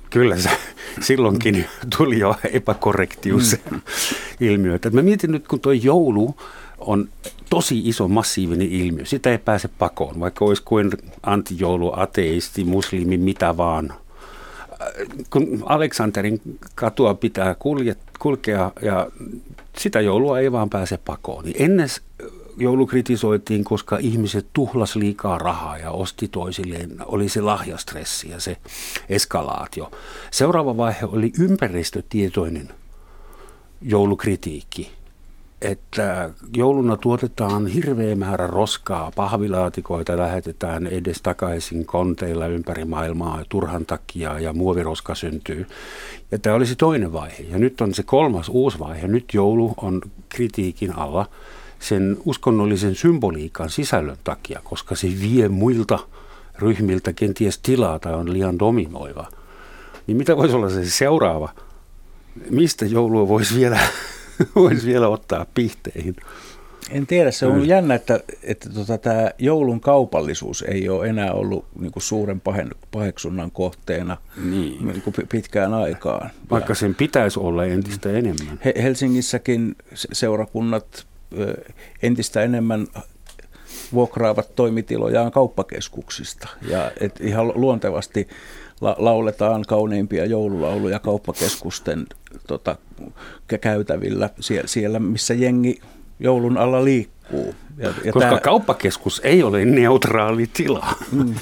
Kyllä 0.10 0.38
se 0.38 0.50
silloinkin 1.02 1.66
tuli 1.98 2.20
jo 2.20 2.36
epäkorrektius 2.52 3.58
mm. 3.72 3.82
ilmiöitä. 4.40 4.90
Mä 4.90 5.02
mietin 5.02 5.32
nyt, 5.32 5.48
kun 5.48 5.60
tuo 5.60 5.72
joulu 5.72 6.36
on 6.78 7.10
tosi 7.50 7.82
iso, 7.86 8.08
massiivinen 8.08 8.68
ilmiö. 8.68 9.06
Sitä 9.06 9.32
ei 9.32 9.38
pääse 9.38 9.68
pakoon, 9.68 10.20
vaikka 10.20 10.46
olisi 10.46 10.64
kuin 10.66 10.92
antijoulu, 11.24 11.94
ateisti, 11.96 12.64
muslimi, 12.64 13.18
mitä 13.18 13.58
vaan. 13.58 13.94
Kun 15.30 15.64
Aleksanterin 15.66 16.42
katua 16.76 17.14
pitää 17.14 17.56
kulkea 18.20 18.72
ja 18.82 19.08
sitä 19.78 20.02
joulua 20.02 20.40
ei 20.40 20.52
vaan 20.52 20.70
pääse 20.70 20.98
pakoon. 20.98 21.46
Niin 21.46 21.56
ennen 21.60 21.90
joulu 22.58 22.88
kritisoitiin, 22.88 23.64
koska 23.64 23.98
ihmiset 23.98 24.48
tuhlas 24.54 24.96
liikaa 24.96 25.38
rahaa 25.38 25.78
ja 25.78 25.92
osti 25.92 26.28
toisilleen, 26.28 26.98
oli 27.06 27.30
se 27.30 27.42
lahjastressi 27.42 28.30
ja 28.30 28.40
se 28.40 28.58
eskalaatio. 29.10 29.92
Seuraava 30.32 30.78
vaihe 30.78 31.06
oli 31.06 31.32
ympäristötietoinen 31.40 32.70
joulukritiikki 33.82 34.92
että 35.66 36.30
jouluna 36.56 36.98
tuotetaan 36.98 37.68
hirveä 37.68 38.16
määrä 38.16 38.48
roskaa, 38.48 39.12
pahvilaatikoita 39.16 40.18
lähetetään 40.18 40.88
edes 40.88 41.22
takaisin 41.22 41.86
konteilla 41.86 42.48
ympäri 42.48 42.86
maailmaa 42.86 43.44
turhan 43.50 43.86
takia 43.86 44.40
ja 44.40 44.54
muoviroska 44.54 45.16
syntyy. 45.16 45.68
Ja 46.32 46.40
tämä 46.40 46.56
olisi 46.56 46.76
toinen 46.76 47.14
vaihe. 47.14 47.44
Ja 47.50 47.58
nyt 47.58 47.82
on 47.82 47.94
se 47.94 48.04
kolmas 48.04 48.50
uusi 48.50 48.80
vaihe. 48.80 49.08
Nyt 49.08 49.26
joulu 49.34 49.74
on 49.78 50.02
kritiikin 50.30 50.98
alla 50.98 51.30
sen 51.80 52.18
uskonnollisen 52.26 52.96
symboliikan 52.96 53.70
sisällön 53.70 54.18
takia, 54.24 54.62
koska 54.64 54.96
se 54.96 55.08
vie 55.08 55.50
muilta 55.50 56.00
ryhmiltä 56.60 57.14
kenties 57.14 57.58
tilaa 57.58 58.00
tai 58.00 58.14
on 58.14 58.34
liian 58.34 58.60
dominoiva. 58.60 59.28
Niin 60.08 60.18
mitä 60.18 60.38
voisi 60.38 60.56
olla 60.56 60.70
se 60.70 60.90
seuraava? 60.90 61.50
Mistä 62.50 62.86
joulua 62.86 63.28
voisi 63.28 63.56
vielä 63.56 63.80
voisi 64.56 64.88
vielä 64.88 65.08
ottaa 65.08 65.46
pihteihin. 65.54 66.16
En 66.90 67.08
tiedä, 67.08 67.32
se 67.32 67.46
on 67.46 67.60
mm. 67.60 67.66
jännä, 67.66 67.96
että, 67.96 68.20
että 68.44 68.70
tota, 68.70 68.98
tämä 68.98 69.30
joulun 69.40 69.80
kaupallisuus 69.80 70.62
ei 70.62 70.90
ole 70.90 71.08
enää 71.08 71.34
ollut 71.34 71.66
niin 71.80 71.92
kuin 71.92 72.04
suuren 72.04 72.42
pahen, 72.42 72.70
paheksunnan 72.92 73.52
kohteena 73.52 74.18
niin. 74.44 74.88
Niin 74.88 75.02
kuin 75.02 75.16
pitkään 75.30 75.74
aikaan. 75.74 76.30
Vaikka 76.52 76.72
ja, 76.72 76.76
sen 76.76 76.96
pitäisi 76.96 77.40
olla 77.40 77.66
entistä 77.66 78.12
enemmän. 78.12 78.60
He, 78.66 78.74
Helsingissäkin 78.82 79.76
seurakunnat 79.94 81.08
entistä 82.04 82.42
enemmän 82.42 82.88
vuokraavat 83.94 84.56
toimitilojaan 84.56 85.32
kauppakeskuksista. 85.32 86.48
Ja 86.70 86.92
et 87.00 87.22
ihan 87.22 87.52
luontevasti 87.56 88.28
la, 88.82 88.96
lauletaan 89.00 89.64
kauneimpia 89.68 90.26
joululauluja 90.26 91.00
kauppakeskusten 91.00 92.06
tota, 92.48 92.76
käytävillä, 93.62 94.30
siellä, 94.40 94.68
siellä, 94.68 95.00
missä 95.00 95.34
jengi 95.34 95.80
joulun 96.20 96.58
alla 96.58 96.84
liikkuu. 96.84 97.56
Ja, 97.78 97.94
ja 98.04 98.14
Koska 98.14 98.30
tää... 98.30 98.40
kauppakeskus 98.40 99.22
ei 99.24 99.44
ole 99.44 99.66
neutraali 99.66 100.50
tila. 100.54 100.88
Mm. 101.12 101.36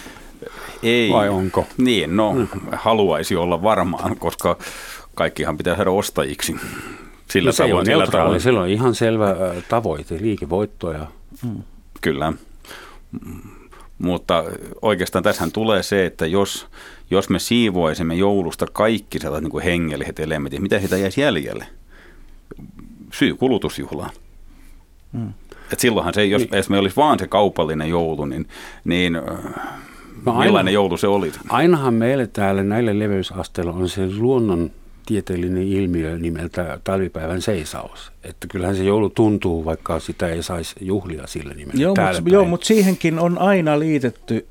Ei. 0.83 1.09
Vai 1.11 1.29
onko? 1.29 1.67
Niin, 1.77 2.15
no 2.15 2.33
mm. 2.33 2.47
haluaisi 2.71 3.35
olla 3.35 3.63
varmaan, 3.63 4.17
koska 4.17 4.57
kaikkihan 5.15 5.57
pitää 5.57 5.75
saada 5.75 5.91
ostajiksi. 5.91 6.55
Sillä 7.29 7.47
no 7.47 7.51
se 7.51 7.63
tavoin, 7.63 7.79
on 7.79 7.85
neutraali, 7.85 8.39
sillä 8.39 8.61
on 8.61 8.69
ihan 8.69 8.95
selvä 8.95 9.35
tavoite, 9.69 10.17
liikevoittoja. 10.21 11.07
Mm. 11.43 11.63
Kyllä. 12.01 12.33
Mutta 13.97 14.43
oikeastaan 14.81 15.23
tässähän 15.23 15.51
tulee 15.51 15.83
se, 15.83 16.05
että 16.05 16.25
jos, 16.25 16.67
jos 17.11 17.29
me 17.29 17.39
siivoisimme 17.39 18.15
joulusta 18.15 18.65
kaikki 18.73 19.19
sellaiset 19.19 19.43
niin 19.43 19.51
kuin 19.51 19.63
hengelliset 19.63 20.19
elementit, 20.19 20.59
mitä 20.59 20.79
siitä 20.79 20.97
jäisi 20.97 21.21
jäljelle? 21.21 21.65
Syy 23.13 23.35
kulutusjuhlaan. 23.35 24.11
Hmm. 25.13 25.33
Et 25.73 25.79
silloinhan 25.79 26.13
se, 26.13 26.25
jos, 26.25 26.41
niin. 26.41 26.57
jos 26.57 26.69
me 26.69 26.77
olisi 26.77 26.95
vaan 26.95 27.19
se 27.19 27.27
kaupallinen 27.27 27.89
joulu, 27.89 28.25
niin, 28.25 28.47
niin 28.83 29.13
no 30.25 30.33
millainen 30.33 30.57
aina, 30.57 30.71
joulu 30.71 30.97
se 30.97 31.07
oli? 31.07 31.31
Ainahan 31.49 31.93
meille 31.93 32.27
täällä 32.27 32.63
näillä 32.63 32.99
leveysasteilla 32.99 33.71
on 33.71 33.89
se 33.89 34.09
luonnon 34.17 34.71
tieteellinen 35.05 35.63
ilmiö 35.63 36.17
nimeltä 36.17 36.79
talvipäivän 36.83 37.41
seisaus. 37.41 38.11
Että 38.23 38.47
kyllähän 38.47 38.75
se 38.75 38.83
joulu 38.83 39.09
tuntuu, 39.09 39.65
vaikka 39.65 39.99
sitä 39.99 40.27
ei 40.27 40.43
saisi 40.43 40.75
juhlia 40.81 41.27
sillä 41.27 41.53
nimellä. 41.53 41.81
Joo, 41.81 41.95
mutta, 41.95 42.29
joo, 42.29 42.45
mutta 42.45 42.65
siihenkin 42.65 43.19
on 43.19 43.37
aina 43.37 43.79
liitetty 43.79 44.47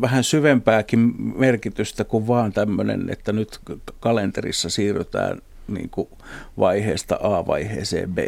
vähän 0.00 0.24
syvempääkin 0.24 1.14
merkitystä 1.18 2.04
kuin 2.04 2.26
vaan 2.26 2.52
tämmöinen, 2.52 3.10
että 3.10 3.32
nyt 3.32 3.60
kalenterissa 4.00 4.70
siirrytään 4.70 5.38
niin 5.68 5.90
kuin 5.90 6.08
vaiheesta 6.58 7.18
A 7.22 7.46
vaiheeseen 7.46 8.14
B. 8.14 8.18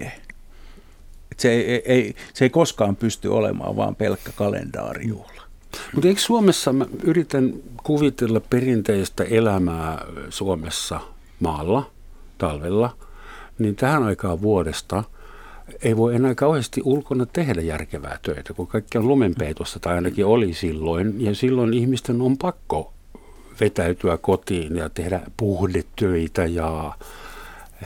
Et 1.32 1.40
se, 1.40 1.52
ei, 1.52 1.82
ei, 1.84 2.14
se 2.34 2.44
ei 2.44 2.50
koskaan 2.50 2.96
pysty 2.96 3.28
olemaan 3.28 3.76
vaan 3.76 3.96
pelkkä 3.96 4.32
kalendaarijuhla. 4.36 5.42
Mutta 5.94 6.08
eikö 6.08 6.20
Suomessa, 6.20 6.72
mä 6.72 6.86
yritän 7.02 7.52
kuvitella 7.82 8.40
perinteistä 8.40 9.24
elämää 9.24 10.04
Suomessa 10.28 11.00
maalla 11.40 11.90
talvella, 12.38 12.96
niin 13.58 13.76
tähän 13.76 14.02
aikaan 14.02 14.42
vuodesta 14.42 15.04
ei 15.82 15.96
voi 15.96 16.14
enää 16.14 16.34
kauheasti 16.34 16.80
ulkona 16.84 17.26
tehdä 17.26 17.60
järkevää 17.60 18.18
töitä, 18.22 18.54
kun 18.54 18.66
kaikki 18.66 18.98
on 18.98 19.08
lumenpeitossa 19.08 19.80
tai 19.80 19.94
ainakin 19.94 20.26
oli 20.26 20.54
silloin. 20.54 21.24
Ja 21.24 21.34
silloin 21.34 21.74
ihmisten 21.74 22.20
on 22.20 22.38
pakko 22.38 22.92
vetäytyä 23.60 24.16
kotiin 24.16 24.76
ja 24.76 24.88
tehdä 24.88 25.20
puhdetöitä 25.36 26.44
ja 26.44 26.92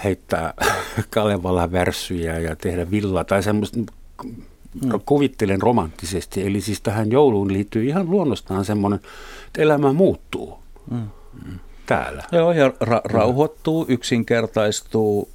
heittää 0.04 0.54
Kalevala 1.14 1.72
värssyjä 1.72 2.38
ja 2.38 2.56
tehdä 2.56 2.90
villa 2.90 3.24
tai 3.24 3.42
semmoista, 3.42 3.78
mm. 3.78 4.90
kuvittelen 5.06 5.62
romanttisesti. 5.62 6.46
Eli 6.46 6.60
siis 6.60 6.80
tähän 6.80 7.12
jouluun 7.12 7.52
liittyy 7.52 7.84
ihan 7.84 8.10
luonnostaan 8.10 8.64
semmoinen, 8.64 9.00
että 9.46 9.62
elämä 9.62 9.92
muuttuu 9.92 10.58
mm. 10.90 11.08
täällä. 11.86 12.24
Joo, 12.32 12.52
ja 12.52 12.68
ra- 12.68 13.02
rauhoittuu, 13.04 13.86
yksinkertaistuu 13.88 15.28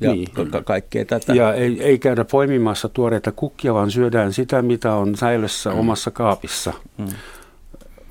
ja 0.00 0.12
niin. 0.12 0.30
ka- 0.50 0.62
kaikkea 0.62 1.04
tätä. 1.04 1.34
Ja 1.34 1.54
ei, 1.54 1.82
ei 1.82 1.98
käydä 1.98 2.24
poimimassa 2.24 2.88
tuoreita 2.88 3.32
kukkia, 3.32 3.74
vaan 3.74 3.90
syödään 3.90 4.32
sitä, 4.32 4.62
mitä 4.62 4.94
on 4.94 5.16
säilössä 5.16 5.70
mm. 5.70 5.78
omassa 5.78 6.10
kaapissa. 6.10 6.72
Mm 6.98 7.08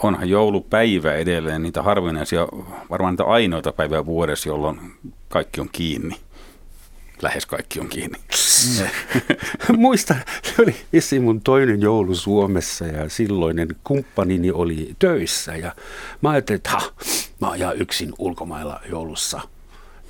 onhan 0.03 0.29
joulupäivä 0.29 1.13
edelleen 1.13 1.63
niitä 1.63 1.81
harvinaisia, 1.81 2.47
varmaan 2.89 3.13
niitä 3.13 3.23
ainoita 3.23 3.71
päivää 3.71 4.05
vuodessa, 4.05 4.49
jolloin 4.49 4.79
kaikki 5.29 5.61
on 5.61 5.69
kiinni. 5.71 6.15
Lähes 7.21 7.45
kaikki 7.45 7.79
on 7.79 7.89
kiinni. 7.89 8.19
Mm. 9.69 9.79
Muistan, 9.79 10.17
se 10.43 10.61
oli 10.61 10.75
esi 10.93 11.19
mun 11.19 11.41
toinen 11.41 11.81
joulu 11.81 12.15
Suomessa 12.15 12.85
ja 12.85 13.09
silloinen 13.09 13.67
kumppanini 13.83 14.51
oli 14.51 14.95
töissä 14.99 15.55
ja 15.55 15.75
mä 16.21 16.29
ajattelin, 16.29 16.57
että 16.57 16.69
ha, 16.69 16.81
mä 17.41 17.49
ajan 17.49 17.81
yksin 17.81 18.13
ulkomailla 18.17 18.79
joulussa 18.89 19.41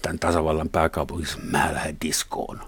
tämän 0.03 0.19
tasavallan 0.19 0.69
pääkaupungissa, 0.69 1.37
mä 1.51 1.73
lähden 1.73 1.97
diskoon. 2.05 2.59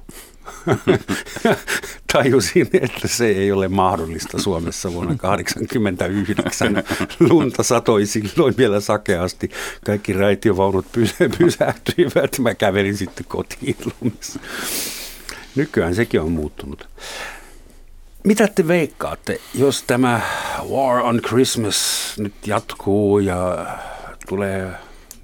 Tajusin, 2.13 2.69
että 2.73 3.07
se 3.07 3.27
ei 3.27 3.51
ole 3.51 3.67
mahdollista 3.67 4.41
Suomessa 4.41 4.93
vuonna 4.93 5.15
1989. 5.15 6.83
Lunta 7.19 7.63
satoi 7.63 8.05
silloin 8.05 8.57
vielä 8.57 8.79
sakeasti. 8.79 9.51
Kaikki 9.85 10.13
raitiovaunut 10.13 10.85
pysähtyivät. 11.37 12.39
Mä 12.39 12.53
kävelin 12.53 12.97
sitten 12.97 13.25
kotiin 13.27 13.75
lumessa. 14.01 14.39
Nykyään 15.55 15.95
sekin 15.95 16.21
on 16.21 16.31
muuttunut. 16.31 16.87
Mitä 18.23 18.47
te 18.47 18.67
veikkaatte, 18.67 19.39
jos 19.53 19.83
tämä 19.83 20.21
War 20.69 20.99
on 20.99 21.21
Christmas 21.27 22.13
nyt 22.17 22.33
jatkuu 22.47 23.19
ja 23.19 23.67
tulee 24.27 24.71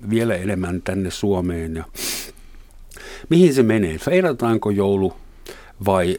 vielä 0.09 0.35
enemmän 0.35 0.81
tänne 0.81 1.11
Suomeen 1.11 1.75
ja 1.75 1.83
mihin 3.29 3.53
se 3.53 3.63
menee? 3.63 3.97
Feirataanko 3.97 4.69
joulu 4.69 5.13
vai 5.85 6.17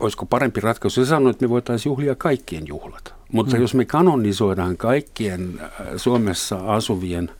olisiko 0.00 0.26
parempi 0.26 0.60
ratkaisu? 0.60 1.04
Se 1.04 1.08
sanoi, 1.08 1.30
että 1.30 1.44
me 1.44 1.50
voitaisiin 1.50 1.90
juhlia 1.90 2.14
kaikkien 2.14 2.66
juhlat. 2.66 3.14
Mutta 3.32 3.56
mm. 3.56 3.62
jos 3.62 3.74
me 3.74 3.84
kanonisoidaan 3.84 4.76
kaikkien 4.76 5.60
Suomessa 5.96 6.56
asuvien 6.56 7.30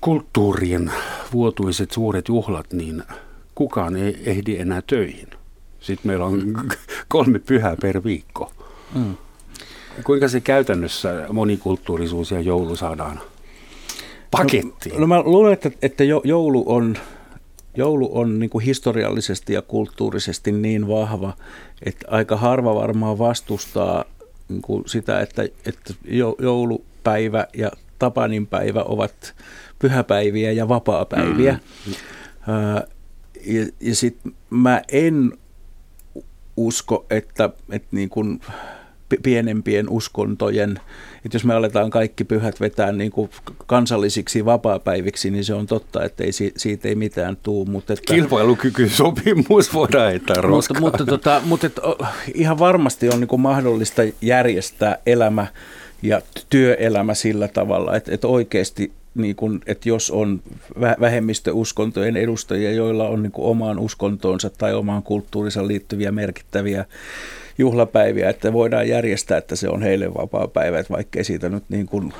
kulttuurien 0.00 0.92
vuotuiset 1.32 1.90
suuret 1.90 2.28
juhlat, 2.28 2.72
niin 2.72 3.02
kukaan 3.54 3.96
ei 3.96 4.22
ehdi 4.24 4.56
enää 4.58 4.82
töihin. 4.86 5.28
Sitten 5.80 6.10
meillä 6.10 6.24
on 6.24 6.54
kolme 7.08 7.38
pyhää 7.38 7.76
per 7.82 8.04
viikko. 8.04 8.52
Mm. 8.94 9.16
Kuinka 10.04 10.28
se 10.28 10.40
käytännössä 10.40 11.26
monikulttuurisuus 11.32 12.30
ja 12.30 12.40
joulu 12.40 12.76
saadaan 12.76 13.20
pakettiin? 14.36 14.94
No, 14.94 15.00
no 15.00 15.06
mä 15.06 15.22
luulen, 15.22 15.52
että, 15.52 15.70
että 15.82 16.04
joulu 16.04 16.64
on, 16.66 16.96
joulu 17.76 18.18
on 18.18 18.38
niin 18.38 18.50
kuin 18.50 18.64
historiallisesti 18.64 19.52
ja 19.52 19.62
kulttuurisesti 19.62 20.52
niin 20.52 20.88
vahva, 20.88 21.36
että 21.82 22.06
aika 22.10 22.36
harva 22.36 22.74
varmaan 22.74 23.18
vastustaa 23.18 24.04
niin 24.48 24.62
kuin 24.62 24.82
sitä, 24.86 25.20
että, 25.20 25.42
että 25.42 25.94
joulupäivä 26.38 27.46
ja 27.56 27.70
tapaninpäivä 27.98 28.82
ovat 28.82 29.34
pyhäpäiviä 29.78 30.52
ja 30.52 30.68
vapaapäiviä. 30.68 31.58
Mm. 31.86 31.92
ja 33.46 33.66
ja 33.80 33.94
sitten 33.94 34.32
mä 34.50 34.82
en 34.92 35.32
usko, 36.56 37.06
että, 37.10 37.50
että 37.70 37.88
niin 37.90 38.08
kuin 38.08 38.40
pienempien 39.22 39.88
uskontojen, 39.88 40.80
että 41.24 41.36
jos 41.36 41.44
me 41.44 41.54
aletaan 41.54 41.90
kaikki 41.90 42.24
pyhät 42.24 42.60
vetää 42.60 42.92
niin 42.92 43.10
kuin 43.10 43.30
kansallisiksi 43.66 44.44
vapaapäiviksi, 44.44 45.30
niin 45.30 45.44
se 45.44 45.54
on 45.54 45.66
totta, 45.66 46.04
että 46.04 46.24
ei, 46.24 46.32
siitä 46.56 46.88
ei 46.88 46.94
mitään 46.94 47.36
tuu. 47.42 47.64
Mutta 47.64 47.92
että, 47.92 48.14
Kilpailukyky 48.14 48.88
sopimus 48.88 49.74
voidaan 49.74 50.10
heittää 50.10 50.40
roskaan. 50.40 50.82
Mutta, 50.82 50.98
mutta, 50.98 51.12
tota, 51.12 51.42
mutta 51.44 51.66
että 51.66 51.82
ihan 52.34 52.58
varmasti 52.58 53.08
on 53.08 53.20
niin 53.20 53.28
kuin 53.28 53.40
mahdollista 53.40 54.02
järjestää 54.20 54.98
elämä 55.06 55.46
ja 56.02 56.20
työelämä 56.50 57.14
sillä 57.14 57.48
tavalla, 57.48 57.96
että, 57.96 58.14
että 58.14 58.28
oikeasti 58.28 58.92
niin 59.14 59.36
kuin, 59.36 59.60
että 59.66 59.88
jos 59.88 60.10
on 60.10 60.40
vähemmistöuskontojen 61.00 62.16
edustajia, 62.16 62.72
joilla 62.72 63.08
on 63.08 63.22
niin 63.22 63.32
kuin 63.32 63.46
omaan 63.46 63.78
uskontoonsa 63.78 64.50
tai 64.50 64.74
omaan 64.74 65.02
kulttuurinsa 65.02 65.66
liittyviä 65.66 66.12
merkittäviä 66.12 66.84
juhlapäiviä, 67.58 68.30
että 68.30 68.52
voidaan 68.52 68.88
järjestää, 68.88 69.38
että 69.38 69.56
se 69.56 69.68
on 69.68 69.82
heille 69.82 70.14
vapaa 70.14 70.48
päivä, 70.48 70.78
että 70.78 70.92
vaikkei 70.92 71.24
siitä 71.24 71.48
nyt 71.48 71.64
niin 71.68 71.86
kuin 71.86 72.12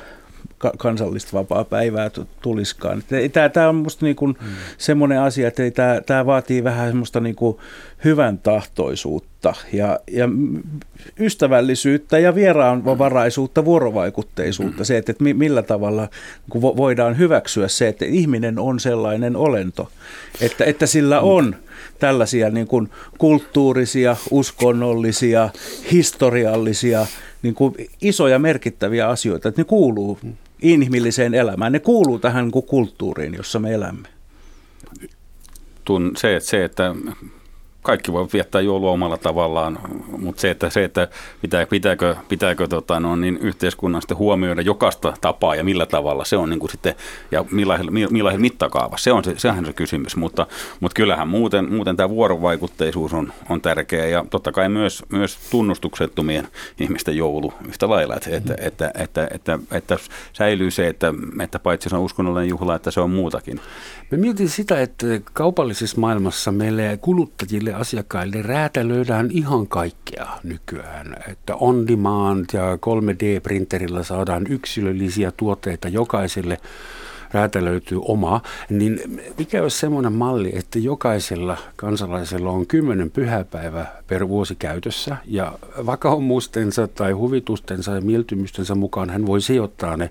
kansallista 0.77 1.33
vapaa-päivää 1.33 2.11
tuliskaan. 2.41 3.03
Tämä, 3.53 3.69
on 3.69 3.75
minusta 3.75 4.05
niin 4.05 4.15
kuin 4.15 4.37
mm. 4.41 4.47
semmoinen 4.77 5.19
asia, 5.19 5.47
että 5.47 5.71
tämä, 5.71 6.01
tämä 6.05 6.25
vaatii 6.25 6.63
vähän 6.63 6.87
semmoista 6.87 7.19
niin 7.19 7.35
kuin 7.35 7.57
hyvän 8.05 8.37
tahtoisuutta 8.37 9.53
ja, 9.73 9.99
ja 10.11 10.29
ystävällisyyttä 11.19 12.19
ja 12.19 12.35
vieraanvaraisuutta, 12.35 13.65
vuorovaikutteisuutta. 13.65 14.79
Mm. 14.81 14.85
Se, 14.85 14.97
että, 14.97 15.11
että 15.11 15.23
millä 15.23 15.61
tavalla 15.61 16.07
niin 16.53 16.61
voidaan 16.61 17.17
hyväksyä 17.17 17.67
se, 17.67 17.87
että 17.87 18.05
ihminen 18.05 18.59
on 18.59 18.79
sellainen 18.79 19.35
olento, 19.35 19.91
että, 20.41 20.65
että 20.65 20.85
sillä 20.85 21.19
mm. 21.19 21.27
on 21.27 21.55
tällaisia 21.99 22.49
niin 22.49 22.67
kuin 22.67 22.89
kulttuurisia, 23.17 24.15
uskonnollisia, 24.31 25.49
historiallisia 25.91 27.07
niin 27.41 27.55
kuin 27.55 27.75
isoja 28.01 28.39
merkittäviä 28.39 29.07
asioita, 29.07 29.49
että 29.49 29.61
ne 29.61 29.65
kuuluu 29.65 30.19
inhimilliseen 30.61 31.33
elämään, 31.33 31.71
ne 31.71 31.79
kuuluu 31.79 32.19
tähän 32.19 32.45
niin 32.45 32.63
kulttuuriin, 32.65 33.33
jossa 33.33 33.59
me 33.59 33.73
elämme. 33.73 34.07
Se, 36.17 36.35
että, 36.35 36.49
se, 36.49 36.63
että 36.63 36.95
kaikki 37.85 38.13
voi 38.13 38.27
viettää 38.33 38.61
joulua 38.61 38.91
omalla 38.91 39.17
tavallaan, 39.17 39.79
mutta 40.17 40.41
se, 40.41 40.51
että, 40.51 40.69
se, 40.69 40.83
että 40.83 41.07
pitää, 41.41 41.65
pitääkö, 41.65 42.15
pitääkö 42.29 42.67
tota, 42.67 42.99
no, 42.99 43.15
niin 43.15 43.37
yhteiskunnan 43.37 44.01
sitten 44.01 44.17
huomioida 44.17 44.61
jokaista 44.61 45.13
tapaa 45.21 45.55
ja 45.55 45.63
millä 45.63 45.85
tavalla 45.85 46.25
se 46.25 46.37
on 46.37 46.49
niin 46.49 46.59
kuin 46.59 46.71
sitten, 46.71 46.95
ja 47.31 47.45
millaisen, 47.51 47.87
millaisen 48.09 48.41
mittakaava, 48.41 48.97
se 48.97 49.11
on 49.11 49.23
se, 49.23 49.33
sehän 49.37 49.59
on 49.59 49.65
se 49.65 49.73
kysymys, 49.73 50.15
mutta, 50.15 50.47
mutta 50.79 50.95
kyllähän 50.95 51.27
muuten, 51.27 51.73
muuten 51.73 51.97
tämä 51.97 52.09
vuorovaikutteisuus 52.09 53.13
on, 53.13 53.33
on 53.49 53.61
tärkeä 53.61 54.05
ja 54.05 54.25
totta 54.29 54.51
kai 54.51 54.69
myös, 54.69 55.03
myös 55.09 55.37
tunnustuksettomien 55.51 56.47
ihmisten 56.79 57.17
joulu 57.17 57.53
yhtä 57.67 57.89
lailla, 57.89 58.15
että, 58.15 58.29
että, 58.37 58.55
että, 58.61 58.91
että, 58.97 59.27
että, 59.31 59.59
että 59.71 59.97
säilyy 60.33 60.71
se, 60.71 60.87
että, 60.87 61.13
että 61.41 61.59
paitsi 61.59 61.89
se 61.89 61.95
on 61.95 62.01
uskonnollinen 62.01 62.49
juhla, 62.49 62.75
että 62.75 62.91
se 62.91 62.99
on 62.99 63.09
muutakin. 63.09 63.59
Mä 64.11 64.17
mietin 64.17 64.49
sitä, 64.49 64.81
että 64.81 65.05
kaupallisessa 65.33 66.01
maailmassa 66.01 66.51
meille 66.51 66.99
kuluttajille, 67.01 67.73
asiakkaille 67.73 68.41
räätälöidään 68.41 69.31
ihan 69.31 69.67
kaikkea 69.67 70.27
nykyään. 70.43 71.15
Että 71.27 71.55
on 71.55 71.87
demand 71.87 72.45
ja 72.53 72.75
3D-printerillä 72.75 74.03
saadaan 74.03 74.45
yksilöllisiä 74.49 75.31
tuotteita 75.37 75.87
jokaiselle 75.87 76.57
räätälöityy 77.31 77.99
oma, 78.01 78.41
niin 78.69 78.99
mikä 79.37 79.61
olisi 79.61 79.79
semmoinen 79.79 80.13
malli, 80.13 80.51
että 80.57 80.79
jokaisella 80.79 81.57
kansalaisella 81.75 82.49
on 82.49 82.67
kymmenen 82.67 83.11
pyhäpäivä 83.11 83.85
per 84.07 84.27
vuosi 84.27 84.55
käytössä 84.55 85.17
ja 85.25 85.59
vakaumustensa 85.85 86.87
tai 86.87 87.11
huvitustensa 87.11 87.91
ja 87.91 88.01
mieltymystensä 88.01 88.75
mukaan 88.75 89.09
hän 89.09 89.25
voi 89.25 89.41
sijoittaa 89.41 89.97
ne 89.97 90.09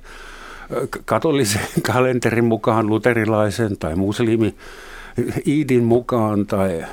katolisen 1.05 1.63
kalenterin 1.93 2.45
mukaan, 2.45 2.87
luterilaisen 2.87 3.79
tai 3.79 3.97
muslimi 3.97 4.55
Iidin 5.47 5.85
mukaan 5.85 6.47
tai 6.47 6.85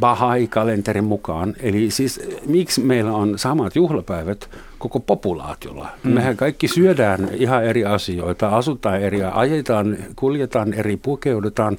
Bahai-kalenterin 0.00 1.04
mukaan. 1.04 1.54
Eli 1.60 1.90
siis 1.90 2.20
miksi 2.46 2.80
meillä 2.80 3.12
on 3.12 3.38
samat 3.38 3.76
juhlapäivät 3.76 4.50
koko 4.78 5.00
populaatiolla? 5.00 5.88
Mm. 6.02 6.10
Mehän 6.10 6.36
kaikki 6.36 6.68
syödään 6.68 7.28
ihan 7.34 7.64
eri 7.64 7.84
asioita, 7.84 8.48
asutaan 8.48 9.00
eri, 9.00 9.18
ajetaan, 9.32 9.96
kuljetaan 10.16 10.74
eri, 10.74 10.96
pukeudutaan 10.96 11.78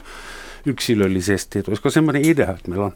yksilöllisesti. 0.66 1.60
Että 1.60 1.72
olisiko 1.72 1.90
semmoinen 1.90 2.26
idea, 2.26 2.50
että 2.52 2.70
meillä 2.70 2.86
on 2.86 2.94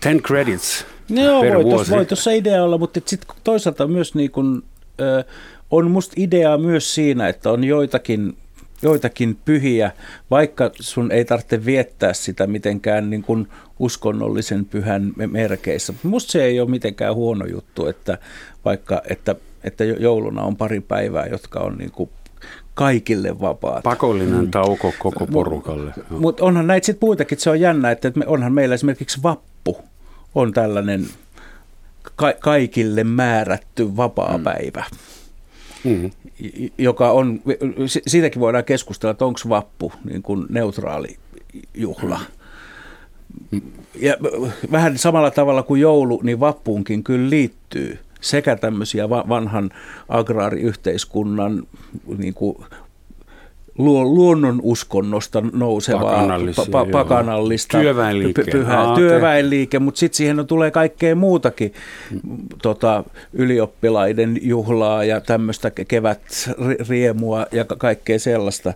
10 0.00 0.22
credits 0.22 0.86
Joo, 1.08 1.40
per 1.40 1.54
voi, 1.54 1.64
vuosi? 1.64 1.90
voi 1.90 2.06
tuossa 2.06 2.30
idea 2.30 2.64
olla, 2.64 2.78
mutta 2.78 3.00
sitten 3.06 3.36
toisaalta 3.44 3.86
myös 3.86 4.14
niin 4.14 4.30
kun, 4.30 4.62
ö, 5.00 5.24
on 5.70 5.90
musta 5.90 6.14
ideaa 6.16 6.58
myös 6.58 6.94
siinä, 6.94 7.28
että 7.28 7.50
on 7.50 7.64
joitakin, 7.64 8.36
joitakin 8.82 9.38
pyhiä, 9.44 9.92
vaikka 10.30 10.70
sun 10.80 11.12
ei 11.12 11.24
tarvitse 11.24 11.64
viettää 11.64 12.12
sitä 12.12 12.46
mitenkään 12.46 13.10
niin 13.10 13.22
kuin 13.22 13.48
uskonnollisen 13.78 14.64
pyhän 14.64 15.12
merkeissä. 15.26 15.94
Musta 16.02 16.32
se 16.32 16.44
ei 16.44 16.60
ole 16.60 16.70
mitenkään 16.70 17.14
huono 17.14 17.46
juttu, 17.46 17.86
että 17.86 18.18
vaikka 18.64 19.02
että, 19.10 19.34
että 19.64 19.84
jouluna 19.84 20.42
on 20.42 20.56
pari 20.56 20.80
päivää, 20.80 21.26
jotka 21.26 21.60
on 21.60 21.78
niin 21.78 21.90
kuin 21.90 22.10
kaikille 22.74 23.40
vapaat. 23.40 23.82
Pakollinen 23.82 24.44
mm. 24.44 24.50
tauko 24.50 24.92
koko 24.98 25.26
porukalle. 25.26 25.92
Mutta 26.10 26.44
onhan 26.44 26.66
näitä 26.66 26.86
sitten 26.86 27.06
muitakin, 27.06 27.38
se 27.38 27.50
on 27.50 27.60
jännä, 27.60 27.90
että 27.90 28.12
me, 28.14 28.26
onhan 28.26 28.52
meillä 28.52 28.74
esimerkiksi 28.74 29.22
vappu 29.22 29.78
on 30.34 30.52
tällainen 30.52 31.06
ka- 32.16 32.34
kaikille 32.40 33.04
määrätty 33.04 33.96
vapaa 33.96 34.40
päivä. 34.44 34.84
Mm 34.90 35.19
mm. 35.84 36.10
joka 36.78 37.10
on, 37.10 37.40
siitäkin 38.06 38.40
voidaan 38.40 38.64
keskustella, 38.64 39.10
että 39.10 39.24
onko 39.24 39.40
vappu 39.48 39.92
niin 40.04 40.22
kuin 40.22 40.46
neutraali 40.48 41.16
juhla. 41.74 42.20
Mm. 43.50 43.60
Ja 43.94 44.16
vähän 44.72 44.98
samalla 44.98 45.30
tavalla 45.30 45.62
kuin 45.62 45.80
joulu, 45.80 46.20
niin 46.22 46.40
vappuunkin 46.40 47.04
kyllä 47.04 47.30
liittyy 47.30 47.98
sekä 48.20 48.56
tämmöisiä 48.56 49.10
vanhan 49.10 49.70
agraariyhteiskunnan 50.08 51.66
niin 52.18 52.34
kuin 52.34 52.56
luonnon 53.78 54.60
uskonnosta 54.62 55.42
nousevaa 55.52 56.26
pa- 56.26 56.90
pakanallista 56.92 57.78
työväenliike, 57.78 58.44
pyhää 58.52 58.94
työväenliike, 58.94 59.78
mutta 59.78 59.98
sitten 59.98 60.16
siihen 60.16 60.46
tulee 60.46 60.70
kaikkea 60.70 61.14
muutakin 61.14 61.72
mm. 62.10 62.36
tota, 62.62 63.04
ylioppilaiden 63.32 64.38
juhlaa 64.42 65.04
ja 65.04 65.20
tämmöistä 65.20 65.70
kevätriemua 65.88 67.46
ja 67.52 67.64
kaikkea 67.64 68.18
sellaista. 68.18 68.74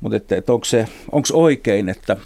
Mutta 0.00 0.18
onko 0.52 0.64
se 0.64 0.88
onko 1.12 1.28
oikein, 1.32 1.88
että 1.88 2.16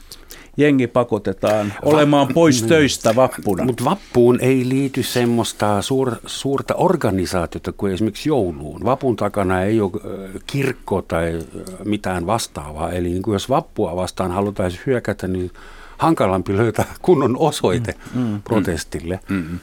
jengi 0.57 0.87
pakotetaan 0.87 1.73
olemaan 1.83 2.29
pois 2.35 2.63
Va- 2.63 2.69
töistä 2.69 3.17
vappuna. 3.17 3.65
Mutta 3.65 3.85
vappuun 3.85 4.39
ei 4.41 4.69
liity 4.69 5.03
semmoista 5.03 5.83
suur, 5.83 6.17
suurta 6.27 6.75
organisaatiota 6.75 7.73
kuin 7.73 7.93
esimerkiksi 7.93 8.29
jouluun. 8.29 8.85
Vapun 8.85 9.17
takana 9.17 9.63
ei 9.63 9.81
ole 9.81 9.91
kirkko 10.47 11.03
tai 11.03 11.39
mitään 11.85 12.27
vastaavaa. 12.27 12.93
Eli 12.93 13.09
niin 13.09 13.23
kuin 13.23 13.33
jos 13.33 13.49
vappua 13.49 13.97
vastaan 13.97 14.31
halutaan 14.31 14.73
hyökätä, 14.87 15.29
niin 15.29 15.51
hankalampi 15.99 16.57
löytää 16.57 16.95
kunnon 17.03 17.37
osoite 17.39 17.95
mm, 18.15 18.21
mm, 18.23 18.43
protestille. 18.43 19.21
Mm, 19.29 19.37
mm. 19.37 19.59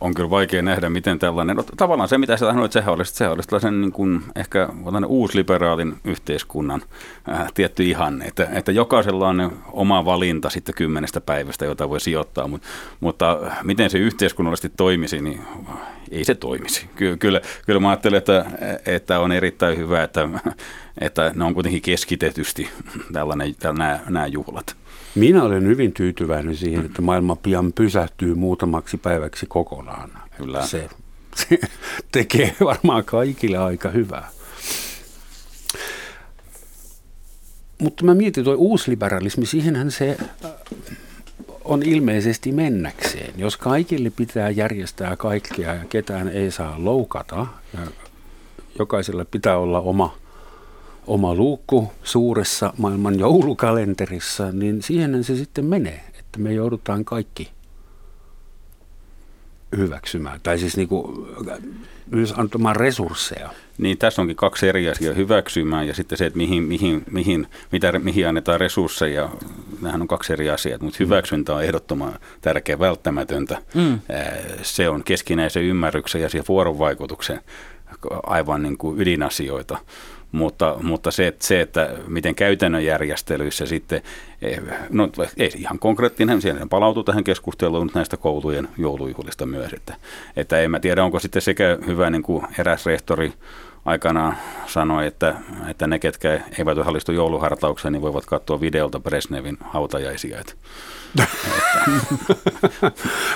On 0.00 0.14
kyllä 0.14 0.30
vaikea 0.30 0.62
nähdä, 0.62 0.90
miten 0.90 1.18
tällainen, 1.18 1.56
no, 1.56 1.64
tavallaan 1.76 2.08
se 2.08 2.18
mitä 2.18 2.36
sä 2.36 2.46
sanoit, 2.46 2.72
sehän 2.72 2.94
olisi, 2.94 3.14
sehän 3.14 3.32
olisi 3.32 3.48
tällaisen 3.48 3.80
niin 3.80 3.92
kuin, 3.92 4.22
ehkä 4.36 4.68
uusliberaalin 5.06 5.96
yhteiskunnan 6.04 6.82
ää, 7.28 7.48
tietty 7.54 7.84
ihanne, 7.84 8.24
että, 8.24 8.48
että 8.52 8.72
jokaisella 8.72 9.28
on 9.28 9.62
oma 9.72 10.04
valinta 10.04 10.50
sitten 10.50 10.74
kymmenestä 10.74 11.20
päivästä, 11.20 11.64
jota 11.64 11.88
voi 11.88 12.00
sijoittaa, 12.00 12.48
mutta, 12.48 12.68
mutta 13.00 13.38
miten 13.62 13.90
se 13.90 13.98
yhteiskunnallisesti 13.98 14.72
toimisi, 14.76 15.22
niin 15.22 15.40
ei 16.10 16.24
se 16.24 16.34
toimisi. 16.34 16.90
Kyllä, 16.96 17.16
kyllä, 17.16 17.40
kyllä 17.66 17.80
mä 17.80 17.88
ajattelen, 17.88 18.18
että, 18.18 18.44
että 18.86 19.20
on 19.20 19.32
erittäin 19.32 19.78
hyvä, 19.78 20.02
että, 20.02 20.28
että 21.00 21.32
ne 21.34 21.44
on 21.44 21.54
kuitenkin 21.54 21.82
keskitetysti 21.82 22.68
tällainen, 23.12 23.54
nämä, 23.64 24.00
nämä 24.08 24.26
juhlat. 24.26 24.77
Minä 25.18 25.42
olen 25.42 25.66
hyvin 25.66 25.92
tyytyväinen 25.92 26.56
siihen, 26.56 26.86
että 26.86 27.02
maailma 27.02 27.36
pian 27.36 27.72
pysähtyy 27.72 28.34
muutamaksi 28.34 28.96
päiväksi 28.96 29.46
kokonaan. 29.46 30.10
Kyllä. 30.36 30.66
Se, 30.66 30.88
se 31.36 31.58
tekee 32.12 32.56
varmaan 32.64 33.04
kaikille 33.04 33.58
aika 33.58 33.88
hyvää. 33.88 34.28
Mutta 37.82 38.04
mä 38.04 38.14
mietin, 38.14 38.44
tuo 38.44 38.54
uusliberalismi, 38.54 39.46
siihenhän 39.46 39.90
se 39.90 40.16
äh, 40.44 40.50
on 41.64 41.82
ilmeisesti 41.82 42.52
mennäkseen. 42.52 43.34
Jos 43.36 43.56
kaikille 43.56 44.10
pitää 44.10 44.50
järjestää 44.50 45.16
kaikkea 45.16 45.74
ja 45.74 45.84
ketään 45.84 46.28
ei 46.28 46.50
saa 46.50 46.74
loukata 46.78 47.46
ja 47.74 47.80
jokaisella 48.78 49.24
pitää 49.24 49.58
olla 49.58 49.80
oma– 49.80 50.14
oma 51.08 51.34
luukku 51.34 51.92
suuressa 52.02 52.72
maailman 52.78 53.18
joulukalenterissa, 53.18 54.52
niin 54.52 54.82
siihen 54.82 55.24
se 55.24 55.36
sitten 55.36 55.64
menee, 55.64 56.00
että 56.18 56.38
me 56.38 56.52
joudutaan 56.52 57.04
kaikki 57.04 57.50
hyväksymään, 59.76 60.40
tai 60.42 60.58
siis 60.58 60.76
niin 60.76 60.88
kuin, 60.88 61.26
myös 62.10 62.34
antamaan 62.36 62.76
resursseja. 62.76 63.50
Niin, 63.78 63.98
tässä 63.98 64.22
onkin 64.22 64.36
kaksi 64.36 64.68
eri 64.68 64.88
asiaa, 64.88 65.14
hyväksymään 65.14 65.88
ja 65.88 65.94
sitten 65.94 66.18
se, 66.18 66.26
että 66.26 66.36
mihin, 66.36 66.62
mihin, 66.62 67.04
mihin, 67.10 67.46
mitä, 67.72 67.98
mihin 67.98 68.28
annetaan 68.28 68.60
resursseja. 68.60 69.28
Nämähän 69.80 70.02
on 70.02 70.08
kaksi 70.08 70.32
eri 70.32 70.50
asiaa, 70.50 70.78
mutta 70.80 70.96
hyväksyntä 71.00 71.54
on 71.54 71.64
ehdottoman 71.64 72.18
tärkeä, 72.40 72.78
välttämätöntä. 72.78 73.62
Mm. 73.74 74.00
Se 74.62 74.88
on 74.88 75.04
keskinäisen 75.04 75.62
ymmärryksen 75.62 76.20
ja 76.20 76.28
vuorovaikutuksen 76.48 77.40
aivan 78.26 78.62
niin 78.62 78.78
kuin 78.78 79.00
ydinasioita 79.00 79.78
mutta, 80.32 80.76
mutta 80.82 81.10
se, 81.10 81.26
että, 81.26 81.46
se, 81.46 81.60
että 81.60 81.90
miten 82.06 82.34
käytännön 82.34 82.84
järjestelyissä 82.84 83.66
sitten, 83.66 84.02
eh, 84.42 84.60
no 84.90 85.08
ei 85.36 85.50
ihan 85.56 85.78
konkreettinen, 85.78 86.42
siellä 86.42 86.66
palautuu 86.70 87.04
tähän 87.04 87.24
keskusteluun 87.24 87.90
näistä 87.94 88.16
koulujen 88.16 88.68
joulujuhlista 88.78 89.46
myös, 89.46 89.72
että, 89.72 89.94
että 90.36 90.60
en 90.60 90.70
mä 90.70 90.80
tiedä, 90.80 91.04
onko 91.04 91.20
sitten 91.20 91.42
sekä 91.42 91.78
hyvä 91.86 92.10
niin 92.10 92.22
kuin 92.22 92.46
eräs 92.58 92.86
rehtori 92.86 93.32
aikanaan 93.84 94.36
sanoi, 94.66 95.06
että, 95.06 95.34
että 95.68 95.86
ne, 95.86 95.98
ketkä 95.98 96.40
eivät 96.58 96.78
osallistu 96.78 97.12
jouluhartaukseen, 97.12 97.92
niin 97.92 98.02
voivat 98.02 98.26
katsoa 98.26 98.60
videolta 98.60 99.00
Bresnevin 99.00 99.58
hautajaisia. 99.60 100.38
Että, 100.40 100.52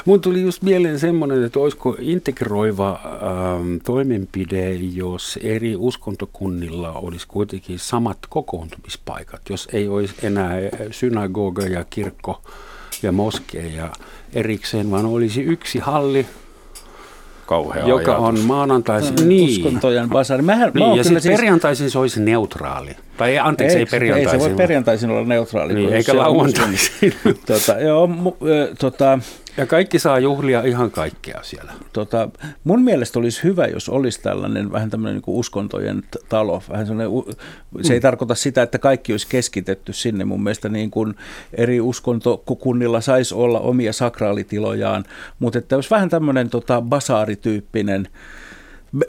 Mun 0.05 0.21
tuli 0.21 0.43
just 0.43 0.63
mieleen 0.63 0.99
semmoinen, 0.99 1.45
että 1.45 1.61
olisiko 1.61 1.97
integroiva 1.99 3.01
ähm, 3.05 3.77
toimenpide, 3.85 4.73
jos 4.73 5.39
eri 5.43 5.77
uskontokunnilla 5.77 6.93
olisi 6.93 7.27
kuitenkin 7.29 7.79
samat 7.79 8.19
kokoontumispaikat, 8.29 9.41
jos 9.51 9.69
ei 9.73 9.89
olisi 9.89 10.15
enää 10.23 10.53
synagoga 10.91 11.63
ja 11.63 11.85
kirkko 11.91 12.43
ja 13.03 13.13
moskeja 13.13 13.93
erikseen, 14.33 14.91
vaan 14.91 15.07
olisi 15.07 15.43
yksi 15.43 15.79
halli, 15.79 16.27
kauhea 17.47 17.87
Joka 17.87 18.13
ajatus. 18.13 18.29
on 18.29 18.47
maanantaisin. 18.47 19.29
Niin. 19.29 19.51
Uskontojen 19.51 20.09
basari. 20.11 20.43
Mähän, 20.43 20.71
niin, 20.75 20.89
mä 20.89 20.95
ja 20.95 21.05
siis, 21.05 21.23
siis 21.23 21.37
perjantaisin 21.37 21.91
se 21.91 21.99
olisi 21.99 22.21
neutraali. 22.21 22.97
Tai 23.17 23.39
anteeksi, 23.39 23.77
ei, 23.77 23.83
ei 23.83 23.87
perjantaisin. 23.87 24.35
Ei 24.35 24.41
se 24.41 24.49
voi 24.49 24.57
perjantaisin 24.57 25.11
olla 25.11 25.25
neutraali. 25.25 25.75
Niin, 25.75 25.93
eikä 25.93 26.17
lauantaisin. 26.17 27.15
tota, 27.47 27.81
joo, 27.81 28.07
mu, 28.07 28.37
tota, 28.79 29.19
ja 29.57 29.67
kaikki 29.67 29.99
saa 29.99 30.19
juhlia 30.19 30.63
ihan 30.63 30.91
kaikkea 30.91 31.41
siellä. 31.43 31.73
Tota, 31.93 32.29
mun 32.65 32.83
mielestä 32.83 33.19
olisi 33.19 33.43
hyvä, 33.43 33.67
jos 33.67 33.89
olisi 33.89 34.23
tällainen 34.23 34.73
vähän 34.73 34.91
tämmöinen 34.91 35.15
niin 35.15 35.37
uskontojen 35.37 36.03
talo. 36.29 36.63
Vähän 36.69 36.87
se 36.87 36.93
mm. 36.95 37.93
ei 37.93 38.01
tarkoita 38.01 38.35
sitä, 38.35 38.63
että 38.63 38.79
kaikki 38.79 39.13
olisi 39.13 39.27
keskitetty 39.29 39.93
sinne. 39.93 40.25
Mun 40.25 40.43
mielestä 40.43 40.69
niin 40.69 40.91
kuin 40.91 41.15
eri 41.55 41.81
uskontokunnilla 41.81 43.01
saisi 43.01 43.35
olla 43.35 43.61
omia 43.61 43.93
sakraalitilojaan, 43.93 45.05
mutta 45.39 45.59
että 45.59 45.75
olisi 45.75 45.91
vähän 45.91 46.09
tämmöinen 46.09 46.51
tota, 46.51 46.83
basaarityyppinen 46.83 48.09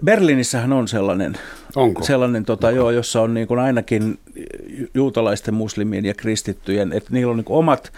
Berliinissähän 0.05 0.73
on 0.73 0.87
sellainen, 0.87 1.37
Onko? 1.75 2.03
sellainen 2.03 2.45
tota, 2.45 2.71
joo, 2.71 2.91
jossa 2.91 3.21
on 3.21 3.33
niin 3.33 3.47
kuin 3.47 3.59
ainakin 3.59 4.19
juutalaisten, 4.93 5.53
muslimien 5.53 6.05
ja 6.05 6.13
kristittyjen, 6.13 6.93
että 6.93 7.13
niillä 7.13 7.31
on 7.31 7.37
niin 7.37 7.45
kuin 7.45 7.57
omat 7.57 7.91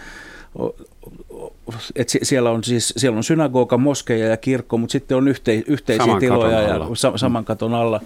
että 1.96 2.18
siellä 2.22 2.50
on 2.50 2.64
siis 2.64 2.94
siellä 2.96 3.16
on 3.16 3.24
synagoga, 3.24 3.78
moskeja 3.78 4.26
ja 4.26 4.36
kirkko, 4.36 4.78
mutta 4.78 4.92
sitten 4.92 5.16
on 5.16 5.28
yhtei, 5.28 5.64
yhteisiä 5.66 6.04
saman 6.04 6.20
tiloja 6.20 6.60
ja 6.60 6.88
sa, 6.94 7.12
saman 7.16 7.44
katon 7.44 7.74
alla. 7.74 8.00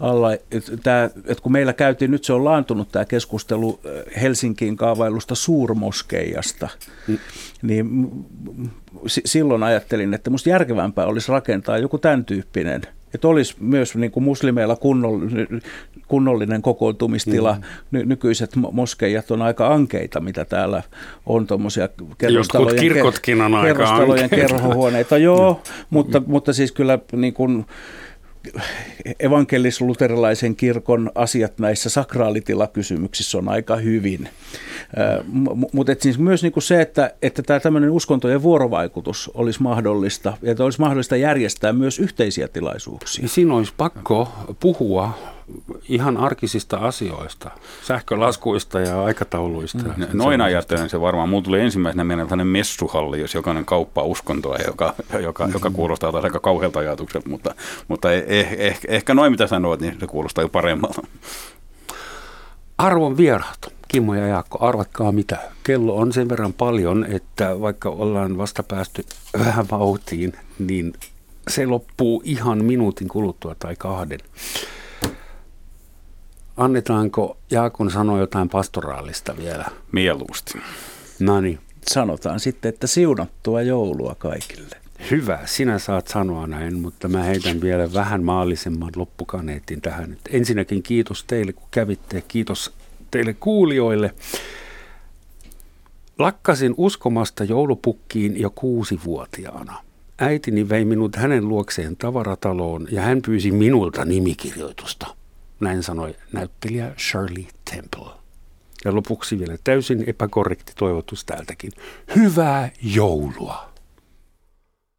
alla. 0.00 0.32
Et 0.32 0.72
tää, 0.82 1.10
et 1.26 1.40
kun 1.40 1.52
meillä 1.52 1.72
käytiin, 1.72 2.10
nyt 2.10 2.24
se 2.24 2.32
on 2.32 2.44
laantunut 2.44 2.92
tämä 2.92 3.04
keskustelu 3.04 3.80
Helsinkiin 4.20 4.76
kaavailusta 4.76 5.34
suurmoskeijasta, 5.34 6.68
mm. 7.08 7.18
niin 7.62 8.10
silloin 9.08 9.62
ajattelin, 9.62 10.14
että 10.14 10.30
musta 10.30 10.48
järkevämpää 10.48 11.06
olisi 11.06 11.32
rakentaa 11.32 11.78
joku 11.78 11.98
tämän 11.98 12.24
tyyppinen– 12.24 12.82
että 13.14 13.28
olisi 13.28 13.56
myös 13.60 13.96
niin 13.96 14.10
kuin 14.10 14.24
muslimeilla 14.24 14.76
kunnollinen, 14.76 15.62
kunnollinen 16.08 16.62
kokoontumistila. 16.62 17.54
Mm. 17.54 17.62
Ny, 17.90 18.04
nykyiset 18.04 18.50
moskeijat 18.72 19.30
on 19.30 19.42
aika 19.42 19.74
ankeita, 19.74 20.20
mitä 20.20 20.44
täällä 20.44 20.82
on 21.26 21.46
tuommoisia 21.46 21.88
kerrostalojen, 22.18 22.80
kirkotkin 22.80 23.40
on 23.40 23.54
aika 23.54 23.74
kerrostalojen 23.74 24.30
kerhohuoneita. 24.30 25.18
Joo, 25.18 25.52
mm. 25.52 25.72
mutta, 25.90 26.22
mutta 26.26 26.52
siis 26.52 26.72
kyllä 26.72 26.98
niin 27.12 27.34
kuin, 27.34 27.66
evankelis-luterilaisen 29.20 30.56
kirkon 30.56 31.10
asiat 31.14 31.58
näissä 31.58 31.90
sakraalitilakysymyksissä 31.90 33.38
on 33.38 33.48
aika 33.48 33.76
hyvin. 33.76 34.28
Mutta 35.72 35.92
siis 35.98 36.18
myös 36.18 36.42
niinku 36.42 36.60
se, 36.60 36.80
että, 36.80 37.14
että 37.22 37.42
tämä 37.42 37.60
tämmöinen 37.60 37.90
uskontojen 37.90 38.42
vuorovaikutus 38.42 39.30
olisi 39.34 39.62
mahdollista, 39.62 40.36
ja 40.42 40.52
että 40.52 40.64
olisi 40.64 40.80
mahdollista 40.80 41.16
järjestää 41.16 41.72
myös 41.72 41.98
yhteisiä 41.98 42.48
tilaisuuksia. 42.48 43.28
Siinä 43.28 43.54
olisi 43.54 43.72
pakko 43.76 44.28
puhua 44.60 45.18
ihan 45.88 46.16
arkisista 46.16 46.76
asioista, 46.76 47.50
sähkölaskuista 47.82 48.80
ja 48.80 49.04
aikatauluista. 49.04 49.84
Mm. 49.96 50.06
Noin 50.12 50.40
ajattelen 50.40 50.88
se 50.88 51.00
varmaan. 51.00 51.28
Mulla 51.28 51.42
tuli 51.42 51.60
ensimmäisenä 51.60 52.04
mieleen 52.04 52.28
tämmöinen 52.28 52.52
messuhalli, 52.52 53.20
jos 53.20 53.34
jokainen 53.34 53.64
kauppa 53.64 54.02
uskontoa, 54.02 54.56
joka, 54.66 54.94
joka, 55.20 55.48
joka 55.52 55.70
kuulostaa 55.70 56.12
taas 56.12 56.24
aika 56.24 56.40
kauhealta 56.40 56.78
ajatukselta, 56.78 57.28
mutta, 57.28 57.54
mutta 57.88 58.12
eh, 58.12 58.52
eh, 58.58 58.80
ehkä 58.88 59.14
noin 59.14 59.32
mitä 59.32 59.46
sanoit, 59.46 59.80
niin 59.80 59.96
se 60.00 60.06
kuulostaa 60.06 60.44
jo 60.44 60.48
paremmalta. 60.48 61.02
Arvon 62.78 63.16
vieraat. 63.16 63.78
Kimmo 63.88 64.14
ja 64.14 64.26
Jaakko, 64.26 64.66
arvatkaa 64.66 65.12
mitä. 65.12 65.38
Kello 65.64 65.96
on 65.96 66.12
sen 66.12 66.28
verran 66.28 66.52
paljon, 66.52 67.06
että 67.10 67.60
vaikka 67.60 67.88
ollaan 67.88 68.38
vasta 68.38 68.62
päästy 68.62 69.04
vähän 69.38 69.66
vauhtiin, 69.70 70.32
niin 70.58 70.92
se 71.48 71.66
loppuu 71.66 72.22
ihan 72.24 72.64
minuutin 72.64 73.08
kuluttua 73.08 73.54
tai 73.58 73.76
kahden. 73.76 74.18
Annetaanko 76.58 77.38
Jaakon 77.50 77.90
sanoa 77.90 78.18
jotain 78.18 78.48
pastoraalista 78.48 79.36
vielä? 79.36 79.64
Mieluusti. 79.92 80.58
No 81.20 81.40
niin. 81.40 81.58
Sanotaan 81.88 82.40
sitten, 82.40 82.68
että 82.68 82.86
siunattua 82.86 83.62
joulua 83.62 84.14
kaikille. 84.18 84.76
Hyvä, 85.10 85.38
sinä 85.44 85.78
saat 85.78 86.08
sanoa 86.08 86.46
näin, 86.46 86.80
mutta 86.80 87.08
mä 87.08 87.22
heitän 87.22 87.60
vielä 87.60 87.92
vähän 87.92 88.24
maallisemman 88.24 88.92
loppukaneetin 88.96 89.80
tähän. 89.80 90.16
Ensinnäkin 90.30 90.82
kiitos 90.82 91.24
teille, 91.24 91.52
kun 91.52 91.68
kävitte. 91.70 92.22
Kiitos 92.28 92.72
teille 93.10 93.34
kuulijoille. 93.34 94.14
Lakkasin 96.18 96.74
uskomasta 96.76 97.44
joulupukkiin 97.44 98.40
jo 98.40 98.50
kuusivuotiaana. 98.50 99.78
Äitini 100.18 100.68
vei 100.68 100.84
minut 100.84 101.16
hänen 101.16 101.48
luokseen 101.48 101.96
tavarataloon 101.96 102.88
ja 102.90 103.02
hän 103.02 103.22
pyysi 103.22 103.50
minulta 103.50 104.04
nimikirjoitusta. 104.04 105.18
Näin 105.60 105.82
sanoi 105.82 106.14
näyttelijä 106.32 106.92
Shirley 106.98 107.44
Temple. 107.70 108.12
Ja 108.84 108.94
lopuksi 108.94 109.38
vielä 109.38 109.56
täysin 109.64 110.04
epäkorrekti 110.06 110.72
toivotus 110.76 111.24
täältäkin. 111.24 111.72
Hyvää 112.16 112.70
joulua! 112.82 113.67